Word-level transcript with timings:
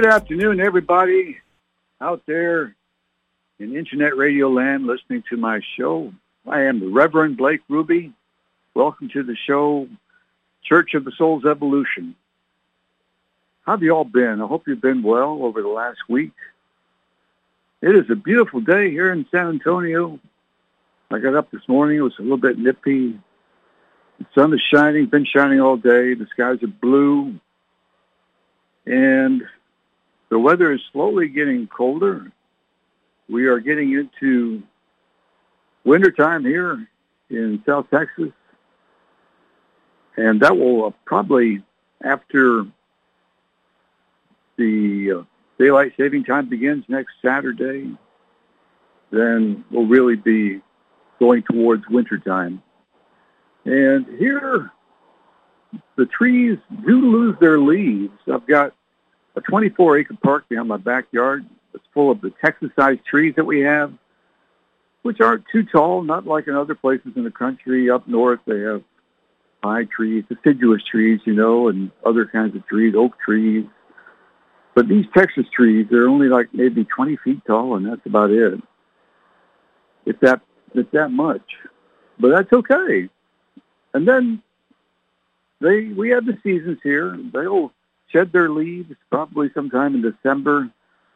Good 0.00 0.08
afternoon, 0.08 0.60
everybody 0.60 1.36
out 2.00 2.22
there 2.24 2.74
in 3.58 3.76
Internet 3.76 4.16
Radio 4.16 4.48
land 4.48 4.86
listening 4.86 5.22
to 5.28 5.36
my 5.36 5.60
show. 5.76 6.14
I 6.48 6.62
am 6.62 6.80
the 6.80 6.88
Reverend 6.88 7.36
Blake 7.36 7.60
Ruby. 7.68 8.10
Welcome 8.72 9.10
to 9.10 9.22
the 9.22 9.36
show, 9.46 9.86
Church 10.64 10.94
of 10.94 11.04
the 11.04 11.12
Soul's 11.18 11.44
Evolution. 11.44 12.14
How 13.66 13.72
have 13.72 13.82
you 13.82 13.90
all 13.90 14.06
been? 14.06 14.40
I 14.40 14.46
hope 14.46 14.66
you've 14.66 14.80
been 14.80 15.02
well 15.02 15.40
over 15.42 15.60
the 15.60 15.68
last 15.68 15.98
week. 16.08 16.32
It 17.82 17.94
is 17.94 18.10
a 18.10 18.16
beautiful 18.16 18.62
day 18.62 18.90
here 18.90 19.12
in 19.12 19.26
San 19.30 19.48
Antonio. 19.48 20.18
I 21.10 21.18
got 21.18 21.36
up 21.36 21.50
this 21.50 21.68
morning. 21.68 21.98
It 21.98 22.00
was 22.00 22.18
a 22.18 22.22
little 22.22 22.38
bit 22.38 22.58
nippy. 22.58 23.20
The 24.18 24.26
sun 24.34 24.54
is 24.54 24.62
shining, 24.62 25.10
been 25.10 25.26
shining 25.26 25.60
all 25.60 25.76
day. 25.76 26.14
The 26.14 26.26
skies 26.32 26.62
are 26.62 26.68
blue. 26.68 27.38
And 28.86 29.42
the 30.30 30.38
weather 30.38 30.72
is 30.72 30.80
slowly 30.92 31.28
getting 31.28 31.66
colder. 31.66 32.32
We 33.28 33.46
are 33.46 33.58
getting 33.58 33.92
into 33.92 34.62
wintertime 35.84 36.44
here 36.44 36.86
in 37.28 37.62
South 37.66 37.86
Texas. 37.90 38.32
And 40.16 40.40
that 40.40 40.56
will 40.56 40.86
uh, 40.86 40.90
probably, 41.04 41.62
after 42.02 42.64
the 44.56 45.12
uh, 45.20 45.22
daylight 45.58 45.92
saving 45.96 46.24
time 46.24 46.48
begins 46.48 46.84
next 46.88 47.14
Saturday, 47.22 47.96
then 49.10 49.64
we'll 49.70 49.86
really 49.86 50.16
be 50.16 50.60
going 51.18 51.42
towards 51.42 51.86
wintertime. 51.88 52.62
And 53.64 54.06
here, 54.18 54.70
the 55.96 56.06
trees 56.06 56.58
do 56.86 57.00
lose 57.00 57.36
their 57.40 57.58
leaves. 57.58 58.12
I've 58.32 58.46
got 58.46 58.74
a 59.40 59.50
24-acre 59.50 60.16
park 60.22 60.48
behind 60.48 60.68
my 60.68 60.76
backyard. 60.76 61.46
It's 61.74 61.84
full 61.94 62.10
of 62.10 62.20
the 62.20 62.32
Texas-sized 62.44 63.04
trees 63.04 63.34
that 63.36 63.44
we 63.44 63.60
have, 63.60 63.92
which 65.02 65.20
aren't 65.20 65.44
too 65.52 65.64
tall, 65.64 66.02
not 66.02 66.26
like 66.26 66.46
in 66.48 66.54
other 66.54 66.74
places 66.74 67.12
in 67.16 67.24
the 67.24 67.30
country. 67.30 67.90
Up 67.90 68.06
north, 68.08 68.40
they 68.46 68.60
have 68.60 68.82
high 69.62 69.84
trees, 69.84 70.24
deciduous 70.28 70.82
trees, 70.84 71.20
you 71.24 71.34
know, 71.34 71.68
and 71.68 71.90
other 72.04 72.26
kinds 72.26 72.56
of 72.56 72.66
trees, 72.66 72.94
oak 72.96 73.18
trees. 73.24 73.66
But 74.74 74.88
these 74.88 75.06
Texas 75.16 75.46
trees, 75.54 75.86
they're 75.90 76.08
only 76.08 76.28
like 76.28 76.48
maybe 76.52 76.84
20 76.84 77.16
feet 77.24 77.40
tall, 77.46 77.76
and 77.76 77.86
that's 77.86 78.04
about 78.06 78.30
it. 78.30 78.60
It's 80.06 80.20
that, 80.20 80.40
it's 80.74 80.90
that 80.92 81.10
much. 81.10 81.42
But 82.18 82.30
that's 82.30 82.52
okay. 82.52 83.08
And 83.92 84.06
then 84.06 84.42
they, 85.60 85.86
we 85.86 86.10
have 86.10 86.24
the 86.24 86.38
seasons 86.42 86.78
here. 86.82 87.18
They'll 87.32 87.72
shed 88.12 88.32
their 88.32 88.48
leaves 88.48 88.94
probably 89.10 89.50
sometime 89.54 89.94
in 89.94 90.02
December. 90.02 90.70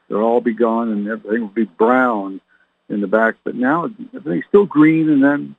They'll 0.08 0.18
all 0.18 0.40
be 0.40 0.54
gone 0.54 0.90
and 0.90 1.08
everything 1.08 1.40
will 1.40 1.48
be 1.48 1.64
brown 1.64 2.40
in 2.88 3.00
the 3.00 3.06
back. 3.06 3.36
But 3.44 3.54
now 3.54 3.90
everything's 4.14 4.46
still 4.48 4.66
green 4.66 5.08
and 5.08 5.22
then 5.22 5.56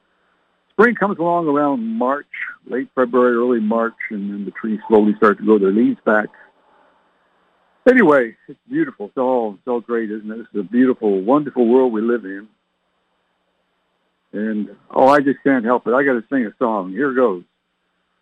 spring 0.71 0.95
comes 0.95 1.17
along 1.17 1.47
around 1.47 1.85
March, 1.85 2.27
late 2.67 2.89
February, 2.95 3.35
early 3.35 3.59
March, 3.59 3.95
and 4.09 4.29
then 4.31 4.45
the 4.45 4.51
trees 4.51 4.79
slowly 4.87 5.15
start 5.15 5.37
to 5.37 5.45
grow 5.45 5.57
their 5.57 5.71
leaves 5.71 5.99
back. 6.05 6.27
Anyway, 7.87 8.35
it's 8.47 8.59
beautiful. 8.67 9.07
It's 9.07 9.17
all 9.17 9.53
it's 9.53 9.67
all 9.67 9.79
great, 9.79 10.09
isn't 10.09 10.31
it? 10.31 10.39
It's 10.39 10.55
a 10.55 10.63
beautiful, 10.63 11.21
wonderful 11.21 11.67
world 11.67 11.93
we 11.93 12.01
live 12.01 12.25
in. 12.25 12.47
And 14.33 14.75
oh, 14.91 15.07
I 15.07 15.21
just 15.21 15.41
can't 15.43 15.63
help 15.63 15.87
it. 15.87 15.93
I 15.93 16.03
got 16.03 16.13
to 16.13 16.23
sing 16.29 16.45
a 16.45 16.53
song. 16.57 16.91
Here 16.91 17.13
goes. 17.13 17.43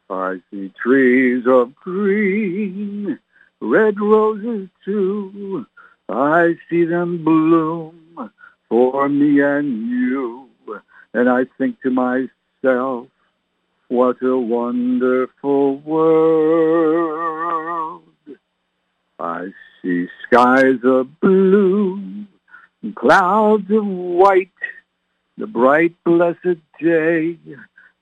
I 0.09 0.41
see 0.51 0.71
trees 0.81 1.45
of 1.47 1.75
green, 1.75 3.19
red 3.59 3.99
roses 3.99 4.69
too. 4.83 5.65
I 6.09 6.55
see 6.69 6.85
them 6.85 7.23
bloom 7.23 8.29
for 8.69 9.09
me 9.09 9.41
and 9.41 9.89
you. 9.89 10.49
And 11.13 11.29
I 11.29 11.45
think 11.57 11.81
to 11.81 11.91
myself, 11.91 13.07
what 13.87 14.21
a 14.21 14.37
wonderful 14.37 15.77
world. 15.79 16.43
I 19.19 19.53
see 19.81 20.07
skies 20.25 20.79
of 20.83 21.19
blue, 21.19 22.25
and 22.81 22.95
clouds 22.95 23.69
of 23.69 23.85
white, 23.85 24.49
the 25.37 25.47
bright 25.47 25.95
blessed 26.03 26.57
day, 26.79 27.37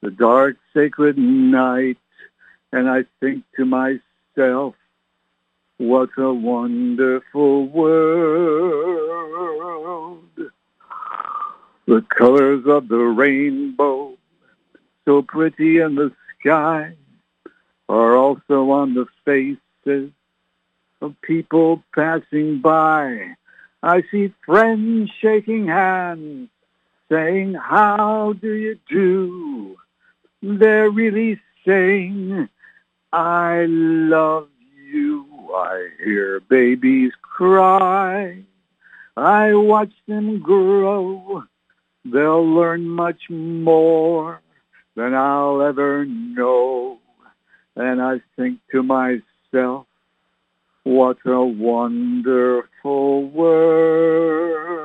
the 0.02 0.12
dark 0.12 0.58
sacred 0.74 1.18
night, 1.18 1.98
and 2.72 2.90
I 2.90 3.06
think 3.20 3.44
to 3.56 3.66
myself, 3.66 4.76
what 5.78 6.10
a 6.18 6.34
wonderful 6.34 7.68
world. 7.68 8.92
The 11.88 12.02
colors 12.10 12.66
of 12.68 12.88
the 12.88 12.98
rainbow, 12.98 14.18
so 15.06 15.22
pretty 15.24 15.80
in 15.80 15.96
the 15.96 16.12
sky, 16.40 16.96
are 17.90 18.16
also 18.16 18.72
on 18.72 18.94
the 18.94 19.08
faces 19.26 20.12
of 21.02 21.20
people 21.22 21.84
passing 21.94 22.62
by. 22.62 23.36
I 23.84 24.04
see 24.12 24.32
friends 24.46 25.10
shaking 25.20 25.68
hands, 25.68 26.50
saying, 27.10 27.56
how 27.56 28.34
do 28.40 28.54
you 28.54 28.78
do? 28.88 29.78
They're 30.42 30.90
really 30.90 31.40
saying, 31.66 32.50
I 33.14 33.66
love 33.68 34.48
you. 34.92 35.26
I 35.54 35.90
hear 36.04 36.40
babies 36.40 37.12
cry. 37.22 38.44
I 39.16 39.54
watch 39.54 39.92
them 40.08 40.40
grow. 40.40 41.44
They'll 42.06 42.56
learn 42.56 42.88
much 42.88 43.30
more 43.30 44.42
than 44.96 45.14
I'll 45.14 45.62
ever 45.62 46.06
know. 46.06 46.98
And 47.76 48.02
I 48.02 48.22
think 48.36 48.60
to 48.72 48.82
myself, 48.82 49.86
what 50.84 51.18
a 51.26 51.44
wonderful 51.46 53.30
world. 53.30 54.82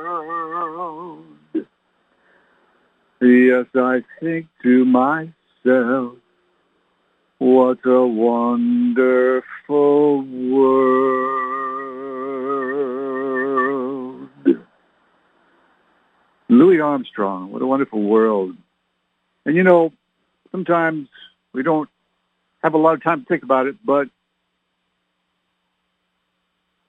Yes, 3.19 3.65
I 3.73 4.03
think 4.19 4.45
to 4.61 4.85
myself, 4.85 5.33
what 7.39 7.79
a 7.85 8.05
wonderful 8.07 9.43
world. 10.21 11.47
Louis 16.49 16.79
Armstrong, 16.79 17.51
what 17.51 17.61
a 17.61 17.67
wonderful 17.67 18.01
world. 18.01 18.55
And 19.45 19.55
you 19.55 19.63
know, 19.63 19.91
sometimes 20.51 21.09
we 21.53 21.63
don't 21.63 21.89
have 22.63 22.73
a 22.73 22.77
lot 22.77 22.93
of 22.93 23.03
time 23.03 23.21
to 23.21 23.25
think 23.25 23.43
about 23.43 23.67
it, 23.67 23.75
but 23.85 24.09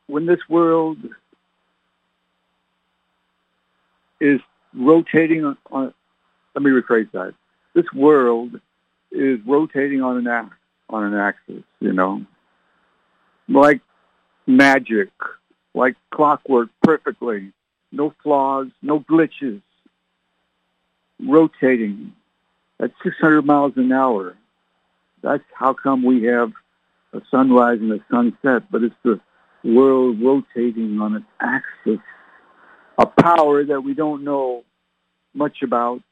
when 0.06 0.26
this 0.26 0.40
world 0.48 0.98
is 4.20 4.40
rotating 4.74 5.44
on, 5.44 5.56
on 5.70 5.94
let 6.54 6.62
me 6.62 6.70
rephrase 6.70 7.10
that. 7.12 7.34
This 7.74 7.86
world 7.94 8.60
is 9.10 9.38
rotating 9.46 10.02
on 10.02 10.26
an 10.26 10.50
on 10.90 11.04
an 11.04 11.14
axis, 11.14 11.62
you 11.80 11.92
know, 11.92 12.24
like 13.48 13.80
magic, 14.46 15.10
like 15.74 15.96
clockwork, 16.10 16.70
perfectly, 16.82 17.52
no 17.92 18.14
flaws, 18.22 18.68
no 18.82 19.00
glitches, 19.00 19.62
rotating 21.20 22.12
at 22.80 22.90
600 23.02 23.42
miles 23.42 23.72
an 23.76 23.92
hour. 23.92 24.36
That's 25.22 25.44
how 25.54 25.74
come 25.74 26.02
we 26.02 26.24
have 26.24 26.52
a 27.12 27.20
sunrise 27.30 27.78
and 27.80 27.92
a 27.92 28.04
sunset, 28.10 28.70
but 28.70 28.82
it's 28.82 28.94
the 29.02 29.20
world 29.64 30.20
rotating 30.22 31.00
on 31.00 31.16
its 31.16 31.26
axis, 31.40 32.00
a 32.98 33.06
power 33.06 33.64
that 33.64 33.80
we 33.80 33.94
don't 33.94 34.24
know 34.24 34.64
much 35.34 35.62
about, 35.62 36.02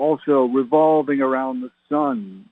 also 0.00 0.46
revolving 0.46 1.20
around 1.20 1.60
the 1.60 1.70
sun 1.88 2.46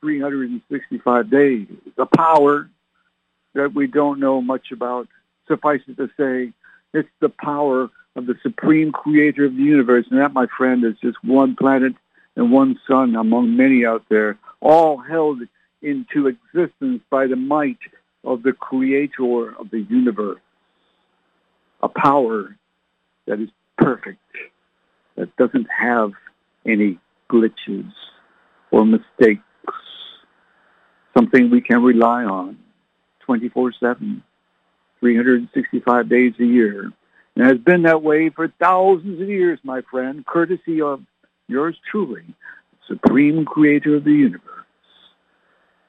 365 0.00 1.30
days. 1.30 1.66
The 1.96 2.06
power 2.06 2.68
that 3.54 3.72
we 3.74 3.86
don't 3.86 4.20
know 4.20 4.40
much 4.40 4.72
about. 4.72 5.08
Suffice 5.46 5.80
it 5.86 5.96
to 5.96 6.08
say, 6.18 6.52
it's 6.92 7.08
the 7.20 7.28
power 7.28 7.88
of 8.16 8.26
the 8.26 8.34
supreme 8.42 8.92
creator 8.92 9.44
of 9.44 9.54
the 9.56 9.62
universe. 9.62 10.06
And 10.10 10.20
that, 10.20 10.32
my 10.32 10.46
friend, 10.56 10.84
is 10.84 10.94
just 11.00 11.22
one 11.22 11.56
planet 11.56 11.94
and 12.36 12.52
one 12.52 12.78
sun 12.86 13.14
among 13.16 13.56
many 13.56 13.84
out 13.84 14.04
there, 14.08 14.38
all 14.60 14.98
held 14.98 15.40
into 15.82 16.26
existence 16.26 17.02
by 17.10 17.26
the 17.26 17.36
might 17.36 17.78
of 18.24 18.42
the 18.42 18.52
creator 18.52 19.56
of 19.56 19.70
the 19.70 19.80
universe. 19.88 20.40
A 21.80 21.88
power 21.88 22.56
that 23.26 23.40
is 23.40 23.48
perfect, 23.76 24.20
that 25.16 25.34
doesn't 25.36 25.68
have 25.70 26.12
any 26.68 26.98
glitches 27.30 27.90
or 28.70 28.84
mistakes, 28.84 29.42
something 31.16 31.50
we 31.50 31.60
can 31.60 31.82
rely 31.82 32.24
on 32.24 32.58
24-7, 33.28 34.22
365 35.00 36.08
days 36.08 36.34
a 36.38 36.44
year. 36.44 36.92
And 37.34 37.46
has 37.46 37.58
been 37.58 37.82
that 37.82 38.02
way 38.02 38.30
for 38.30 38.52
thousands 38.60 39.20
of 39.20 39.28
years, 39.28 39.58
my 39.62 39.82
friend, 39.90 40.26
courtesy 40.26 40.80
of 40.82 41.02
yours 41.46 41.76
truly, 41.90 42.24
supreme 42.86 43.44
creator 43.44 43.96
of 43.96 44.04
the 44.04 44.12
universe. 44.12 44.42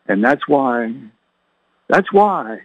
And 0.08 0.24
that's 0.24 0.48
why, 0.48 0.94
that's 1.88 2.12
why 2.12 2.60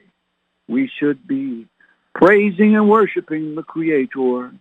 we 0.69 0.91
should 0.99 1.27
be 1.27 1.67
praising 2.15 2.77
and 2.77 2.89
worshiping 2.89 3.55
the 3.55 3.63
creator 3.63 4.53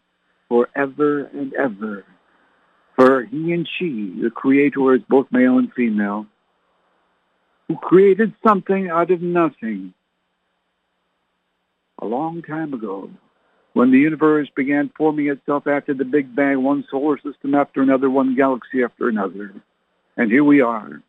forever 0.50 1.26
and 1.26 1.54
ever. 1.54 2.06
He 3.04 3.52
and 3.52 3.68
she, 3.78 4.18
the 4.22 4.30
creator 4.30 4.94
is 4.94 5.02
both 5.10 5.28
male 5.32 5.58
and 5.58 5.72
female, 5.74 6.26
who 7.68 7.76
created 7.76 8.34
something 8.46 8.90
out 8.90 9.12
of 9.12 9.22
nothing 9.22 9.94
a 12.00 12.06
long 12.06 12.42
time 12.42 12.74
ago 12.74 13.10
when 13.74 13.92
the 13.92 13.98
universe 13.98 14.48
began 14.56 14.92
forming 14.98 15.28
itself 15.28 15.68
after 15.68 15.94
the 15.94 16.06
Big 16.06 16.34
Bang, 16.34 16.64
one 16.64 16.86
solar 16.90 17.18
system 17.18 17.56
after 17.56 17.82
another, 17.82 18.10
one 18.10 18.36
galaxy 18.36 18.84
after 18.84 19.10
another. 19.10 19.54
And 20.16 20.32
here 20.32 20.44
we 20.44 20.62
are, 20.62 21.02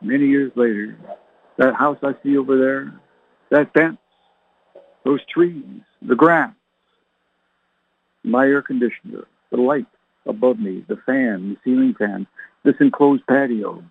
many 0.00 0.26
years 0.26 0.52
later. 0.54 0.96
That 1.56 1.74
house 1.74 1.98
I 2.02 2.12
see 2.22 2.36
over 2.36 2.56
there, 2.56 3.00
that 3.50 3.72
fence, 3.72 3.98
those 5.04 5.20
trees, 5.32 5.64
the 6.00 6.14
grass, 6.14 6.54
my 8.22 8.46
air 8.46 8.62
conditioner, 8.62 9.26
the 9.50 9.56
light 9.56 9.86
above 10.26 10.58
me, 10.58 10.84
the 10.88 10.96
fan, 11.06 11.50
the 11.50 11.56
ceiling 11.64 11.94
fan, 11.98 12.26
this 12.64 12.74
enclosed 12.80 13.26
patio, 13.26 13.82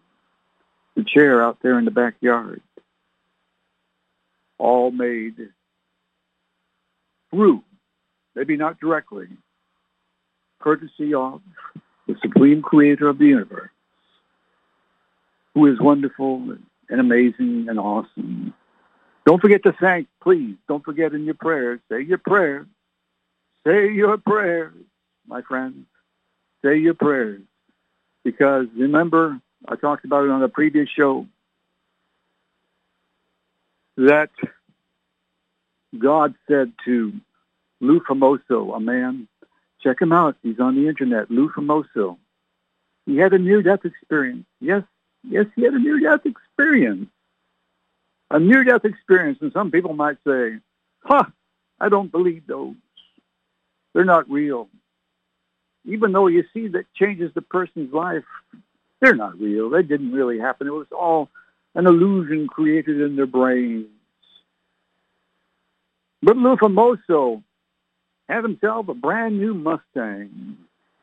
the 0.95 1.03
chair 1.03 1.43
out 1.43 1.57
there 1.61 1.77
in 1.77 1.85
the 1.85 1.91
backyard, 1.91 2.61
all 4.57 4.91
made 4.91 5.35
through, 7.31 7.63
maybe 8.35 8.57
not 8.57 8.79
directly, 8.79 9.27
courtesy 10.59 11.13
of 11.13 11.41
the 12.07 12.15
supreme 12.21 12.61
creator 12.61 13.07
of 13.07 13.17
the 13.17 13.25
universe, 13.25 13.69
who 15.53 15.65
is 15.65 15.79
wonderful 15.79 16.55
and 16.89 16.99
amazing 16.99 17.67
and 17.69 17.79
awesome. 17.79 18.53
Don't 19.25 19.41
forget 19.41 19.63
to 19.63 19.73
thank, 19.79 20.07
please. 20.21 20.55
Don't 20.67 20.83
forget 20.83 21.13
in 21.13 21.25
your 21.25 21.35
prayers. 21.35 21.79
Say 21.89 22.01
your 22.01 22.17
prayers. 22.17 22.67
Say 23.65 23.91
your 23.91 24.17
prayers, 24.17 24.73
my 25.27 25.41
friends. 25.41 25.85
Say 26.63 26.77
your 26.77 26.93
prayers. 26.93 27.41
Because 28.23 28.67
remember, 28.75 29.39
I 29.67 29.75
talked 29.75 30.05
about 30.05 30.25
it 30.25 30.31
on 30.31 30.43
a 30.43 30.49
previous 30.49 30.89
show, 30.89 31.25
that 33.97 34.29
God 35.97 36.35
said 36.47 36.71
to 36.85 37.13
Lou 37.79 37.99
Famoso, 37.99 38.75
a 38.75 38.79
man, 38.79 39.27
check 39.81 40.01
him 40.01 40.11
out. 40.11 40.37
He's 40.43 40.59
on 40.59 40.75
the 40.75 40.87
internet, 40.87 41.29
Lou 41.29 41.49
Famoso. 41.49 42.17
He 43.05 43.17
had 43.17 43.33
a 43.33 43.39
near-death 43.39 43.83
experience. 43.83 44.45
Yes, 44.59 44.83
yes, 45.23 45.47
he 45.55 45.63
had 45.63 45.73
a 45.73 45.79
near-death 45.79 46.25
experience. 46.25 47.09
A 48.29 48.39
near-death 48.39 48.85
experience. 48.85 49.39
And 49.41 49.51
some 49.51 49.71
people 49.71 49.93
might 49.93 50.17
say, 50.25 50.59
huh, 51.03 51.25
I 51.79 51.89
don't 51.89 52.11
believe 52.11 52.45
those. 52.47 52.75
They're 53.93 54.05
not 54.05 54.29
real. 54.29 54.69
Even 55.85 56.11
though 56.11 56.27
you 56.27 56.43
see 56.53 56.67
that 56.69 56.85
changes 56.93 57.31
the 57.33 57.41
person's 57.41 57.93
life, 57.93 58.23
they're 58.99 59.15
not 59.15 59.39
real. 59.39 59.69
They 59.69 59.83
didn't 59.83 60.11
really 60.11 60.39
happen. 60.39 60.67
It 60.67 60.71
was 60.71 60.87
all 60.91 61.29
an 61.73 61.87
illusion 61.87 62.47
created 62.47 63.01
in 63.01 63.15
their 63.15 63.25
brains. 63.25 63.87
But 66.21 66.37
Lou 66.37 66.55
Famoso 66.55 67.41
had 68.29 68.43
himself 68.43 68.87
a 68.87 68.93
brand 68.93 69.39
new 69.39 69.53
Mustang 69.53 70.57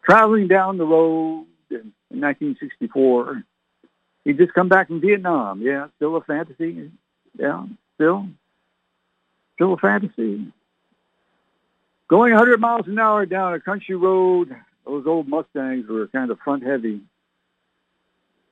traveling 0.05 0.49
down 0.49 0.79
the 0.79 0.87
road 0.87 1.47
in, 1.71 1.93
in 2.11 2.21
1964. 2.21 3.43
He'd 4.25 4.39
just 4.39 4.55
come 4.55 4.69
back 4.69 4.89
from 4.89 5.01
Vietnam. 5.01 5.61
Yeah, 5.61 5.89
still 5.97 6.17
a 6.17 6.21
fantasy. 6.23 6.91
Yeah, 7.39 7.67
still, 7.97 8.29
still 9.55 9.75
a 9.75 9.77
fantasy. 9.77 10.53
Going 12.09 12.33
100 12.33 12.61
miles 12.61 12.87
an 12.87 12.99
hour 12.99 13.27
down 13.27 13.55
a 13.55 13.61
country 13.61 13.95
road, 13.95 14.55
those 14.89 15.07
old 15.07 15.29
Mustangs 15.29 15.87
were 15.87 16.09
kind 16.09 16.31
of 16.31 16.39
front 16.41 16.65
heavy. 16.65 17.01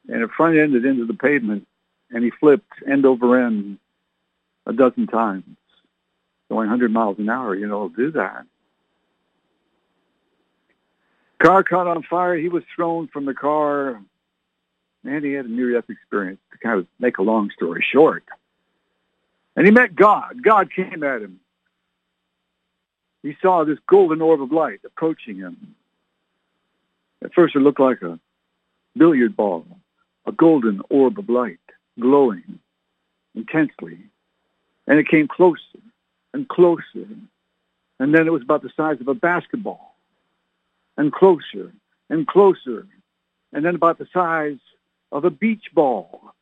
And 0.08 0.22
it 0.22 0.30
front 0.36 0.56
ended 0.56 0.84
into 0.84 1.06
the 1.06 1.14
pavement, 1.14 1.66
and 2.10 2.22
he 2.22 2.30
flipped 2.30 2.70
end 2.86 3.06
over 3.06 3.44
end 3.44 3.78
a 4.66 4.72
dozen 4.72 5.06
times 5.06 5.56
going 6.48 6.68
100 6.68 6.92
miles 6.92 7.18
an 7.18 7.28
hour, 7.28 7.56
you 7.56 7.66
know, 7.66 7.88
do 7.88 8.12
that. 8.12 8.44
Car 11.42 11.64
caught 11.64 11.86
on 11.86 12.02
fire. 12.02 12.36
He 12.36 12.48
was 12.48 12.62
thrown 12.74 13.08
from 13.08 13.24
the 13.24 13.34
car. 13.34 14.00
And 15.04 15.24
he 15.24 15.32
had 15.32 15.46
a 15.46 15.50
near-death 15.50 15.90
experience 15.90 16.40
to 16.52 16.58
kind 16.58 16.78
of 16.78 16.86
make 16.98 17.18
a 17.18 17.22
long 17.22 17.50
story 17.50 17.84
short. 17.92 18.24
And 19.56 19.66
he 19.66 19.72
met 19.72 19.94
God. 19.94 20.42
God 20.42 20.72
came 20.72 21.02
at 21.02 21.22
him. 21.22 21.40
He 23.22 23.36
saw 23.42 23.64
this 23.64 23.78
golden 23.88 24.22
orb 24.22 24.40
of 24.40 24.52
light 24.52 24.80
approaching 24.84 25.36
him. 25.36 25.74
At 27.26 27.34
first 27.34 27.56
it 27.56 27.58
looked 27.58 27.80
like 27.80 28.02
a 28.02 28.20
billiard 28.96 29.36
ball, 29.36 29.66
a 30.26 30.32
golden 30.32 30.80
orb 30.90 31.18
of 31.18 31.28
light, 31.28 31.58
glowing 31.98 32.60
intensely. 33.34 33.98
And 34.86 35.00
it 35.00 35.08
came 35.08 35.26
closer 35.26 35.80
and 36.32 36.48
closer. 36.48 37.08
And 37.98 38.14
then 38.14 38.28
it 38.28 38.32
was 38.32 38.42
about 38.42 38.62
the 38.62 38.70
size 38.76 39.00
of 39.00 39.08
a 39.08 39.14
basketball 39.14 39.96
and 40.96 41.12
closer 41.12 41.72
and 42.08 42.28
closer. 42.28 42.86
And 43.52 43.64
then 43.64 43.74
about 43.74 43.98
the 43.98 44.06
size 44.14 44.60
of 45.10 45.24
a 45.24 45.30
beach 45.30 45.64
ball. 45.74 46.32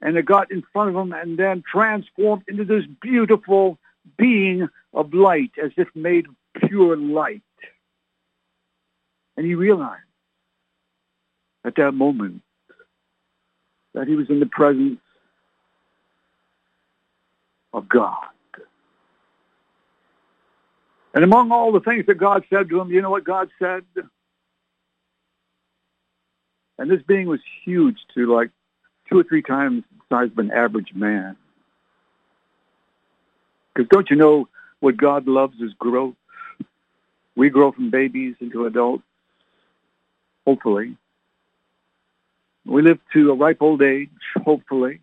And 0.00 0.16
it 0.16 0.24
got 0.24 0.50
in 0.50 0.64
front 0.72 0.90
of 0.90 0.96
him 0.96 1.12
and 1.12 1.38
then 1.38 1.62
transformed 1.70 2.42
into 2.48 2.64
this 2.64 2.84
beautiful 3.00 3.78
being 4.16 4.68
of 4.92 5.14
light 5.14 5.52
as 5.62 5.70
if 5.76 5.86
made 5.94 6.26
of 6.26 6.34
pure 6.68 6.96
light. 6.96 7.42
And 9.36 9.46
he 9.46 9.54
realized 9.54 10.02
at 11.64 11.76
that 11.76 11.92
moment 11.92 12.42
that 13.94 14.08
he 14.08 14.16
was 14.16 14.28
in 14.30 14.40
the 14.40 14.46
presence 14.46 15.00
of 17.72 17.88
God. 17.88 18.16
And 21.12 21.24
among 21.24 21.50
all 21.50 21.72
the 21.72 21.80
things 21.80 22.06
that 22.06 22.18
God 22.18 22.44
said 22.50 22.68
to 22.68 22.80
him, 22.80 22.90
you 22.90 23.02
know 23.02 23.10
what 23.10 23.24
God 23.24 23.48
said? 23.58 23.84
And 26.78 26.90
this 26.90 27.02
being 27.02 27.26
was 27.26 27.40
huge 27.64 27.98
to 28.14 28.32
like 28.32 28.50
two 29.08 29.18
or 29.18 29.24
three 29.24 29.42
times 29.42 29.84
the 29.90 30.14
size 30.14 30.30
of 30.30 30.38
an 30.38 30.50
average 30.50 30.94
man. 30.94 31.36
Because 33.74 33.88
don't 33.88 34.08
you 34.08 34.16
know 34.16 34.48
what 34.80 34.96
God 34.96 35.26
loves 35.26 35.60
is 35.60 35.72
growth? 35.74 36.14
We 37.36 37.50
grow 37.50 37.72
from 37.72 37.90
babies 37.90 38.36
into 38.40 38.66
adults, 38.66 39.04
hopefully. 40.46 40.96
We 42.66 42.82
live 42.82 42.98
to 43.14 43.32
a 43.32 43.34
ripe 43.34 43.58
old 43.60 43.82
age, 43.82 44.10
hopefully. 44.44 45.00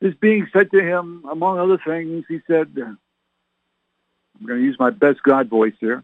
This 0.00 0.14
being 0.14 0.48
said 0.52 0.70
to 0.72 0.82
him, 0.82 1.24
among 1.30 1.58
other 1.58 1.78
things, 1.78 2.24
he 2.28 2.40
said, 2.48 2.72
I'm 2.76 2.98
going 4.46 4.58
to 4.58 4.64
use 4.64 4.76
my 4.78 4.90
best 4.90 5.22
God 5.22 5.48
voice 5.48 5.74
here. 5.78 6.02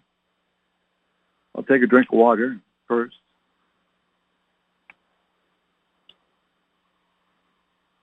I'll 1.54 1.64
take 1.64 1.82
a 1.82 1.86
drink 1.86 2.06
of 2.12 2.18
water 2.18 2.60
first. 2.86 3.16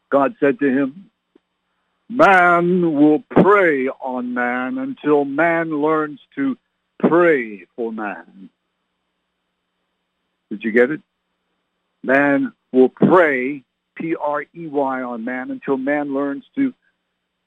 God 0.09 0.35
said 0.39 0.59
to 0.59 0.69
him, 0.69 1.09
Man 2.09 2.93
will 2.93 3.19
prey 3.19 3.87
on 3.87 4.33
man 4.33 4.77
until 4.77 5.25
man 5.25 5.81
learns 5.81 6.19
to 6.35 6.57
pray 6.99 7.65
for 7.75 7.91
man. 7.91 8.49
Did 10.49 10.63
you 10.63 10.71
get 10.71 10.91
it? 10.91 11.01
Man 12.03 12.53
will 12.71 12.89
prey 12.89 13.63
P-R-E-Y 13.95 15.01
on 15.01 15.23
man 15.23 15.51
until 15.51 15.77
man 15.77 16.13
learns 16.13 16.43
to 16.55 16.73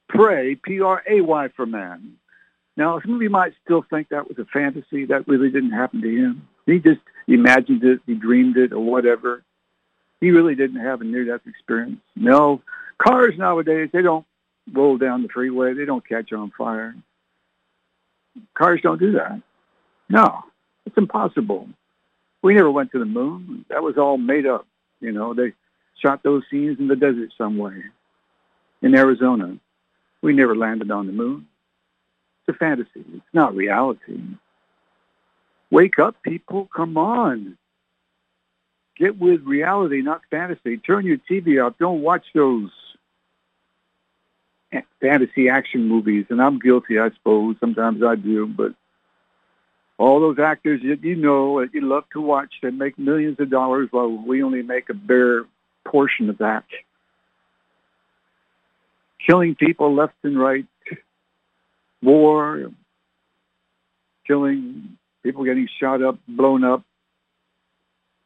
pray, 0.09 0.55
P-R-A-Y 0.55 1.49
for 1.55 1.65
man. 1.65 2.13
Now, 2.75 2.99
some 3.01 3.13
of 3.13 3.21
you 3.21 3.29
might 3.29 3.53
still 3.63 3.83
think 3.89 4.09
that 4.09 4.27
was 4.27 4.39
a 4.39 4.45
fantasy. 4.45 5.05
That 5.05 5.27
really 5.27 5.49
didn't 5.49 5.71
happen 5.71 6.01
to 6.01 6.09
him. 6.09 6.47
He 6.65 6.79
just 6.79 7.01
imagined 7.27 7.83
it, 7.83 7.99
he 8.05 8.15
dreamed 8.15 8.57
it, 8.57 8.73
or 8.73 8.79
whatever. 8.83 9.43
He 10.21 10.31
really 10.31 10.55
didn't 10.55 10.81
have 10.81 11.01
a 11.01 11.03
near-death 11.03 11.41
experience. 11.45 12.01
No, 12.15 12.61
cars 12.97 13.35
nowadays, 13.37 13.89
they 13.93 14.01
don't 14.01 14.25
roll 14.73 14.97
down 14.97 15.23
the 15.23 15.29
freeway. 15.29 15.73
They 15.73 15.85
don't 15.85 16.07
catch 16.07 16.33
on 16.33 16.51
fire. 16.57 16.95
Cars 18.57 18.81
don't 18.81 18.99
do 18.99 19.13
that. 19.13 19.41
No, 20.09 20.43
it's 20.85 20.97
impossible. 20.97 21.69
We 22.41 22.53
never 22.53 22.71
went 22.71 22.91
to 22.91 22.99
the 22.99 23.05
moon. 23.05 23.65
That 23.69 23.83
was 23.83 23.97
all 23.97 24.17
made 24.17 24.45
up. 24.45 24.65
You 25.01 25.11
know, 25.11 25.33
they 25.33 25.53
shot 26.01 26.23
those 26.23 26.43
scenes 26.49 26.79
in 26.79 26.87
the 26.87 26.95
desert 26.95 27.31
somewhere 27.37 27.91
in 28.81 28.95
Arizona. 28.95 29.57
We 30.21 30.33
never 30.33 30.55
landed 30.55 30.91
on 30.91 31.07
the 31.07 31.13
moon. 31.13 31.47
It's 32.47 32.55
a 32.55 32.59
fantasy. 32.59 32.89
It's 32.95 33.33
not 33.33 33.55
reality. 33.55 34.19
Wake 35.71 35.99
up, 35.99 36.21
people. 36.23 36.69
Come 36.75 36.97
on. 36.97 37.57
Get 38.97 39.17
with 39.17 39.43
reality, 39.43 40.01
not 40.01 40.21
fantasy. 40.29 40.77
Turn 40.77 41.05
your 41.05 41.17
TV 41.29 41.65
off. 41.65 41.75
Don't 41.79 42.01
watch 42.01 42.25
those 42.33 42.69
fantasy 45.01 45.49
action 45.49 45.87
movies. 45.87 46.25
And 46.29 46.41
I'm 46.41 46.59
guilty, 46.59 46.99
I 46.99 47.09
suppose. 47.11 47.55
Sometimes 47.59 48.03
I 48.03 48.15
do. 48.15 48.45
But 48.45 48.73
all 49.97 50.19
those 50.19 50.39
actors 50.39 50.81
that 50.83 51.03
you 51.03 51.15
know 51.15 51.59
that 51.61 51.73
you 51.73 51.81
love 51.81 52.05
to 52.13 52.21
watch 52.21 52.53
that 52.61 52.73
make 52.73 52.97
millions 52.97 53.39
of 53.39 53.49
dollars 53.49 53.89
while 53.91 54.09
we 54.09 54.43
only 54.43 54.61
make 54.61 54.89
a 54.89 54.93
bare 54.93 55.45
portion 55.85 56.29
of 56.29 56.37
that. 56.39 56.63
Killing 59.25 59.55
people 59.55 59.93
left 59.93 60.15
and 60.23 60.39
right. 60.39 60.65
War. 62.01 62.71
Killing 64.25 64.97
people 65.23 65.43
getting 65.43 65.67
shot 65.79 66.01
up, 66.01 66.17
blown 66.27 66.63
up, 66.63 66.83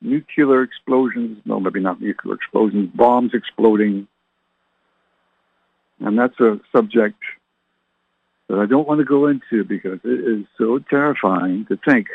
nuclear 0.02 0.62
explosions, 0.62 1.42
no, 1.46 1.60
maybe 1.60 1.80
not 1.80 2.02
nuclear 2.02 2.36
explosions, 2.36 2.90
bombs 2.94 3.32
exploding. 3.34 4.08
And 6.00 6.18
that's 6.18 6.40
a 6.40 6.60
subject 6.76 7.20
that 8.50 8.60
I 8.60 8.66
don't 8.66 8.88
want 8.88 9.00
to 9.00 9.06
go 9.06 9.28
into 9.28 9.64
because 9.64 10.00
it 10.04 10.40
is 10.40 10.46
so 10.58 10.80
terrifying 10.80 11.66
to 11.68 11.78
think 11.78 12.08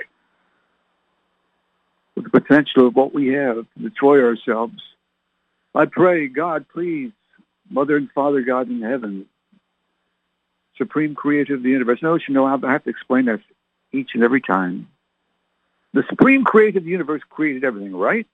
of 2.17 2.25
the 2.25 2.31
potential 2.31 2.89
of 2.89 2.97
what 2.97 3.15
we 3.15 3.29
have 3.29 3.57
to 3.57 3.89
destroy 3.89 4.23
ourselves. 4.23 4.75
I 5.75 5.87
pray, 5.87 6.27
God, 6.27 6.67
please, 6.73 7.13
Mother 7.71 7.97
and 7.97 8.11
Father 8.13 8.43
God 8.43 8.69
in 8.69 8.83
heaven, 8.83 9.27
Supreme 10.77 11.15
Creator 11.15 11.55
of 11.55 11.63
the 11.63 11.71
universe. 11.71 12.01
No, 12.03 12.15
you 12.15 12.35
know, 12.35 12.47
I 12.47 12.73
have 12.73 12.85
to 12.85 12.91
explain 12.91 13.27
that 13.27 13.41
each 13.93 14.11
and 14.15 14.23
every 14.23 14.41
time. 14.41 14.89
The 15.95 16.05
supreme 16.09 16.45
Creator 16.45 16.79
of 16.79 16.85
the 16.85 16.91
universe 16.91 17.23
created 17.29 17.65
everything, 17.65 17.97
right? 17.97 18.27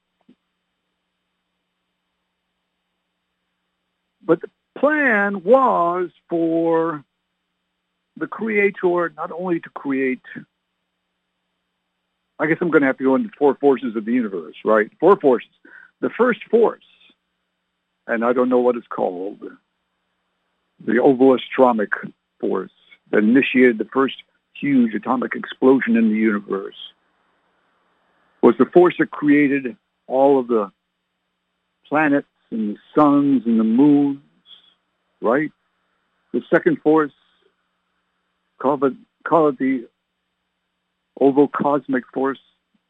But 4.22 4.40
the 4.40 4.48
plan 4.78 5.43
was 5.43 6.11
for 6.28 7.04
the 8.16 8.26
creator 8.26 9.12
not 9.16 9.33
only 9.33 9.61
to 9.61 9.71
create, 9.71 10.23
I 12.38 12.47
guess 12.47 12.59
I'm 12.61 12.71
going 12.71 12.83
to 12.83 12.87
have 12.87 12.99
to 12.99 13.04
go 13.04 13.14
into 13.14 13.31
four 13.38 13.54
forces 13.57 13.97
of 13.97 14.04
the 14.04 14.12
universe, 14.12 14.57
right? 14.64 14.90
Four 15.00 15.16
forces. 15.19 15.50
The 16.00 16.11
first 16.11 16.40
force, 16.50 16.85
and 18.07 18.25
I 18.25 18.33
don't 18.33 18.49
know 18.49 18.61
what 18.61 18.76
it's 18.76 18.87
called, 18.87 19.40
the 20.85 20.93
ovoastromic 20.93 21.90
force 22.40 22.73
that 23.11 23.19
initiated 23.19 23.78
the 23.78 23.87
first 23.87 24.16
huge 24.54 24.95
atomic 24.95 25.35
explosion 25.35 25.97
in 25.97 26.11
the 26.11 26.16
universe 26.16 26.76
was 28.43 28.54
the 28.59 28.66
force 28.66 28.95
that 28.99 29.11
created 29.11 29.76
all 30.07 30.38
of 30.38 30.49
the 30.49 30.71
planets 31.88 32.28
and 32.50 32.76
the 32.76 32.78
suns 32.95 33.43
and 33.47 33.59
the 33.59 33.64
moons, 33.64 34.21
right? 35.21 35.50
The 36.33 36.42
second 36.52 36.80
force, 36.83 37.12
call 38.61 38.83
it, 38.85 38.94
call 39.26 39.49
it 39.49 39.59
the 39.59 39.88
ovocosmic 41.21 42.02
force, 42.12 42.40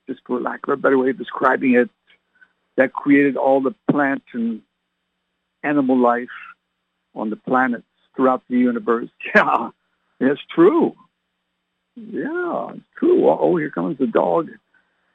just 0.09 0.21
for 0.27 0.41
lack 0.41 0.61
of 0.67 0.73
a 0.75 0.77
better 0.77 0.99
way 0.99 1.11
of 1.11 1.19
describing 1.19 1.75
it, 1.75 1.91
that 2.77 2.93
created 2.93 3.37
all 3.37 3.61
the 3.61 3.75
plant 3.91 4.23
and 4.33 4.63
animal 5.63 5.99
life 5.99 6.29
on 7.15 7.31
the 7.31 7.37
planets 7.37 7.85
throughout 8.17 8.43
the 8.49 8.57
universe. 8.57 9.09
Yeah, 9.35 9.71
it's 10.21 10.41
true. 10.55 10.95
Yeah, 11.97 12.71
it's 12.75 12.85
true. 12.99 13.29
Oh, 13.29 13.57
here 13.57 13.71
comes 13.71 13.99
the 13.99 14.07
dog. 14.07 14.49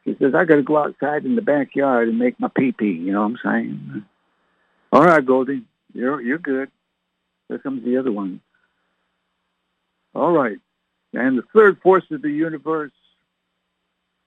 He 0.04 0.16
says, 0.20 0.34
I 0.36 0.46
got 0.46 0.56
to 0.56 0.64
go 0.64 0.78
outside 0.78 1.26
in 1.26 1.36
the 1.36 1.42
backyard 1.42 2.10
and 2.10 2.20
make 2.20 2.40
my 2.40 2.50
pee-pee. 2.50 2.86
You 2.86 3.14
know 3.14 3.22
what 3.22 3.32
I'm 3.32 3.40
saying? 3.44 4.06
All 4.92 5.04
right, 5.04 5.26
Goldie. 5.26 5.64
You're, 5.94 6.22
you're 6.22 6.38
good. 6.38 6.70
There 7.50 7.60
comes 7.60 7.84
the 7.84 7.98
other 7.98 8.12
one. 8.12 8.42
All 10.16 10.32
right. 10.32 10.58
And 11.14 11.38
the 11.38 11.44
third 11.54 11.82
force 11.82 12.06
of 12.12 12.22
the 12.22 12.32
universe 12.32 12.92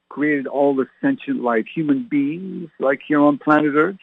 created 0.09 0.47
all 0.47 0.75
the 0.75 0.87
sentient 1.01 1.43
life, 1.43 1.67
human 1.67 2.05
beings 2.05 2.71
like 2.79 3.01
here 3.07 3.21
on 3.21 3.39
planet 3.39 3.75
Earth, 3.75 3.97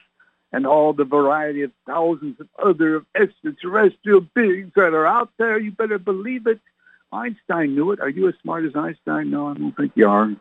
and 0.51 0.65
all 0.65 0.93
the 0.93 1.03
variety 1.03 1.61
of 1.61 1.71
thousands 1.85 2.39
of 2.39 2.47
other 2.57 3.05
extraterrestrial 3.15 4.21
beings 4.33 4.71
that 4.75 4.93
are 4.93 5.05
out 5.05 5.29
there. 5.37 5.59
You 5.59 5.71
better 5.71 5.99
believe 5.99 6.47
it. 6.47 6.59
Einstein 7.11 7.75
knew 7.75 7.91
it. 7.91 7.99
Are 7.99 8.09
you 8.09 8.27
as 8.27 8.35
smart 8.41 8.65
as 8.65 8.75
Einstein? 8.75 9.29
No, 9.29 9.49
I 9.49 9.53
don't 9.53 9.75
think 9.75 9.91
you 9.95 10.07
are. 10.07 10.35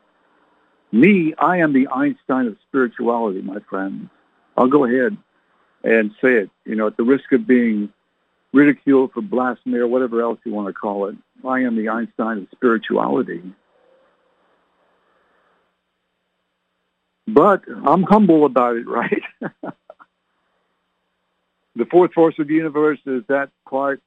Me, 0.92 1.34
I 1.38 1.58
am 1.58 1.72
the 1.72 1.88
Einstein 1.88 2.46
of 2.46 2.56
spirituality, 2.66 3.42
my 3.42 3.58
friends. 3.68 4.08
I'll 4.56 4.68
go 4.68 4.84
ahead 4.84 5.16
and 5.84 6.12
say 6.20 6.34
it, 6.34 6.50
you 6.64 6.74
know, 6.74 6.86
at 6.86 6.96
the 6.96 7.04
risk 7.04 7.30
of 7.32 7.46
being 7.46 7.92
ridiculed 8.52 9.12
for 9.12 9.22
blasphemy 9.22 9.78
or 9.78 9.86
whatever 9.86 10.22
else 10.22 10.38
you 10.44 10.52
want 10.52 10.68
to 10.68 10.72
call 10.72 11.08
it. 11.08 11.16
I 11.44 11.60
am 11.60 11.76
the 11.76 11.88
Einstein 11.88 12.38
of 12.38 12.46
spirituality. 12.52 13.42
But 17.26 17.62
I'm 17.84 18.02
humble 18.04 18.46
about 18.46 18.76
it, 18.76 18.86
right? 18.88 19.22
the 21.76 21.84
fourth 21.90 22.12
force 22.14 22.34
of 22.38 22.48
the 22.48 22.54
universe 22.54 22.98
is 23.06 23.22
that 23.28 23.50
part, 23.68 24.00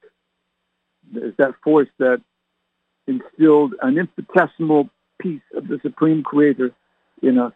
is 1.14 1.34
that 1.38 1.54
force 1.62 1.88
that 1.98 2.20
instilled 3.06 3.74
an 3.80 3.98
infinitesimal 3.98 4.90
piece 5.20 5.42
of 5.54 5.68
the 5.68 5.78
Supreme 5.82 6.22
Creator 6.22 6.72
in 7.22 7.38
us 7.38 7.52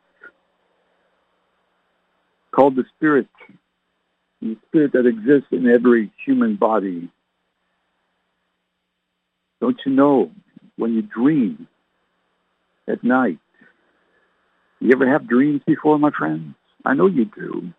called 2.53 2.77
the 2.77 2.85
Spirit, 2.97 3.27
the 4.51 4.59
Spirit 4.69 4.93
that 4.93 5.07
exists 5.07 5.49
in 5.53 5.69
every 5.69 6.13
human 6.25 6.57
body. 6.57 7.11
Don't 9.61 9.79
you 9.87 9.93
know 9.93 10.31
when 10.77 10.95
you 10.95 11.03
dream 11.03 11.69
at 12.89 13.03
night, 13.03 13.39
you 14.81 14.91
ever 14.93 15.09
have 15.11 15.29
dreams 15.29 15.63
before, 15.67 15.99
my 15.99 16.11
friends? 16.17 16.55
I 16.85 16.95
know 16.95 17.07
you 17.07 17.25
do. 17.25 17.71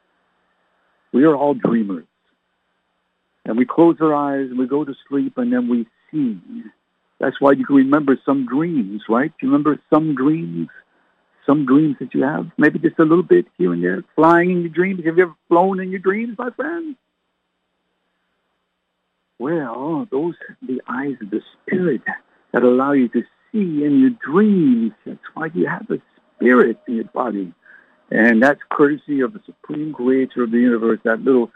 We 1.13 1.23
are 1.23 1.35
all 1.35 1.53
dreamers. 1.53 2.05
And 3.45 3.57
we 3.57 3.65
close 3.65 3.97
our 4.01 4.13
eyes 4.13 4.49
and 4.49 4.59
we 4.59 4.67
go 4.67 4.83
to 4.83 4.93
sleep 5.07 5.37
and 5.37 5.53
then 5.53 5.69
we 5.69 5.87
see 6.11 6.39
that's 7.19 7.39
why 7.41 7.53
you 7.53 7.65
can 7.65 7.75
remember 7.75 8.17
some 8.25 8.45
dreams, 8.45 9.03
right? 9.09 9.31
You 9.41 9.49
remember 9.49 9.79
some 9.91 10.15
dreams? 10.15 10.69
Some 11.47 11.65
dreams 11.65 11.95
that 11.99 12.13
you 12.13 12.23
have? 12.23 12.51
Maybe 12.57 12.77
just 12.77 12.99
a 12.99 13.03
little 13.03 13.23
bit 13.23 13.47
here 13.57 13.73
and 13.73 13.83
there, 13.83 14.03
flying 14.15 14.51
in 14.51 14.61
your 14.61 14.69
dreams. 14.69 15.03
Have 15.05 15.17
you 15.17 15.23
ever 15.23 15.35
flown 15.47 15.79
in 15.79 15.89
your 15.89 15.99
dreams, 15.99 16.37
my 16.37 16.51
friend? 16.51 16.95
Well, 19.39 20.07
those 20.11 20.35
are 20.47 20.57
the 20.61 20.81
eyes 20.87 21.15
of 21.21 21.29
the 21.29 21.41
spirit 21.61 22.01
that 22.51 22.63
allow 22.63 22.91
you 22.91 23.07
to 23.09 23.21
see 23.51 23.83
in 23.85 23.99
your 24.01 24.09
dreams. 24.09 24.91
That's 25.05 25.19
why 25.33 25.49
you 25.53 25.67
have 25.67 25.89
a 25.89 26.01
spirit 26.35 26.79
in 26.87 26.95
your 26.95 27.05
body. 27.05 27.53
And 28.11 28.43
that's 28.43 28.59
courtesy 28.69 29.21
of 29.21 29.33
the 29.33 29.41
supreme 29.45 29.93
creator 29.93 30.43
of 30.43 30.51
the 30.51 30.57
universe, 30.57 30.99
that 31.03 31.21
little 31.21 31.51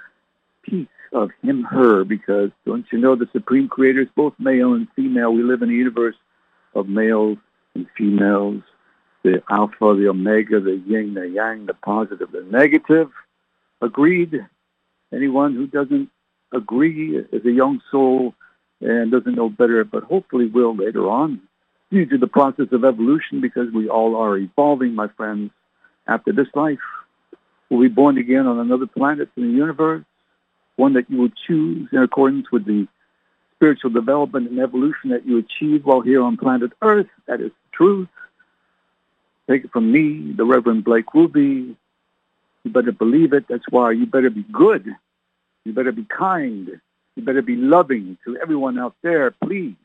piece 0.63 0.88
of 1.12 1.31
him, 1.43 1.63
her, 1.63 2.03
because 2.03 2.51
don't 2.65 2.86
you 2.91 2.98
know 2.98 3.15
the 3.15 3.29
supreme 3.33 3.67
creator 3.67 4.01
is 4.01 4.10
both 4.15 4.33
male 4.39 4.74
and 4.74 4.88
female. 4.95 5.33
We 5.33 5.43
live 5.43 5.62
in 5.62 5.69
a 5.69 5.74
universe 5.74 6.15
of 6.75 6.88
males 6.88 7.38
and 7.75 7.88
females, 7.98 8.63
the 9.23 9.43
alpha, 9.49 9.95
the 9.95 10.07
omega, 10.09 10.59
the 10.59 10.81
yin, 10.85 11.13
the 11.13 11.27
yang, 11.27 11.65
the 11.65 11.73
positive, 11.73 12.31
the 12.31 12.41
negative. 12.41 13.09
Agreed. 13.81 14.45
Anyone 15.13 15.55
who 15.55 15.67
doesn't 15.67 16.09
agree 16.53 17.17
is 17.17 17.45
a 17.45 17.51
young 17.51 17.81
soul 17.91 18.33
and 18.79 19.11
doesn't 19.11 19.35
know 19.35 19.49
better, 19.49 19.83
but 19.83 20.03
hopefully 20.03 20.47
will 20.47 20.75
later 20.75 21.09
on 21.09 21.41
due 21.91 22.05
to 22.05 22.17
the 22.17 22.27
process 22.27 22.67
of 22.71 22.85
evolution 22.85 23.41
because 23.41 23.71
we 23.73 23.89
all 23.89 24.15
are 24.15 24.37
evolving, 24.37 24.95
my 24.95 25.07
friends. 25.09 25.51
After 26.07 26.31
this 26.31 26.47
life, 26.55 26.79
we'll 27.69 27.81
be 27.81 27.87
born 27.87 28.17
again 28.17 28.47
on 28.47 28.59
another 28.59 28.87
planet 28.87 29.29
in 29.37 29.43
the 29.43 29.53
universe 29.53 30.03
one 30.75 30.93
that 30.93 31.09
you 31.09 31.17
will 31.17 31.31
choose 31.47 31.87
in 31.91 31.99
accordance 31.99 32.51
with 32.51 32.65
the 32.65 32.87
spiritual 33.55 33.91
development 33.91 34.49
and 34.49 34.59
evolution 34.59 35.11
that 35.11 35.25
you 35.25 35.37
achieve 35.37 35.85
while 35.85 36.01
here 36.01 36.21
on 36.21 36.37
planet 36.37 36.71
Earth. 36.81 37.07
That 37.27 37.39
is 37.41 37.51
truth. 37.71 38.09
Take 39.50 39.65
it 39.65 39.71
from 39.71 39.91
me, 39.91 40.33
the 40.33 40.45
Reverend 40.45 40.83
Blake 40.83 41.13
Ruby. 41.13 41.75
You 42.63 42.71
better 42.71 42.91
believe 42.91 43.33
it. 43.33 43.45
That's 43.50 43.65
why 43.69 43.91
you 43.91 44.05
better 44.05 44.29
be 44.29 44.45
good. 44.51 44.88
You 45.65 45.74
better 45.74 45.91
be 45.91 46.05
kind. 46.05 46.81
You 47.15 47.24
better 47.24 47.41
be 47.41 47.55
loving 47.57 48.17
to 48.25 48.38
everyone 48.38 48.79
out 48.79 48.95
there, 49.03 49.31
please. 49.31 49.75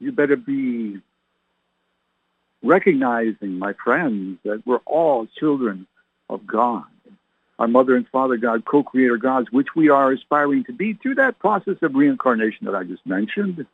You 0.00 0.12
better 0.12 0.36
be 0.36 1.00
recognizing, 2.62 3.58
my 3.58 3.74
friends, 3.84 4.38
that 4.44 4.62
we're 4.66 4.80
all 4.86 5.26
children 5.38 5.86
of 6.30 6.46
God. 6.46 6.84
our 7.58 7.68
mother 7.68 7.96
and 7.96 8.06
father 8.08 8.36
God, 8.36 8.64
co-creator 8.64 9.16
gods, 9.16 9.48
which 9.50 9.68
we 9.74 9.88
are 9.88 10.12
aspiring 10.12 10.64
to 10.64 10.72
be 10.72 10.94
through 10.94 11.16
that 11.16 11.38
process 11.38 11.76
of 11.82 11.94
reincarnation 11.94 12.66
that 12.66 12.74
I 12.74 12.84
just 12.84 13.06
mentioned. 13.06 13.66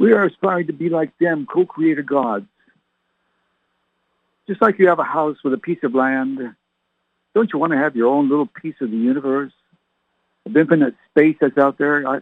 We 0.00 0.14
are 0.14 0.24
aspiring 0.24 0.66
to 0.68 0.72
be 0.72 0.88
like 0.88 1.10
them, 1.18 1.46
co-creator 1.46 2.02
gods. 2.02 2.46
Just 4.48 4.62
like 4.62 4.78
you 4.78 4.88
have 4.88 4.98
a 4.98 5.04
house 5.04 5.36
with 5.44 5.52
a 5.52 5.58
piece 5.58 5.80
of 5.82 5.94
land, 5.94 6.38
don't 7.34 7.52
you 7.52 7.58
want 7.58 7.72
to 7.72 7.78
have 7.78 7.94
your 7.94 8.08
own 8.08 8.30
little 8.30 8.46
piece 8.46 8.76
of 8.80 8.90
the 8.90 8.96
universe? 8.96 9.52
Of 10.46 10.56
infinite 10.56 10.94
space 11.10 11.36
that's 11.38 11.58
out 11.58 11.76
there? 11.76 12.08
I 12.08 12.20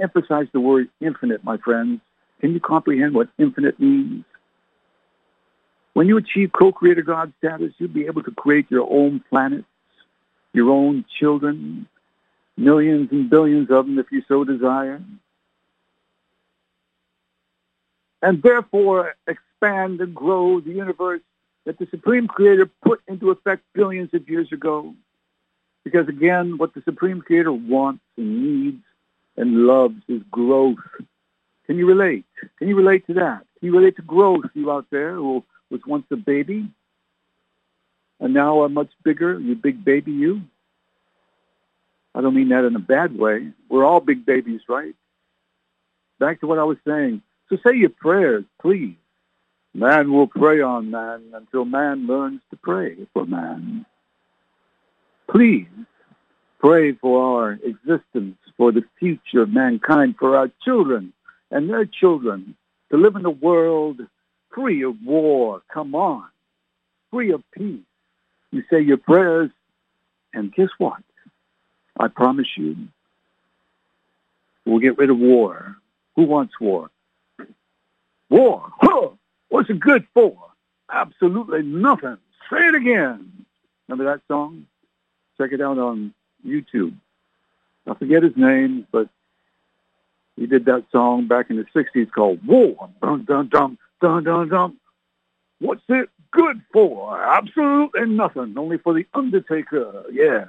emphasize 0.00 0.46
the 0.54 0.60
word 0.60 0.88
infinite, 1.02 1.44
my 1.44 1.58
friends. 1.58 2.00
Can 2.40 2.54
you 2.54 2.60
comprehend 2.60 3.14
what 3.14 3.28
infinite 3.38 3.78
means? 3.78 4.24
When 5.92 6.08
you 6.08 6.16
achieve 6.16 6.52
co-creator 6.58 7.02
God 7.02 7.30
status, 7.36 7.74
you'll 7.76 7.90
be 7.90 8.06
able 8.06 8.22
to 8.22 8.30
create 8.30 8.70
your 8.70 8.90
own 8.90 9.22
planets, 9.28 9.66
your 10.54 10.70
own 10.70 11.04
children, 11.20 11.86
millions 12.56 13.10
and 13.12 13.28
billions 13.28 13.70
of 13.70 13.84
them 13.84 13.98
if 13.98 14.06
you 14.10 14.22
so 14.26 14.44
desire. 14.44 15.02
And 18.22 18.42
therefore 18.42 19.14
expand 19.26 20.00
and 20.00 20.14
grow 20.14 20.60
the 20.60 20.70
universe 20.70 21.20
that 21.64 21.78
the 21.78 21.86
Supreme 21.90 22.28
Creator 22.28 22.70
put 22.84 23.00
into 23.08 23.30
effect 23.30 23.62
billions 23.74 24.14
of 24.14 24.28
years 24.28 24.50
ago. 24.52 24.94
Because 25.84 26.08
again, 26.08 26.58
what 26.58 26.74
the 26.74 26.82
Supreme 26.82 27.20
Creator 27.20 27.52
wants 27.52 28.02
and 28.16 28.42
needs 28.42 28.82
and 29.36 29.66
loves 29.66 30.00
is 30.08 30.22
growth. 30.30 30.78
Can 31.66 31.78
you 31.78 31.86
relate? 31.86 32.24
Can 32.58 32.68
you 32.68 32.76
relate 32.76 33.06
to 33.06 33.14
that? 33.14 33.44
Can 33.58 33.68
you 33.68 33.76
relate 33.76 33.96
to 33.96 34.02
growth, 34.02 34.44
you 34.54 34.70
out 34.70 34.86
there 34.90 35.14
who 35.14 35.44
was 35.70 35.80
once 35.86 36.04
a 36.10 36.16
baby 36.16 36.68
and 38.20 38.34
now 38.34 38.62
are 38.62 38.68
much 38.68 38.90
bigger, 39.02 39.38
you 39.38 39.54
big 39.54 39.84
baby 39.84 40.12
you? 40.12 40.42
I 42.14 42.20
don't 42.20 42.34
mean 42.34 42.50
that 42.50 42.64
in 42.64 42.76
a 42.76 42.80
bad 42.80 43.18
way. 43.18 43.52
We're 43.68 43.84
all 43.84 44.00
big 44.00 44.26
babies, 44.26 44.60
right? 44.68 44.94
Back 46.18 46.40
to 46.40 46.46
what 46.46 46.58
I 46.58 46.64
was 46.64 46.76
saying. 46.86 47.22
So 47.48 47.56
say 47.66 47.76
your 47.76 47.90
prayers, 47.90 48.44
please. 48.60 48.96
Man 49.74 50.12
will 50.12 50.26
prey 50.26 50.60
on 50.60 50.90
man 50.90 51.32
until 51.32 51.64
man 51.64 52.06
learns 52.06 52.40
to 52.50 52.56
pray 52.56 52.96
for 53.14 53.24
man. 53.24 53.86
Please 55.30 55.66
pray 56.60 56.92
for 56.92 57.40
our 57.40 57.52
existence, 57.52 58.36
for 58.56 58.70
the 58.70 58.84
future 58.98 59.42
of 59.42 59.48
mankind, 59.48 60.16
for 60.18 60.36
our 60.36 60.50
children 60.62 61.12
and 61.50 61.70
their 61.70 61.86
children 61.86 62.54
to 62.90 62.98
live 62.98 63.16
in 63.16 63.24
a 63.24 63.30
world 63.30 64.00
free 64.54 64.84
of 64.84 64.96
war. 65.04 65.62
Come 65.72 65.94
on. 65.94 66.24
Free 67.10 67.32
of 67.32 67.42
peace. 67.52 67.80
You 68.50 68.62
say 68.70 68.82
your 68.82 68.98
prayers, 68.98 69.50
and 70.34 70.52
guess 70.54 70.68
what? 70.78 71.02
I 71.98 72.08
promise 72.08 72.48
you, 72.56 72.76
we'll 74.66 74.78
get 74.78 74.98
rid 74.98 75.10
of 75.10 75.18
war. 75.18 75.76
Who 76.16 76.24
wants 76.24 76.54
war? 76.60 76.90
War. 78.32 78.66
Huh. 78.80 79.10
What's 79.50 79.68
it 79.68 79.78
good 79.78 80.06
for? 80.14 80.34
Absolutely 80.90 81.62
nothing. 81.62 82.16
Say 82.50 82.66
it 82.66 82.74
again. 82.74 83.44
Remember 83.86 84.10
that 84.10 84.22
song? 84.26 84.66
Check 85.36 85.52
it 85.52 85.60
out 85.60 85.78
on 85.78 86.14
YouTube. 86.46 86.94
I 87.86 87.92
forget 87.94 88.22
his 88.22 88.34
name, 88.34 88.86
but 88.90 89.10
he 90.36 90.46
did 90.46 90.64
that 90.64 90.84
song 90.90 91.28
back 91.28 91.50
in 91.50 91.56
the 91.56 91.66
60s 91.74 92.10
called 92.10 92.44
War. 92.46 92.88
Dun, 93.02 93.24
dun, 93.26 93.48
dun, 93.48 93.76
dun, 94.00 94.24
dun, 94.24 94.48
dun. 94.48 94.76
What's 95.58 95.82
it 95.90 96.08
good 96.30 96.62
for? 96.72 97.22
Absolutely 97.22 98.06
nothing. 98.06 98.54
Only 98.56 98.78
for 98.78 98.94
the 98.94 99.04
Undertaker. 99.12 100.04
Yeah. 100.10 100.46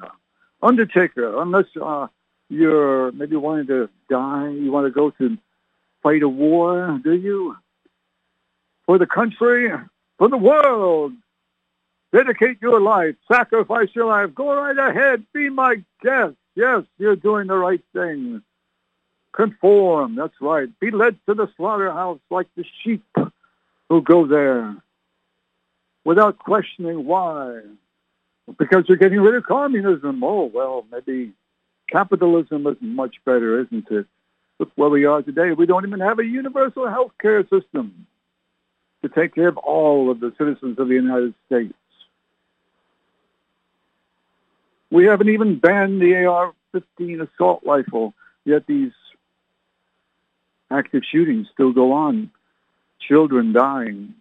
Undertaker. 0.62 1.42
Unless 1.42 1.66
uh, 1.82 2.08
you're 2.48 3.12
maybe 3.12 3.36
wanting 3.36 3.68
to 3.68 3.90
die, 4.10 4.52
you 4.52 4.72
want 4.72 4.88
to 4.88 4.92
go 4.92 5.10
to 5.12 5.38
fight 6.02 6.24
a 6.24 6.30
war, 6.30 6.98
do 7.04 7.14
you? 7.14 7.58
For 8.86 8.98
the 8.98 9.08
country, 9.08 9.72
for 10.18 10.30
the 10.30 10.38
world. 10.38 11.14
Dedicate 12.14 12.62
your 12.62 12.80
life. 12.80 13.16
Sacrifice 13.32 13.90
your 13.96 14.06
life. 14.06 14.36
Go 14.36 14.54
right 14.54 14.78
ahead. 14.78 15.26
Be 15.34 15.50
my 15.50 15.84
guest. 16.02 16.36
Yes, 16.56 16.84
you're 17.00 17.16
doing 17.16 17.48
the 17.48 17.58
right 17.58 17.82
thing. 17.92 18.44
Conform. 19.32 20.16
That's 20.16 20.40
right. 20.40 20.70
Be 20.80 20.92
led 20.92 21.18
to 21.28 21.34
the 21.34 21.50
slaughterhouse 21.58 22.20
like 22.30 22.48
the 22.56 22.64
sheep 22.84 23.04
who 23.90 24.02
go 24.02 24.28
there 24.28 24.76
without 26.06 26.38
questioning 26.38 27.06
why. 27.06 27.62
Because 28.60 28.84
you're 28.88 28.98
getting 28.98 29.22
rid 29.22 29.36
of 29.36 29.46
communism. 29.46 30.24
Oh, 30.24 30.52
well, 30.54 30.86
maybe 30.92 31.34
capitalism 31.90 32.68
is 32.68 32.78
much 32.80 33.16
better, 33.26 33.62
isn't 33.62 33.90
it? 33.90 34.06
Look 34.60 34.72
where 34.76 34.90
we 34.90 35.06
are 35.06 35.24
today. 35.24 35.54
We 35.54 35.66
don't 35.66 35.88
even 35.88 36.02
have 36.02 36.20
a 36.20 36.26
universal 36.26 36.88
health 36.88 37.14
care 37.20 37.42
system 37.48 38.06
to 39.04 39.10
take 39.10 39.36
care 39.36 39.50
of 39.50 39.58
all 39.58 40.10
of 40.10 40.20
the 40.20 40.34
citizens 40.38 40.80
of 40.80 40.88
the 40.88 40.94
United 40.96 41.34
States. 41.46 41.74
We 44.90 45.06
haven't 45.06 45.30
even 45.30 45.60
banned 45.60 46.02
the 46.02 46.26
AR-15 46.26 47.28
assault 47.28 47.64
rifle, 47.66 48.14
yet 48.46 48.66
these 48.66 48.92
active 50.72 51.04
shootings 51.12 51.48
still 51.54 51.74
go 51.74 51.94
on. 51.94 52.32
Children 53.08 53.52
dying. 53.52 54.16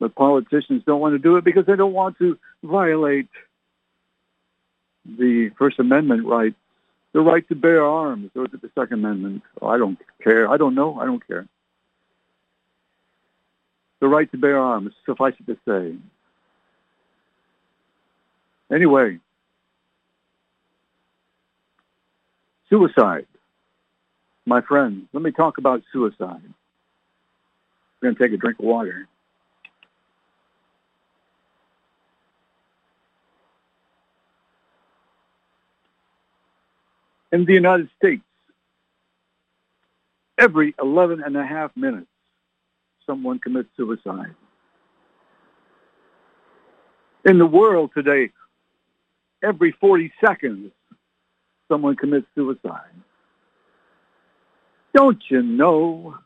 But 0.00 0.14
politicians 0.16 0.82
don't 0.84 1.00
want 1.00 1.14
to 1.14 1.18
do 1.18 1.36
it 1.36 1.44
because 1.44 1.66
they 1.66 1.76
don't 1.76 1.92
want 1.92 2.18
to 2.18 2.38
violate 2.64 3.28
the 5.04 5.50
First 5.58 5.78
Amendment 5.78 6.26
rights, 6.26 6.56
the 7.12 7.20
right 7.20 7.46
to 7.48 7.54
bear 7.54 7.84
arms, 7.84 8.30
or 8.34 8.48
the 8.48 8.70
Second 8.74 9.04
Amendment. 9.04 9.42
Oh, 9.60 9.68
I 9.68 9.78
don't 9.78 9.98
care. 10.22 10.48
I 10.50 10.56
don't 10.56 10.74
know. 10.74 10.98
I 10.98 11.04
don't 11.06 11.24
care. 11.24 11.46
The 14.02 14.08
right 14.08 14.30
to 14.32 14.36
bear 14.36 14.58
arms, 14.58 14.92
suffice 15.06 15.34
it 15.38 15.46
to 15.46 15.56
say. 15.64 15.96
Anyway, 18.74 19.20
Suicide. 22.68 23.26
My 24.46 24.62
friends, 24.62 25.06
let 25.12 25.22
me 25.22 25.30
talk 25.30 25.58
about 25.58 25.82
suicide. 25.92 26.40
I'm 26.42 26.54
going 28.02 28.14
to 28.16 28.22
take 28.22 28.32
a 28.32 28.38
drink 28.38 28.58
of 28.58 28.64
water. 28.64 29.06
In 37.30 37.44
the 37.44 37.52
United 37.52 37.90
States, 37.98 38.22
every 40.38 40.74
11 40.82 41.22
and 41.22 41.36
a 41.36 41.44
half 41.44 41.76
minutes, 41.76 42.06
someone 43.06 43.38
commits 43.38 43.68
suicide. 43.76 44.34
In 47.24 47.38
the 47.38 47.46
world 47.46 47.90
today, 47.94 48.30
every 49.42 49.72
40 49.72 50.12
seconds, 50.24 50.72
someone 51.68 51.96
commits 51.96 52.26
suicide. 52.34 52.90
Don't 54.94 55.22
you 55.30 55.42
know 55.42 56.16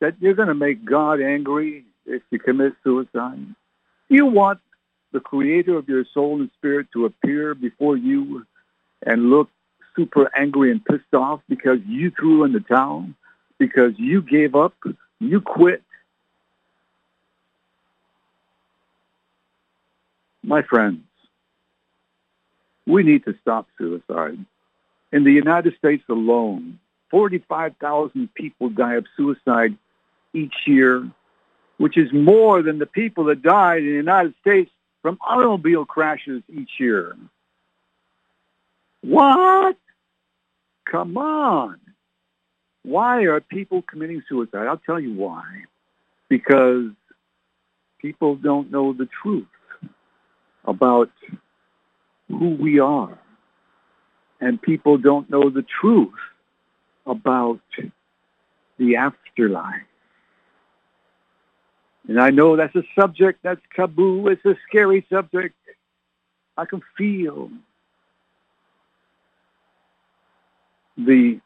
that 0.00 0.14
you're 0.20 0.34
going 0.34 0.48
to 0.48 0.54
make 0.54 0.84
God 0.84 1.20
angry 1.20 1.84
if 2.04 2.22
you 2.30 2.38
commit 2.38 2.74
suicide? 2.82 3.46
You 4.08 4.26
want 4.26 4.60
the 5.12 5.20
creator 5.20 5.76
of 5.78 5.88
your 5.88 6.04
soul 6.12 6.40
and 6.40 6.50
spirit 6.56 6.88
to 6.92 7.06
appear 7.06 7.54
before 7.54 7.96
you 7.96 8.44
and 9.06 9.30
look 9.30 9.48
super 9.96 10.30
angry 10.36 10.70
and 10.70 10.84
pissed 10.84 11.14
off 11.14 11.40
because 11.48 11.78
you 11.86 12.10
threw 12.10 12.44
in 12.44 12.52
the 12.52 12.60
towel, 12.60 13.08
because 13.58 13.92
you 13.96 14.20
gave 14.20 14.54
up, 14.54 14.74
you 15.20 15.40
quit. 15.40 15.82
My 20.44 20.60
friends, 20.60 21.00
we 22.86 23.02
need 23.02 23.24
to 23.24 23.34
stop 23.40 23.66
suicide. 23.78 24.38
In 25.10 25.24
the 25.24 25.32
United 25.32 25.74
States 25.78 26.04
alone, 26.08 26.78
45,000 27.10 28.34
people 28.34 28.68
die 28.68 28.96
of 28.96 29.06
suicide 29.16 29.74
each 30.34 30.54
year, 30.66 31.08
which 31.78 31.96
is 31.96 32.12
more 32.12 32.60
than 32.62 32.78
the 32.78 32.86
people 32.86 33.24
that 33.24 33.40
died 33.40 33.78
in 33.78 33.88
the 33.88 33.94
United 33.94 34.34
States 34.42 34.70
from 35.00 35.16
automobile 35.22 35.86
crashes 35.86 36.42
each 36.52 36.72
year. 36.78 37.16
What? 39.00 39.78
Come 40.84 41.16
on. 41.16 41.80
Why 42.82 43.22
are 43.22 43.40
people 43.40 43.80
committing 43.80 44.22
suicide? 44.28 44.66
I'll 44.66 44.76
tell 44.76 45.00
you 45.00 45.14
why. 45.14 45.44
Because 46.28 46.90
people 47.98 48.36
don't 48.36 48.70
know 48.70 48.92
the 48.92 49.08
truth 49.22 49.46
about 50.64 51.10
who 52.28 52.50
we 52.50 52.78
are 52.78 53.18
and 54.40 54.60
people 54.60 54.98
don't 54.98 55.28
know 55.30 55.50
the 55.50 55.64
truth 55.80 56.12
about 57.06 57.60
the 58.78 58.96
afterlife. 58.96 59.82
And 62.08 62.20
I 62.20 62.30
know 62.30 62.56
that's 62.56 62.74
a 62.76 62.82
subject 62.98 63.40
that's 63.42 63.60
taboo. 63.74 64.28
It's 64.28 64.44
a 64.44 64.56
scary 64.68 65.06
subject. 65.10 65.54
I 66.56 66.66
can 66.66 66.82
feel 66.96 67.50
the 70.96 71.40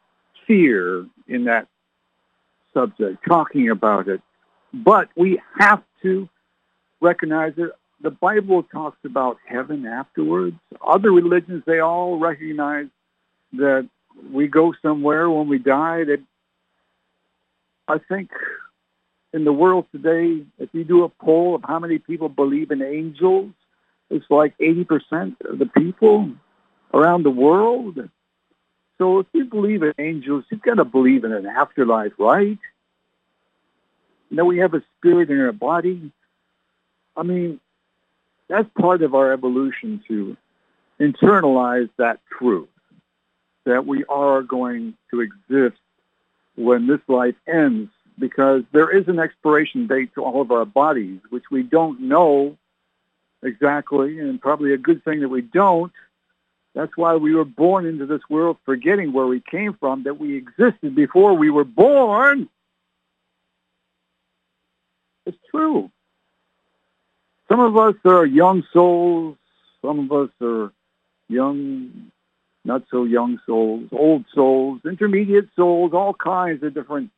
fear 0.45 1.05
in 1.27 1.45
that 1.45 1.67
subject, 2.73 3.25
talking 3.27 3.69
about 3.69 4.07
it. 4.07 4.21
But 4.73 5.09
we 5.15 5.41
have 5.57 5.81
to 6.03 6.27
recognize 7.01 7.53
that 7.55 7.71
the 8.01 8.11
Bible 8.11 8.63
talks 8.63 8.97
about 9.03 9.37
heaven 9.45 9.85
afterwards. 9.85 10.57
Other 10.85 11.11
religions, 11.11 11.63
they 11.65 11.79
all 11.79 12.17
recognize 12.17 12.87
that 13.53 13.89
we 14.31 14.47
go 14.47 14.73
somewhere 14.81 15.29
when 15.29 15.47
we 15.47 15.59
die. 15.59 16.05
That 16.05 16.21
I 17.87 17.97
think 17.97 18.31
in 19.33 19.43
the 19.43 19.53
world 19.53 19.85
today, 19.91 20.45
if 20.57 20.69
you 20.73 20.83
do 20.83 21.03
a 21.03 21.09
poll 21.09 21.55
of 21.55 21.63
how 21.63 21.79
many 21.79 21.99
people 21.99 22.29
believe 22.29 22.71
in 22.71 22.81
angels, 22.81 23.51
it's 24.09 24.25
like 24.29 24.57
80% 24.57 25.35
of 25.41 25.59
the 25.59 25.65
people 25.65 26.31
around 26.93 27.23
the 27.23 27.29
world. 27.29 28.09
So 28.97 29.19
if 29.19 29.27
you 29.33 29.45
believe 29.45 29.83
in 29.83 29.93
angels, 29.97 30.45
you've 30.49 30.61
got 30.61 30.75
to 30.75 30.85
believe 30.85 31.23
in 31.23 31.31
an 31.31 31.45
afterlife, 31.45 32.13
right? 32.17 32.57
Know, 34.31 34.45
we 34.45 34.59
have 34.59 34.73
a 34.73 34.83
spirit 34.97 35.29
in 35.29 35.39
our 35.39 35.51
body. 35.51 36.11
I 37.15 37.23
mean, 37.23 37.59
that's 38.49 38.67
part 38.79 39.01
of 39.03 39.15
our 39.15 39.31
evolution 39.31 40.03
to 40.07 40.35
internalize 40.99 41.89
that 41.97 42.19
truth 42.37 42.67
that 43.65 43.85
we 43.85 44.03
are 44.05 44.41
going 44.41 44.95
to 45.11 45.21
exist 45.21 45.79
when 46.55 46.87
this 46.87 46.99
life 47.07 47.35
ends 47.47 47.89
because 48.17 48.63
there 48.73 48.89
is 48.89 49.07
an 49.07 49.19
expiration 49.19 49.87
date 49.87 50.13
to 50.15 50.23
all 50.23 50.41
of 50.41 50.51
our 50.51 50.65
bodies, 50.65 51.19
which 51.29 51.45
we 51.49 51.63
don't 51.63 52.01
know 52.01 52.57
exactly, 53.43 54.19
and 54.19 54.41
probably 54.41 54.73
a 54.73 54.77
good 54.77 55.03
thing 55.05 55.21
that 55.21 55.29
we 55.29 55.41
don't. 55.41 55.93
That's 56.75 56.95
why 56.97 57.15
we 57.15 57.33
were 57.33 57.45
born 57.45 57.85
into 57.85 58.05
this 58.05 58.21
world 58.29 58.57
forgetting 58.65 59.13
where 59.13 59.25
we 59.27 59.41
came 59.41 59.73
from, 59.79 60.03
that 60.03 60.19
we 60.19 60.35
existed 60.35 60.95
before 60.95 61.33
we 61.33 61.49
were 61.49 61.63
born. 61.63 62.49
It's 65.25 65.37
true. 65.51 65.91
Some 67.49 67.59
of 67.59 67.75
us 67.77 67.95
are 68.05 68.25
young 68.25 68.63
souls. 68.71 69.35
Some 69.81 69.99
of 69.99 70.11
us 70.11 70.29
are 70.41 70.71
young, 71.27 72.11
not 72.63 72.83
so 72.91 73.05
young 73.05 73.39
souls, 73.45 73.89
old 73.91 74.25
souls, 74.33 74.81
intermediate 74.85 75.49
souls, 75.55 75.93
all 75.93 76.13
kinds 76.13 76.63
of 76.63 76.73
different 76.73 77.11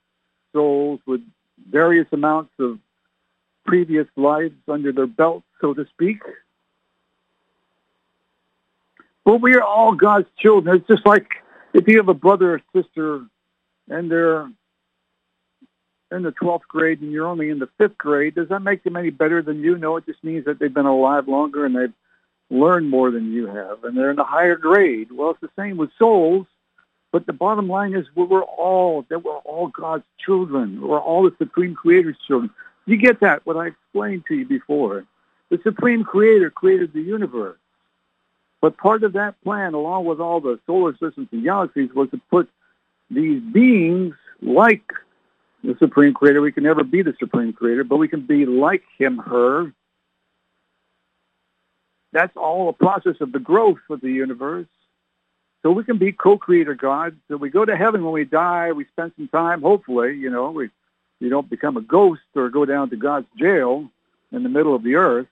souls 0.53 0.99
with 1.05 1.21
various 1.69 2.07
amounts 2.11 2.53
of 2.59 2.79
previous 3.65 4.07
lives 4.15 4.55
under 4.67 4.91
their 4.91 5.07
belt, 5.07 5.43
so 5.59 5.73
to 5.73 5.85
speak. 5.87 6.21
But 9.23 9.41
we 9.41 9.55
are 9.55 9.63
all 9.63 9.93
God's 9.93 10.27
children. 10.37 10.77
It's 10.77 10.87
just 10.87 11.05
like 11.05 11.27
if 11.73 11.87
you 11.87 11.97
have 11.97 12.09
a 12.09 12.13
brother 12.13 12.55
or 12.55 12.61
sister 12.73 13.25
and 13.89 14.09
they're 14.09 14.49
in 16.11 16.23
the 16.23 16.31
12th 16.31 16.67
grade 16.67 17.01
and 17.01 17.11
you're 17.11 17.27
only 17.27 17.49
in 17.49 17.59
the 17.59 17.69
5th 17.79 17.97
grade, 17.97 18.35
does 18.35 18.49
that 18.49 18.61
make 18.61 18.83
them 18.83 18.95
any 18.95 19.09
better 19.09 19.41
than 19.41 19.61
you? 19.61 19.77
No, 19.77 19.97
it 19.97 20.05
just 20.05 20.23
means 20.23 20.45
that 20.45 20.59
they've 20.59 20.73
been 20.73 20.85
alive 20.85 21.27
longer 21.27 21.65
and 21.65 21.75
they've 21.75 21.93
learned 22.49 22.89
more 22.89 23.11
than 23.11 23.31
you 23.31 23.47
have, 23.47 23.83
and 23.83 23.97
they're 23.97 24.11
in 24.11 24.19
a 24.19 24.25
higher 24.25 24.57
grade. 24.57 25.09
Well, 25.11 25.31
it's 25.31 25.41
the 25.41 25.49
same 25.55 25.77
with 25.77 25.89
souls. 25.97 26.45
But 27.11 27.25
the 27.25 27.33
bottom 27.33 27.67
line 27.67 27.93
is 27.93 28.05
we're 28.15 28.41
all, 28.41 29.05
that 29.09 29.23
we're 29.23 29.37
all 29.39 29.67
God's 29.67 30.05
children. 30.23 30.81
We're 30.81 30.99
all 30.99 31.23
the 31.23 31.35
Supreme 31.37 31.75
Creator's 31.75 32.15
children. 32.25 32.51
You 32.85 32.97
get 32.97 33.19
that, 33.19 33.45
what 33.45 33.57
I 33.57 33.67
explained 33.67 34.25
to 34.27 34.35
you 34.35 34.45
before. 34.45 35.05
The 35.49 35.59
Supreme 35.63 36.03
Creator 36.03 36.51
created 36.51 36.93
the 36.93 37.01
universe. 37.01 37.57
But 38.61 38.77
part 38.77 39.03
of 39.03 39.13
that 39.13 39.41
plan, 39.43 39.73
along 39.73 40.05
with 40.05 40.21
all 40.21 40.39
the 40.39 40.59
solar 40.65 40.93
systems 40.93 41.27
and 41.31 41.43
galaxies, 41.43 41.89
was 41.93 42.09
to 42.11 42.21
put 42.29 42.49
these 43.09 43.41
beings 43.41 44.15
like 44.41 44.93
the 45.63 45.75
Supreme 45.79 46.13
Creator. 46.13 46.41
We 46.41 46.51
can 46.51 46.63
never 46.63 46.83
be 46.83 47.01
the 47.01 47.15
Supreme 47.19 47.53
Creator, 47.53 47.83
but 47.85 47.97
we 47.97 48.07
can 48.07 48.21
be 48.21 48.45
like 48.45 48.83
him, 48.97 49.17
her. 49.17 49.73
That's 52.13 52.35
all 52.35 52.69
a 52.69 52.73
process 52.73 53.15
of 53.21 53.31
the 53.31 53.39
growth 53.39 53.79
of 53.89 54.01
the 54.01 54.11
universe. 54.11 54.67
So 55.63 55.71
we 55.71 55.83
can 55.83 55.97
be 55.97 56.11
co-creator 56.11 56.73
gods. 56.73 57.15
So 57.27 57.37
we 57.37 57.49
go 57.49 57.63
to 57.63 57.77
heaven 57.77 58.03
when 58.03 58.13
we 58.13 58.25
die. 58.25 58.71
We 58.71 58.85
spend 58.85 59.13
some 59.15 59.27
time, 59.27 59.61
hopefully, 59.61 60.17
you 60.17 60.29
know, 60.29 60.51
we 60.51 60.69
you 61.19 61.29
don't 61.29 61.49
become 61.49 61.77
a 61.77 61.81
ghost 61.81 62.21
or 62.35 62.49
go 62.49 62.65
down 62.65 62.89
to 62.89 62.95
God's 62.95 63.27
jail 63.37 63.87
in 64.31 64.41
the 64.41 64.49
middle 64.49 64.75
of 64.75 64.81
the 64.83 64.95
earth 64.95 65.27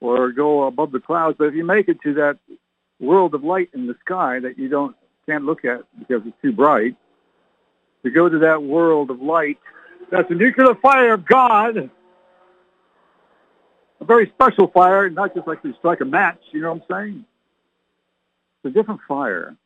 or 0.00 0.32
go 0.32 0.64
above 0.64 0.90
the 0.90 0.98
clouds. 0.98 1.36
But 1.38 1.44
if 1.44 1.54
you 1.54 1.64
make 1.64 1.88
it 1.88 2.02
to 2.02 2.14
that 2.14 2.38
world 2.98 3.34
of 3.34 3.44
light 3.44 3.70
in 3.72 3.86
the 3.86 3.94
sky 4.04 4.40
that 4.40 4.58
you 4.58 4.68
don't 4.68 4.96
can't 5.26 5.44
look 5.44 5.64
at 5.64 5.82
because 5.98 6.22
it's 6.26 6.36
too 6.42 6.52
bright, 6.52 6.96
to 8.08 8.14
go 8.14 8.28
to 8.28 8.38
that 8.38 8.62
world 8.62 9.10
of 9.10 9.20
light, 9.20 9.58
that's 10.10 10.28
the 10.28 10.34
nuclear 10.34 10.74
fire 10.76 11.14
of 11.14 11.26
God. 11.26 11.90
A 14.00 14.04
very 14.04 14.30
special 14.30 14.68
fire, 14.68 15.10
not 15.10 15.34
just 15.34 15.46
like 15.46 15.58
you 15.62 15.74
strike 15.78 16.00
a 16.00 16.04
match, 16.04 16.40
you 16.52 16.60
know 16.60 16.72
what 16.72 16.82
I'm 16.90 17.04
saying? 17.04 17.24
It's 18.64 18.70
a 18.70 18.74
different 18.74 19.00
fire. 19.06 19.56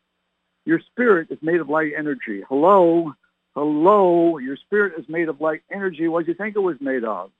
Your 0.65 0.81
spirit 0.81 1.29
is 1.31 1.39
made 1.43 1.61
of 1.61 1.69
light 1.69 1.93
energy. 1.97 2.43
Hello? 2.49 3.15
Hello? 3.55 4.39
Your 4.39 4.57
spirit 4.57 4.95
is 4.99 5.09
made 5.09 5.29
of 5.29 5.41
light 5.41 5.63
energy. 5.71 6.09
What 6.09 6.25
do 6.25 6.33
you 6.33 6.37
think 6.37 6.57
it 6.57 6.61
was 6.61 6.77
made 6.81 7.05
of? 7.05 7.31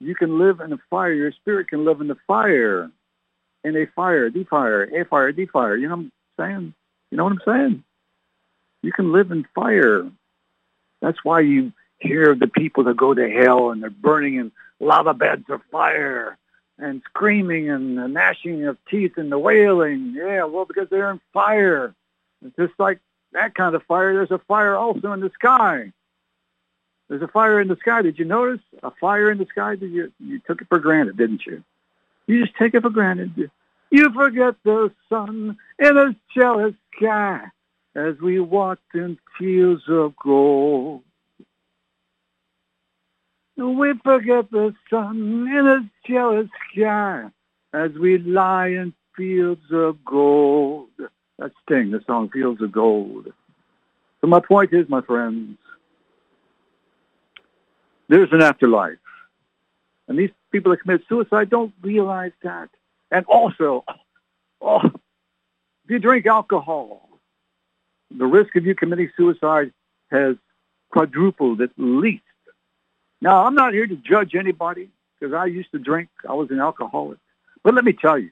You 0.00 0.14
can 0.14 0.38
live 0.38 0.60
in 0.60 0.72
a 0.72 0.78
fire. 0.90 1.12
Your 1.12 1.32
spirit 1.32 1.68
can 1.68 1.84
live 1.84 2.00
in 2.00 2.08
the 2.08 2.16
fire. 2.26 2.90
In 3.64 3.76
a 3.76 3.86
fire, 3.94 4.28
D 4.28 4.44
fire, 4.44 4.84
a 4.84 5.04
fire, 5.04 5.32
D 5.32 5.46
fire. 5.46 5.76
You 5.76 5.88
know 5.88 5.96
what 5.96 6.02
I'm 6.02 6.12
saying? 6.38 6.74
You 7.10 7.16
know 7.16 7.24
what 7.24 7.32
I'm 7.32 7.40
saying? 7.46 7.84
You 8.82 8.92
can 8.92 9.12
live 9.12 9.30
in 9.30 9.46
fire. 9.54 10.10
That's 11.04 11.22
why 11.22 11.40
you 11.40 11.72
hear 11.98 12.34
the 12.34 12.46
people 12.46 12.84
that 12.84 12.96
go 12.96 13.12
to 13.12 13.30
hell 13.30 13.70
and 13.70 13.82
they're 13.82 13.90
burning 13.90 14.36
in 14.36 14.52
lava 14.80 15.12
beds 15.12 15.44
of 15.50 15.60
fire 15.70 16.38
and 16.78 17.02
screaming 17.10 17.68
and 17.68 17.98
the 17.98 18.08
gnashing 18.08 18.64
of 18.64 18.78
teeth 18.90 19.18
and 19.18 19.30
the 19.30 19.38
wailing. 19.38 20.14
Yeah, 20.16 20.44
well, 20.44 20.64
because 20.64 20.88
they're 20.88 21.10
in 21.10 21.20
fire. 21.34 21.94
It's 22.44 22.56
just 22.56 22.72
like 22.78 23.00
that 23.32 23.54
kind 23.54 23.74
of 23.74 23.82
fire. 23.82 24.14
There's 24.14 24.30
a 24.30 24.42
fire 24.48 24.76
also 24.76 25.12
in 25.12 25.20
the 25.20 25.30
sky. 25.34 25.92
There's 27.08 27.22
a 27.22 27.28
fire 27.28 27.60
in 27.60 27.68
the 27.68 27.76
sky. 27.76 28.00
Did 28.00 28.18
you 28.18 28.24
notice 28.24 28.62
a 28.82 28.90
fire 28.90 29.30
in 29.30 29.36
the 29.36 29.46
sky? 29.46 29.76
Did 29.76 29.92
you 29.92 30.10
you 30.18 30.40
took 30.46 30.62
it 30.62 30.68
for 30.68 30.78
granted, 30.78 31.18
didn't 31.18 31.44
you? 31.44 31.62
You 32.26 32.42
just 32.46 32.56
take 32.56 32.72
it 32.72 32.80
for 32.80 32.88
granted. 32.88 33.50
You 33.90 34.10
forget 34.10 34.54
the 34.64 34.90
sun 35.10 35.58
in 35.78 35.98
a 35.98 36.16
jealous 36.34 36.74
sky 36.96 37.50
as 37.94 38.18
we 38.20 38.40
walked 38.40 38.94
in 38.94 39.18
fields 39.38 39.82
of 39.88 40.14
gold. 40.16 41.02
We 43.56 43.94
forget 44.02 44.50
the 44.50 44.74
sun 44.90 45.48
in 45.48 45.66
its 45.66 45.86
jealous 46.04 46.48
sky 46.72 47.30
as 47.72 47.92
we 47.92 48.18
lie 48.18 48.68
in 48.68 48.92
fields 49.16 49.64
of 49.70 50.04
gold. 50.04 50.88
That's 51.38 51.54
Sting, 51.62 51.90
the 51.90 52.02
song 52.06 52.30
Fields 52.30 52.62
of 52.62 52.72
Gold. 52.72 53.32
So 54.20 54.26
my 54.26 54.40
point 54.40 54.72
is, 54.72 54.88
my 54.88 55.00
friends, 55.02 55.58
there's 58.08 58.32
an 58.32 58.42
afterlife. 58.42 58.98
And 60.08 60.18
these 60.18 60.30
people 60.52 60.70
that 60.70 60.78
commit 60.78 61.02
suicide 61.08 61.50
don't 61.50 61.72
realize 61.80 62.32
that. 62.42 62.70
And 63.10 63.24
also, 63.26 63.84
oh, 64.60 64.80
if 64.84 65.90
you 65.90 65.98
drink 65.98 66.26
alcohol, 66.26 67.08
the 68.16 68.26
risk 68.26 68.54
of 68.56 68.64
you 68.64 68.74
committing 68.74 69.10
suicide 69.16 69.72
has 70.10 70.36
quadrupled 70.90 71.60
at 71.60 71.70
least. 71.76 72.22
Now, 73.20 73.44
I'm 73.46 73.54
not 73.54 73.72
here 73.72 73.86
to 73.86 73.96
judge 73.96 74.34
anybody 74.34 74.90
because 75.18 75.34
I 75.34 75.46
used 75.46 75.72
to 75.72 75.78
drink. 75.78 76.08
I 76.28 76.34
was 76.34 76.50
an 76.50 76.60
alcoholic. 76.60 77.18
But 77.62 77.74
let 77.74 77.84
me 77.84 77.92
tell 77.92 78.18
you, 78.18 78.30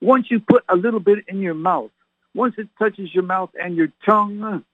once 0.00 0.30
you 0.30 0.40
put 0.40 0.64
a 0.68 0.76
little 0.76 1.00
bit 1.00 1.24
in 1.28 1.40
your 1.40 1.54
mouth, 1.54 1.90
once 2.34 2.54
it 2.58 2.68
touches 2.78 3.14
your 3.14 3.22
mouth 3.22 3.50
and 3.60 3.76
your 3.76 3.88
tongue, 4.04 4.64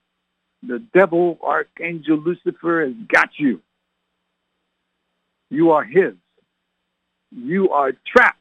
the 0.62 0.78
devil, 0.92 1.38
Archangel 1.42 2.18
Lucifer, 2.18 2.84
has 2.84 2.94
got 3.08 3.30
you. 3.38 3.60
You 5.50 5.72
are 5.72 5.84
his. 5.84 6.14
You 7.30 7.70
are 7.70 7.92
trapped. 8.06 8.38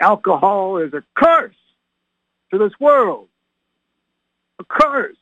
Alcohol 0.00 0.78
is 0.78 0.92
a 0.94 1.02
curse 1.14 1.54
to 2.50 2.58
this 2.58 2.72
world. 2.80 3.27
A 4.58 4.64
curse. 4.64 5.16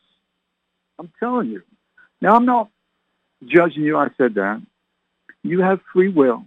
I'm 0.98 1.12
telling 1.20 1.50
you. 1.50 1.62
Now, 2.20 2.36
I'm 2.36 2.46
not 2.46 2.70
judging 3.44 3.82
you. 3.82 3.98
I 3.98 4.08
said 4.16 4.34
that. 4.34 4.62
You 5.42 5.60
have 5.60 5.80
free 5.92 6.08
will. 6.08 6.44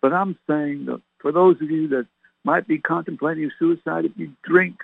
But 0.00 0.12
I'm 0.12 0.38
saying 0.48 0.86
that 0.86 1.00
for 1.18 1.32
those 1.32 1.56
of 1.60 1.70
you 1.70 1.88
that 1.88 2.06
might 2.44 2.66
be 2.66 2.78
contemplating 2.78 3.50
suicide, 3.58 4.04
if 4.04 4.12
you 4.16 4.32
drink, 4.42 4.76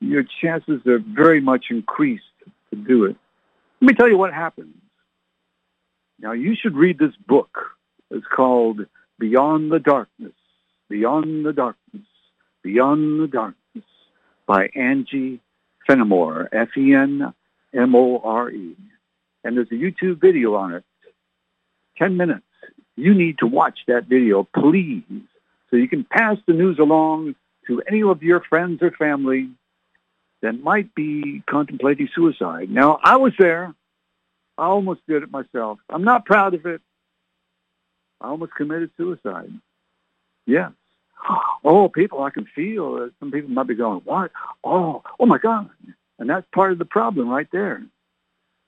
your 0.00 0.24
chances 0.42 0.84
are 0.86 0.98
very 0.98 1.40
much 1.40 1.66
increased 1.70 2.24
to 2.70 2.76
do 2.76 3.04
it. 3.04 3.16
Let 3.80 3.88
me 3.88 3.94
tell 3.94 4.08
you 4.08 4.18
what 4.18 4.32
happens. 4.32 4.74
Now, 6.18 6.32
you 6.32 6.54
should 6.60 6.74
read 6.74 6.98
this 6.98 7.14
book. 7.26 7.58
It's 8.10 8.26
called 8.26 8.86
Beyond 9.18 9.70
the 9.70 9.78
Darkness. 9.78 10.32
Beyond 10.88 11.44
the 11.44 11.52
Darkness. 11.52 12.06
Beyond 12.62 13.20
the 13.20 13.28
Darkness 13.28 13.84
by 14.46 14.68
Angie 14.74 15.40
Fenimore, 15.86 16.48
F-E-N-M-O-R-E. 16.52 17.36
And 19.44 19.56
there's 19.56 19.70
a 19.70 19.74
YouTube 19.74 20.20
video 20.20 20.54
on 20.54 20.74
it. 20.74 20.84
10 21.98 22.16
minutes. 22.16 22.42
You 22.96 23.14
need 23.14 23.38
to 23.38 23.46
watch 23.46 23.80
that 23.88 24.06
video, 24.06 24.44
please, 24.56 25.02
so 25.70 25.76
you 25.76 25.88
can 25.88 26.04
pass 26.04 26.38
the 26.46 26.52
news 26.52 26.78
along 26.78 27.34
to 27.66 27.82
any 27.88 28.02
of 28.02 28.22
your 28.22 28.40
friends 28.40 28.82
or 28.82 28.90
family 28.92 29.50
that 30.42 30.60
might 30.62 30.94
be 30.94 31.42
contemplating 31.48 32.08
suicide. 32.14 32.70
Now, 32.70 32.98
I 33.02 33.16
was 33.16 33.32
there. 33.38 33.74
I 34.56 34.66
almost 34.66 35.00
did 35.08 35.22
it 35.22 35.30
myself. 35.30 35.80
I'm 35.88 36.04
not 36.04 36.24
proud 36.24 36.54
of 36.54 36.66
it. 36.66 36.80
I 38.20 38.28
almost 38.28 38.54
committed 38.54 38.90
suicide. 38.96 39.52
Yes. 40.46 40.70
Oh, 41.64 41.88
people, 41.88 42.22
I 42.22 42.30
can 42.30 42.46
feel. 42.54 42.94
That 42.96 43.12
some 43.20 43.30
people 43.30 43.50
might 43.50 43.66
be 43.66 43.74
going, 43.74 44.02
what? 44.04 44.30
Oh, 44.62 45.02
oh 45.18 45.26
my 45.26 45.38
God. 45.38 45.70
And 46.18 46.28
that's 46.28 46.46
part 46.54 46.72
of 46.72 46.78
the 46.78 46.84
problem 46.84 47.28
right 47.28 47.48
there. 47.52 47.82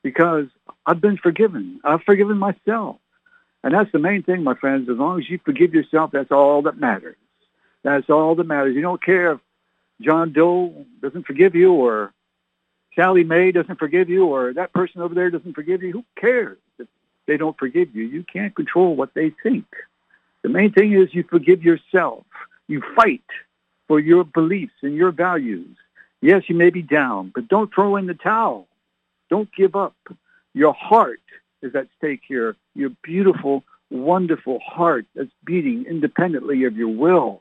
Because 0.02 0.46
I've 0.86 1.00
been 1.00 1.18
forgiven. 1.18 1.80
I've 1.84 2.02
forgiven 2.02 2.38
myself. 2.38 2.96
And 3.62 3.74
that's 3.74 3.90
the 3.92 3.98
main 3.98 4.22
thing, 4.22 4.42
my 4.42 4.54
friends. 4.54 4.88
As 4.88 4.96
long 4.96 5.18
as 5.18 5.28
you 5.28 5.40
forgive 5.44 5.74
yourself, 5.74 6.10
that's 6.12 6.30
all 6.30 6.62
that 6.62 6.78
matters. 6.78 7.16
That's 7.82 8.08
all 8.08 8.34
that 8.36 8.46
matters. 8.46 8.74
You 8.74 8.82
don't 8.82 9.02
care 9.02 9.32
if 9.32 9.40
John 10.00 10.32
Doe 10.32 10.86
doesn't 11.02 11.26
forgive 11.26 11.54
you 11.54 11.72
or 11.72 12.12
Sally 12.94 13.24
Mae 13.24 13.52
doesn't 13.52 13.78
forgive 13.78 14.08
you 14.08 14.26
or 14.26 14.54
that 14.54 14.72
person 14.72 15.02
over 15.02 15.14
there 15.14 15.30
doesn't 15.30 15.54
forgive 15.54 15.82
you. 15.82 15.92
Who 15.92 16.04
cares 16.18 16.58
if 16.78 16.88
they 17.26 17.36
don't 17.36 17.58
forgive 17.58 17.94
you? 17.94 18.04
You 18.04 18.24
can't 18.24 18.54
control 18.54 18.96
what 18.96 19.14
they 19.14 19.32
think. 19.42 19.66
The 20.46 20.52
main 20.52 20.70
thing 20.70 20.92
is 20.92 21.12
you 21.12 21.24
forgive 21.28 21.64
yourself. 21.64 22.24
You 22.68 22.80
fight 22.94 23.24
for 23.88 23.98
your 23.98 24.22
beliefs 24.22 24.74
and 24.80 24.94
your 24.94 25.10
values. 25.10 25.76
Yes, 26.20 26.42
you 26.46 26.54
may 26.54 26.70
be 26.70 26.82
down, 26.82 27.32
but 27.34 27.48
don't 27.48 27.74
throw 27.74 27.96
in 27.96 28.06
the 28.06 28.14
towel. 28.14 28.68
Don't 29.28 29.48
give 29.56 29.74
up. 29.74 29.96
Your 30.54 30.72
heart 30.72 31.18
is 31.62 31.74
at 31.74 31.88
stake 31.98 32.20
here. 32.28 32.54
Your 32.76 32.90
beautiful, 33.02 33.64
wonderful 33.90 34.60
heart 34.60 35.04
that's 35.16 35.32
beating 35.44 35.84
independently 35.90 36.62
of 36.62 36.76
your 36.76 36.94
will. 36.94 37.40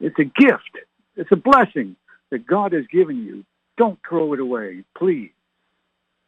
It's 0.00 0.18
a 0.18 0.24
gift. 0.24 0.78
It's 1.14 1.30
a 1.30 1.36
blessing 1.36 1.94
that 2.30 2.44
God 2.44 2.72
has 2.72 2.88
given 2.88 3.24
you. 3.24 3.44
Don't 3.76 4.00
throw 4.08 4.32
it 4.32 4.40
away, 4.40 4.82
please. 4.98 5.30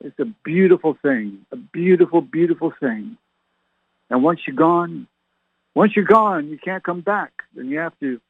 It's 0.00 0.20
a 0.20 0.32
beautiful 0.44 0.96
thing, 1.02 1.44
a 1.50 1.56
beautiful, 1.56 2.20
beautiful 2.20 2.72
thing. 2.78 3.16
And 4.10 4.22
once 4.22 4.42
you're 4.46 4.54
gone, 4.54 5.08
once 5.74 5.96
you're 5.96 6.04
gone, 6.04 6.48
you 6.48 6.58
can't 6.58 6.82
come 6.82 7.00
back. 7.00 7.32
Then 7.54 7.68
you 7.68 7.78
have 7.78 7.98
to 8.00 8.20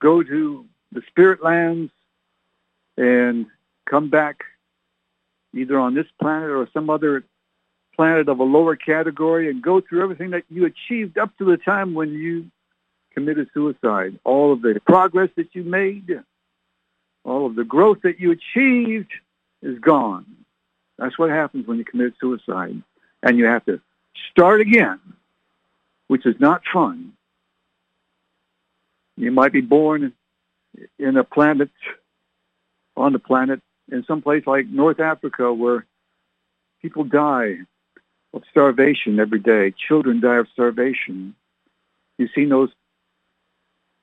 go 0.00 0.22
to 0.22 0.64
the 0.92 1.02
spirit 1.08 1.42
lands 1.42 1.92
and 2.96 3.46
come 3.88 4.10
back 4.10 4.44
either 5.54 5.78
on 5.78 5.94
this 5.94 6.06
planet 6.20 6.50
or 6.50 6.68
some 6.72 6.90
other 6.90 7.24
planet 7.94 8.28
of 8.28 8.38
a 8.38 8.44
lower 8.44 8.76
category 8.76 9.50
and 9.50 9.62
go 9.62 9.80
through 9.80 10.02
everything 10.02 10.30
that 10.30 10.44
you 10.50 10.66
achieved 10.66 11.16
up 11.18 11.36
to 11.38 11.44
the 11.44 11.56
time 11.56 11.94
when 11.94 12.10
you 12.10 12.46
committed 13.14 13.48
suicide. 13.54 14.18
All 14.24 14.52
of 14.52 14.60
the 14.60 14.78
progress 14.86 15.30
that 15.36 15.54
you 15.54 15.64
made, 15.64 16.20
all 17.24 17.46
of 17.46 17.54
the 17.54 17.64
growth 17.64 17.98
that 18.02 18.20
you 18.20 18.32
achieved 18.32 19.10
is 19.62 19.78
gone. 19.78 20.26
That's 20.98 21.18
what 21.18 21.30
happens 21.30 21.66
when 21.66 21.78
you 21.78 21.84
commit 21.84 22.14
suicide. 22.20 22.82
And 23.22 23.38
you 23.38 23.46
have 23.46 23.64
to 23.64 23.80
start 24.30 24.60
again, 24.60 25.00
which 26.08 26.26
is 26.26 26.36
not 26.38 26.62
fun. 26.72 27.12
You 29.16 29.30
might 29.30 29.52
be 29.52 29.60
born 29.60 30.12
in 30.98 31.16
a 31.16 31.24
planet, 31.24 31.70
on 32.96 33.12
the 33.12 33.18
planet, 33.18 33.60
in 33.90 34.04
some 34.06 34.22
place 34.22 34.44
like 34.46 34.66
North 34.66 35.00
Africa 35.00 35.52
where 35.52 35.86
people 36.82 37.04
die 37.04 37.56
of 38.34 38.42
starvation 38.50 39.18
every 39.18 39.38
day. 39.38 39.72
Children 39.88 40.20
die 40.20 40.36
of 40.36 40.48
starvation. 40.52 41.34
You've 42.18 42.30
seen 42.34 42.48
those 42.48 42.70